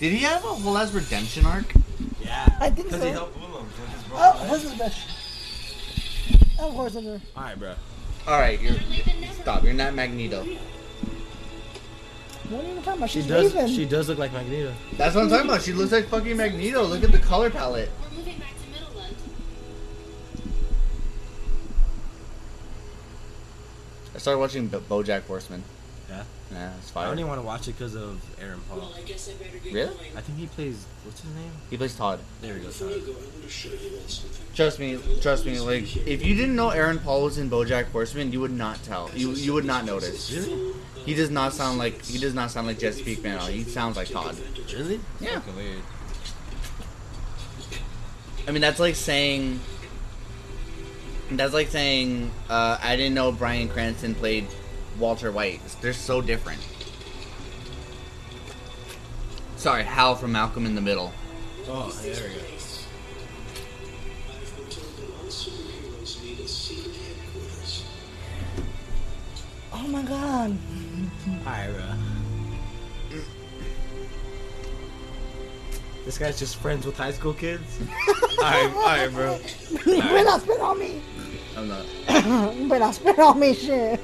Did 0.00 0.12
he 0.12 0.18
have 0.20 0.44
a 0.44 0.48
whole 0.48 0.78
ass 0.78 0.92
redemption 0.92 1.46
arc? 1.46 1.72
Yeah. 2.20 2.48
I 2.60 2.70
think 2.70 2.88
Because 2.88 3.00
so. 3.00 3.06
he 3.06 3.12
helped 3.12 3.36
Willem. 3.38 3.64
with 3.66 3.88
his 3.94 4.02
bro. 4.04 4.18
Oh, 4.20 4.44
what's 4.48 4.68
the 4.70 4.76
best? 4.76 4.98
Of 6.62 6.74
course, 6.74 6.94
I'm 6.94 7.04
there. 7.04 7.20
Alright, 7.36 7.58
bro. 7.58 7.74
Alright, 8.26 8.60
you're. 8.60 8.74
Stop, 9.42 9.64
you're 9.64 9.74
not 9.74 9.94
Magneto. 9.94 10.44
What 12.48 12.64
are 12.64 12.68
you 12.68 12.74
talking 12.76 12.92
about? 12.94 13.10
She 13.10 13.22
does. 13.22 13.54
Raven. 13.54 13.68
She 13.74 13.84
does 13.84 14.08
look 14.08 14.18
like 14.18 14.32
Magneto. 14.32 14.72
That's 14.96 15.14
what 15.14 15.24
I'm 15.24 15.30
talking 15.30 15.48
about. 15.48 15.62
She 15.62 15.72
looks 15.72 15.90
like 15.90 16.06
fucking 16.06 16.36
Magneto. 16.36 16.84
Look 16.84 17.02
at 17.02 17.10
the 17.10 17.18
color 17.18 17.50
palette. 17.50 17.90
We're 18.10 18.18
moving 18.18 18.38
back 18.38 18.50
to 18.62 18.68
Middleland. 18.80 19.16
I 24.14 24.18
started 24.18 24.38
watching 24.38 24.68
Bo- 24.68 24.80
BoJack 24.80 25.22
Horseman. 25.22 25.62
Yeah? 26.08 26.24
Yeah, 26.52 26.70
it's 26.78 26.90
I 26.90 26.94
fire. 26.94 27.06
don't 27.08 27.18
even 27.18 27.28
want 27.28 27.40
to 27.40 27.46
watch 27.46 27.66
it 27.68 27.72
because 27.78 27.94
of 27.94 28.20
Aaron 28.40 28.60
Paul. 28.68 28.78
Well, 28.78 28.92
I 28.96 29.02
guess 29.02 29.28
I 29.28 29.32
better 29.42 29.56
get 29.58 29.72
Really? 29.72 29.94
going. 29.94 30.16
I 30.16 30.20
think 30.20 30.38
he 30.38 30.46
plays. 30.46 30.84
What's 31.04 31.20
his 31.22 31.30
name? 31.34 31.50
He 31.70 31.76
plays 31.78 31.94
Todd. 31.96 32.20
There 32.42 32.52
we 32.54 32.60
go. 32.60 32.66
Before 32.66 32.88
Sorry. 32.88 33.00
you 33.00 33.06
go, 33.06 33.12
to 33.42 33.48
show 33.48 33.68
you 33.70 33.96
all. 33.96 34.54
Trust 34.54 34.78
me, 34.78 34.98
trust 35.22 35.46
me. 35.46 35.58
Like, 35.60 35.96
if 36.06 36.24
you 36.24 36.34
didn't 36.34 36.54
know 36.54 36.68
Aaron 36.70 36.98
Paul 36.98 37.22
was 37.24 37.38
in 37.38 37.48
BoJack 37.48 37.86
Horseman, 37.86 38.32
you 38.32 38.40
would 38.40 38.52
not 38.52 38.82
tell. 38.82 39.10
You 39.14 39.30
you 39.32 39.54
would 39.54 39.64
not 39.64 39.86
notice. 39.86 40.30
Really? 40.30 40.74
He 41.06 41.14
does 41.14 41.30
not 41.30 41.52
sound 41.54 41.78
like 41.78 42.04
he 42.04 42.18
does 42.18 42.34
not 42.34 42.50
sound 42.50 42.66
like 42.66 42.78
Jesse 42.78 43.02
Pinkman 43.02 43.30
at 43.34 43.40
all. 43.40 43.46
He 43.46 43.64
sounds 43.64 43.96
like 43.96 44.08
Todd. 44.10 44.36
Really? 44.72 45.00
Yeah. 45.20 45.40
Weird. 45.56 45.82
I 48.46 48.50
mean, 48.50 48.60
that's 48.60 48.78
like 48.80 48.94
saying. 48.96 49.60
That's 51.30 51.54
like 51.54 51.68
saying 51.68 52.30
uh, 52.50 52.76
I 52.82 52.96
didn't 52.96 53.14
know 53.14 53.32
Bryan 53.32 53.68
Cranston 53.68 54.14
played 54.14 54.46
Walter 54.98 55.32
White. 55.32 55.60
They're 55.80 55.92
so 55.92 56.20
different. 56.20 56.60
Sorry, 59.56 59.84
Hal 59.84 60.16
from 60.16 60.32
Malcolm 60.32 60.66
in 60.66 60.74
the 60.74 60.80
Middle. 60.80 61.12
Oh, 61.68 61.90
there 62.02 62.14
we 62.14 62.34
go. 62.34 62.40
Place. 62.40 62.86
I've 64.28 64.56
been 64.56 64.66
told 64.66 64.96
that 64.96 65.08
all 65.20 65.28
superheroes 65.28 66.22
need 66.24 66.40
a 66.40 66.48
secret 66.48 66.96
headquarters. 66.96 67.84
Oh 69.72 69.86
my 69.86 70.02
god. 70.02 70.58
Alright, 71.46 71.70
bro. 71.72 71.84
This 76.04 76.18
guy's 76.18 76.38
just 76.38 76.56
friends 76.56 76.84
with 76.84 76.96
high 76.96 77.12
school 77.12 77.32
kids. 77.32 77.78
alright, 78.38 78.74
alright, 78.74 79.12
bro. 79.12 79.38
you 79.70 80.02
better 80.02 80.24
not 80.24 80.40
spit 80.40 80.60
on 80.60 80.78
me. 80.78 81.00
I'm 81.56 81.68
not. 81.68 81.86
you 82.56 82.68
better 82.68 82.80
not 82.80 82.94
spit 82.96 83.18
on 83.20 83.38
me, 83.38 83.54
shit. 83.54 84.00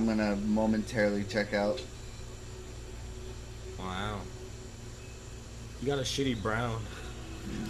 I'm 0.00 0.06
gonna 0.06 0.34
momentarily 0.34 1.24
check 1.24 1.52
out. 1.52 1.78
Wow. 3.78 4.20
You 5.82 5.88
got 5.88 5.98
a 5.98 6.02
shitty 6.02 6.40
brown. 6.42 6.80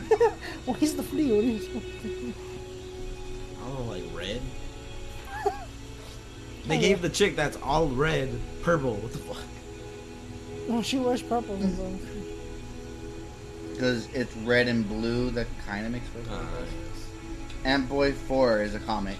Well, 0.64 0.74
he's 0.74 0.94
the 0.94 1.02
flea. 1.02 1.32
What 1.32 1.44
is 1.44 1.66
I 1.68 3.66
don't 3.66 3.74
know, 3.74 3.82
like 3.90 4.04
red. 4.14 4.40
they 6.68 6.78
gave 6.78 7.02
the 7.02 7.08
chick 7.08 7.34
that's 7.34 7.56
all 7.56 7.88
red 7.88 8.38
purple. 8.62 8.94
What 8.94 9.12
the 9.12 9.18
fuck? 9.18 9.42
No, 10.68 10.82
she 10.82 10.98
wears 10.98 11.22
purple. 11.22 11.56
Because 13.72 14.06
it's 14.12 14.36
red 14.36 14.68
and 14.68 14.86
blue 14.86 15.30
that 15.30 15.46
kind 15.66 15.86
of 15.86 15.92
makes 15.92 16.06
for 16.08 16.18
Uh, 16.30 16.44
Antboy 17.64 18.12
4 18.12 18.60
is 18.62 18.74
a 18.74 18.78
comic. 18.80 19.16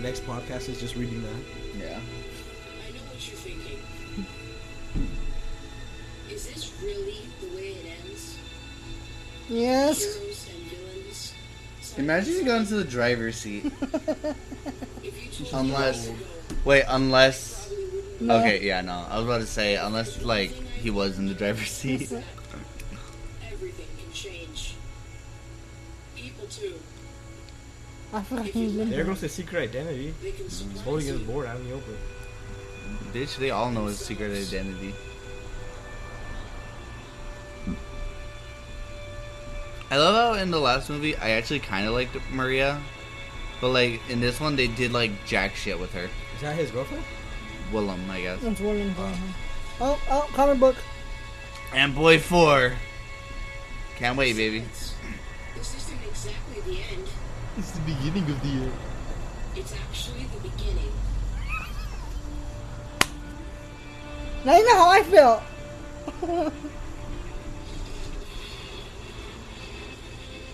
Next 0.00 0.24
podcast 0.26 0.68
is 0.68 0.80
just 0.80 0.96
reading 0.96 1.22
that. 1.22 1.78
Yeah. 1.78 1.86
I 1.86 2.92
know 2.92 2.98
what 3.12 3.28
you're 3.28 3.36
thinking. 3.36 3.78
Is 6.30 6.46
this 6.46 6.72
really 6.82 7.18
the 7.40 7.56
way 7.56 7.68
it 7.72 7.86
ends? 8.06 8.38
Yes. 9.48 10.02
Heroes 10.04 10.46
and 11.96 12.04
Imagine 12.04 12.32
you 12.34 12.40
by 12.42 12.46
go 12.46 12.56
into 12.56 12.74
the 12.76 12.84
driver's 12.84 13.36
seat. 13.36 13.64
If 15.02 15.24
you 15.24 15.30
choose 15.32 15.52
Unless- 15.52 16.06
to 16.06 16.14
Wait, 16.64 16.84
unless. 16.88 17.72
No. 18.20 18.36
Okay, 18.38 18.62
yeah, 18.66 18.82
no. 18.82 19.06
I 19.08 19.16
was 19.16 19.24
about 19.24 19.40
to 19.40 19.46
say, 19.46 19.76
unless, 19.76 20.22
like, 20.22 20.50
he 20.50 20.90
was 20.90 21.18
in 21.18 21.26
the 21.26 21.32
driver's 21.34 21.70
seat. 21.70 22.12
everything 23.50 23.86
can 23.98 24.12
change. 24.12 24.74
People 26.14 26.46
too. 26.48 26.74
I 28.12 28.22
forgot 28.22 28.46
he's 28.46 28.76
There 28.76 28.86
there. 28.86 29.04
goes 29.04 29.20
the 29.20 29.28
secret 29.28 29.70
identity. 29.70 30.12
They 30.22 30.32
can 30.32 30.48
surprise 30.50 30.72
He's 30.74 30.82
holding 30.82 31.06
his 31.06 31.20
board 31.20 31.46
out 31.46 31.56
in 31.56 31.68
the 31.68 31.74
open. 31.74 31.96
Bitch, 33.12 33.36
they 33.36 33.50
all 33.50 33.70
know 33.70 33.86
his 33.86 33.98
secret 33.98 34.32
identity. 34.32 34.94
I 39.90 39.96
love 39.96 40.14
how 40.36 40.40
in 40.40 40.50
the 40.50 40.60
last 40.60 40.88
movie 40.88 41.16
I 41.16 41.30
actually 41.30 41.58
kind 41.60 41.86
of 41.86 41.94
liked 41.94 42.16
Maria, 42.32 42.80
but 43.60 43.70
like 43.70 44.00
in 44.08 44.20
this 44.20 44.40
one 44.40 44.54
they 44.56 44.68
did 44.68 44.92
like 44.92 45.10
jack 45.26 45.54
shit 45.56 45.78
with 45.78 45.92
her. 45.92 46.04
Is 46.36 46.40
that 46.42 46.56
his 46.56 46.70
girlfriend? 46.70 47.02
Willem, 47.72 48.08
I 48.10 48.20
guess. 48.20 48.40
That's 48.40 48.60
William 48.60 48.92
Brown. 48.94 49.12
Uh, 49.80 49.84
oh, 49.84 50.00
oh, 50.10 50.30
comic 50.34 50.58
book. 50.60 50.76
Antboy 51.72 52.20
Four. 52.20 52.72
Can't 53.96 54.16
wait, 54.16 54.36
baby. 54.36 54.64
This 55.56 55.76
isn't 55.76 55.98
exactly 56.08 56.60
the 56.72 56.80
end. 56.96 57.08
It's 57.60 57.72
the 57.72 57.80
beginning 57.82 58.24
of 58.24 58.40
the 58.40 58.48
year. 58.48 58.72
It's 59.54 59.74
actually 59.74 60.24
the 60.24 60.48
beginning. 60.48 60.92
Now 64.46 64.56
you 64.56 64.66
know 64.66 64.76
how 64.76 64.88
I 64.88 65.02
feel. 65.02 65.42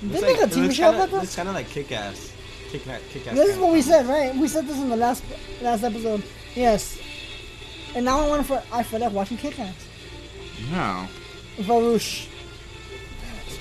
Did 0.00 0.10
they 0.10 0.20
make 0.20 0.42
a 0.42 0.46
TV 0.48 0.72
show 0.74 0.90
about 0.90 1.22
It's 1.22 1.36
kind 1.36 1.48
of 1.48 1.54
like 1.54 1.68
kick 1.68 1.92
ass. 1.92 2.32
Kick, 2.70 2.82
kick 2.82 3.28
ass. 3.28 3.34
This 3.36 3.50
is 3.54 3.58
what 3.58 3.72
we 3.72 3.82
said, 3.82 4.06
right? 4.06 4.34
We 4.34 4.48
said 4.48 4.66
this 4.66 4.76
in 4.76 4.88
the 4.88 4.96
last 4.96 5.22
last 5.62 5.84
episode. 5.84 6.24
Yes. 6.56 6.98
And 7.94 8.04
now 8.04 8.18
I 8.18 8.28
want 8.28 8.48
to. 8.48 8.64
I 8.72 8.82
feel 8.82 8.98
like 8.98 9.12
watching 9.12 9.36
Kick 9.36 9.60
Ass. 9.60 9.86
No. 10.72 11.06
Varouche. 11.58 12.26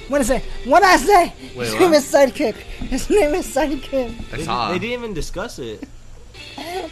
What 0.08 0.22
is 0.22 0.30
it? 0.30 0.44
What 0.66 0.84
I 0.84 0.98
say? 0.98 1.34
Wait, 1.56 1.66
His 1.66 1.74
what? 1.74 1.80
name 1.82 1.94
is 1.94 2.06
Sidekick. 2.12 2.56
His 2.56 3.10
name 3.10 3.34
is 3.36 3.48
Sidekick. 3.48 4.14
I 4.34 4.38
They, 4.38 4.74
they 4.74 4.80
didn't 4.88 5.04
even 5.04 5.14
discuss 5.14 5.58
it. 5.60 5.82
That's 6.56 6.92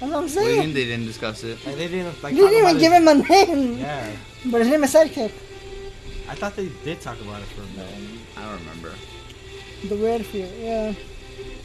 what 0.00 0.02
I'm 0.02 0.10
What 0.12 0.20
do 0.20 0.22
you 0.22 0.28
saying. 0.28 0.60
mean 0.60 0.74
they 0.74 0.84
didn't 0.84 1.06
discuss 1.06 1.42
it? 1.44 1.58
Like 1.66 1.76
they 1.76 1.88
didn't 1.88 2.22
like. 2.22 2.34
You 2.34 2.48
didn't 2.48 2.64
talk 2.64 2.74
even 2.74 2.76
about 2.76 2.80
give 2.80 2.92
it. 2.92 2.96
him 2.96 3.08
a 3.08 3.64
name. 3.64 3.78
Yeah, 3.78 4.10
But 4.46 4.60
his 4.60 4.68
name 4.68 4.84
is 4.84 4.94
Sidekick. 4.94 5.32
I 6.28 6.34
thought 6.34 6.56
they 6.56 6.68
did 6.84 7.00
talk 7.00 7.20
about 7.20 7.40
it 7.42 7.46
for 7.48 7.62
a 7.62 7.66
minute. 7.66 8.20
I 8.36 8.42
don't 8.48 8.58
remember. 8.60 8.92
The 9.88 9.96
Redfield, 9.96 10.52
yeah. 10.58 10.94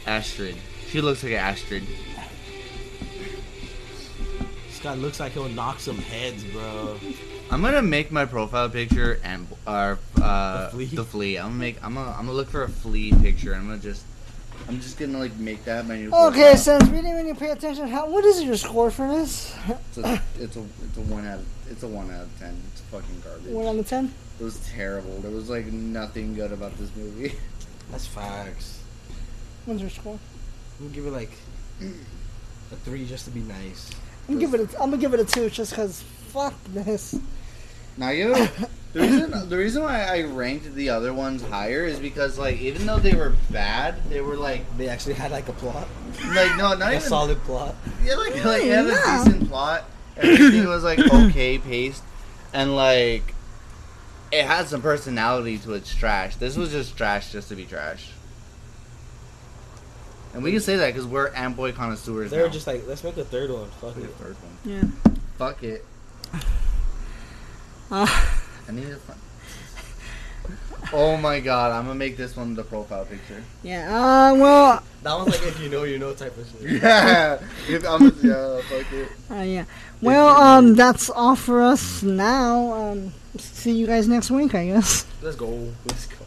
Astrid. 0.06 0.56
She 0.88 1.00
looks 1.00 1.22
like 1.22 1.32
an 1.32 1.38
Astrid. 1.38 1.84
This 4.68 4.80
guy 4.82 4.94
looks 4.94 5.20
like 5.20 5.32
he'll 5.32 5.48
knock 5.48 5.78
some 5.80 5.98
heads, 5.98 6.42
bro. 6.44 6.98
I'm 7.50 7.62
gonna 7.62 7.82
make 7.82 8.12
my 8.12 8.26
profile 8.26 8.68
picture 8.68 9.18
and 9.24 9.46
uh, 9.66 9.96
uh 10.22 10.64
The 10.66 10.70
flea? 10.70 10.84
the 10.86 11.04
flea. 11.04 11.36
I'm 11.38 11.46
gonna 11.48 11.54
make. 11.58 11.84
I'm 11.84 11.94
gonna. 11.94 12.10
I'm 12.10 12.26
gonna 12.26 12.32
look 12.32 12.48
for 12.48 12.62
a 12.62 12.68
flea 12.68 13.12
picture. 13.12 13.54
I'm 13.54 13.66
gonna 13.66 13.78
just. 13.78 14.04
I'm 14.68 14.80
just 14.80 14.98
gonna 14.98 15.18
like 15.18 15.34
make 15.36 15.64
that 15.64 15.86
my 15.86 15.96
new. 15.96 16.12
Okay, 16.14 16.52
profile. 16.52 16.56
since 16.56 16.84
we 16.84 16.96
didn't 16.96 17.16
really 17.16 17.34
pay 17.34 17.50
attention, 17.50 17.88
how 17.88 18.08
what 18.08 18.24
is 18.24 18.42
your 18.42 18.56
score 18.56 18.90
for 18.90 19.08
this? 19.08 19.54
It's 19.68 19.98
a, 19.98 20.22
it's 20.38 20.56
a 20.56 20.64
it's 20.84 20.96
a 20.96 21.00
one 21.02 21.26
out 21.26 21.40
of 21.40 21.46
it's 21.70 21.82
a 21.82 21.88
one 21.88 22.10
out 22.12 22.22
of 22.22 22.38
ten. 22.38 22.56
It's 22.70 22.82
fucking 22.82 23.20
garbage. 23.24 23.52
One 23.52 23.66
out 23.66 23.76
of 23.76 23.88
ten. 23.88 24.14
It 24.38 24.44
was 24.44 24.58
terrible. 24.68 25.18
There 25.20 25.32
was 25.32 25.50
like 25.50 25.66
nothing 25.66 26.34
good 26.34 26.52
about 26.52 26.76
this 26.78 26.94
movie. 26.94 27.34
That's 27.90 28.06
facts. 28.06 28.80
What's 29.64 29.80
your 29.80 29.90
score? 29.90 30.18
I'm 30.78 30.86
gonna 30.86 30.94
give 30.94 31.06
it 31.06 31.10
like 31.10 31.32
a 31.80 32.76
three 32.76 33.06
just 33.06 33.24
to 33.24 33.32
be 33.32 33.40
nice. 33.40 33.90
I'm 34.28 34.38
gonna 34.38 34.46
give 34.46 34.54
it. 34.54 34.74
A, 34.74 34.82
I'm 34.82 34.90
gonna 34.90 35.02
give 35.02 35.14
it 35.14 35.20
a 35.20 35.24
two, 35.24 35.50
just 35.50 35.74
cause 35.74 36.04
fuck 36.28 36.54
this. 36.68 37.18
Now 38.00 38.08
you 38.08 38.32
the 38.94 39.00
reason 39.00 39.48
the 39.50 39.56
reason 39.58 39.82
why 39.82 40.04
I 40.04 40.22
ranked 40.22 40.74
the 40.74 40.88
other 40.88 41.12
ones 41.12 41.42
higher 41.42 41.84
is 41.84 41.98
because 41.98 42.38
like 42.38 42.58
even 42.58 42.86
though 42.86 42.98
they 42.98 43.14
were 43.14 43.34
bad, 43.50 44.02
they 44.08 44.22
were 44.22 44.36
like 44.36 44.62
They 44.78 44.88
actually 44.88 45.14
had 45.14 45.30
like 45.30 45.48
a 45.48 45.52
plot, 45.52 45.86
like 46.34 46.56
no 46.56 46.74
not 46.74 46.80
a 46.92 46.96
even 46.96 47.00
solid 47.02 47.38
plot. 47.42 47.74
yeah 48.02 48.14
like 48.14 48.42
like 48.42 48.62
it 48.64 48.72
had 48.72 48.86
a 48.86 49.24
decent 49.24 49.48
plot. 49.50 49.84
Everything 50.16 50.66
was 50.66 50.82
like 50.82 50.98
okay 51.12 51.58
paced, 51.58 52.02
and 52.54 52.74
like 52.74 53.34
it 54.32 54.46
had 54.46 54.66
some 54.66 54.80
personality 54.80 55.58
to 55.58 55.74
its 55.74 55.94
trash. 55.94 56.36
This 56.36 56.56
was 56.56 56.70
just 56.70 56.96
trash 56.96 57.32
just 57.32 57.50
to 57.50 57.54
be 57.54 57.66
trash. 57.66 58.12
And 60.32 60.42
we 60.42 60.52
can 60.52 60.60
say 60.60 60.76
that 60.76 60.86
because 60.86 61.06
we're 61.06 61.30
Antboy 61.32 61.74
connoisseurs. 61.74 62.30
They're 62.30 62.46
now. 62.46 62.52
just 62.52 62.66
like, 62.66 62.86
let's 62.86 63.02
make 63.04 63.16
a 63.18 63.24
third 63.24 63.50
one. 63.50 63.68
Fuck 63.80 63.96
the 63.96 64.04
it. 64.04 64.10
third 64.14 64.36
one. 64.36 64.56
Yeah. 64.64 65.16
Fuck 65.36 65.62
it. 65.64 65.84
Uh, 67.90 68.06
I 68.68 68.72
need 68.72 68.86
to 68.86 68.96
find. 68.96 69.18
Oh 70.92 71.16
my 71.16 71.38
god, 71.38 71.70
I'm 71.72 71.84
gonna 71.84 71.94
make 71.94 72.16
this 72.16 72.36
one 72.36 72.54
the 72.54 72.64
profile 72.64 73.04
picture. 73.04 73.42
yeah. 73.62 73.86
Uh, 73.94 74.34
well. 74.34 74.82
That 75.02 75.14
was 75.14 75.28
like 75.28 75.46
if 75.46 75.60
you 75.60 75.68
know, 75.70 75.84
you 75.84 75.98
know 75.98 76.12
type 76.14 76.36
of 76.36 76.46
shit. 76.60 76.82
Yeah, 76.82 77.38
if 77.68 77.86
I'm 77.86 78.02
a, 78.02 78.12
yeah, 78.22 78.60
fuck 78.62 78.92
it. 78.92 79.08
Uh, 79.30 79.42
yeah. 79.42 79.64
Well, 80.02 80.28
um, 80.28 80.74
that's 80.74 81.08
all 81.08 81.36
for 81.36 81.62
us 81.62 82.02
now. 82.02 82.72
Um, 82.72 83.12
see 83.38 83.72
you 83.72 83.86
guys 83.86 84.08
next 84.08 84.30
week, 84.30 84.54
I 84.54 84.66
guess. 84.66 85.06
Let's 85.22 85.36
go. 85.36 85.68
Let's 85.86 86.06
go. 86.06 86.19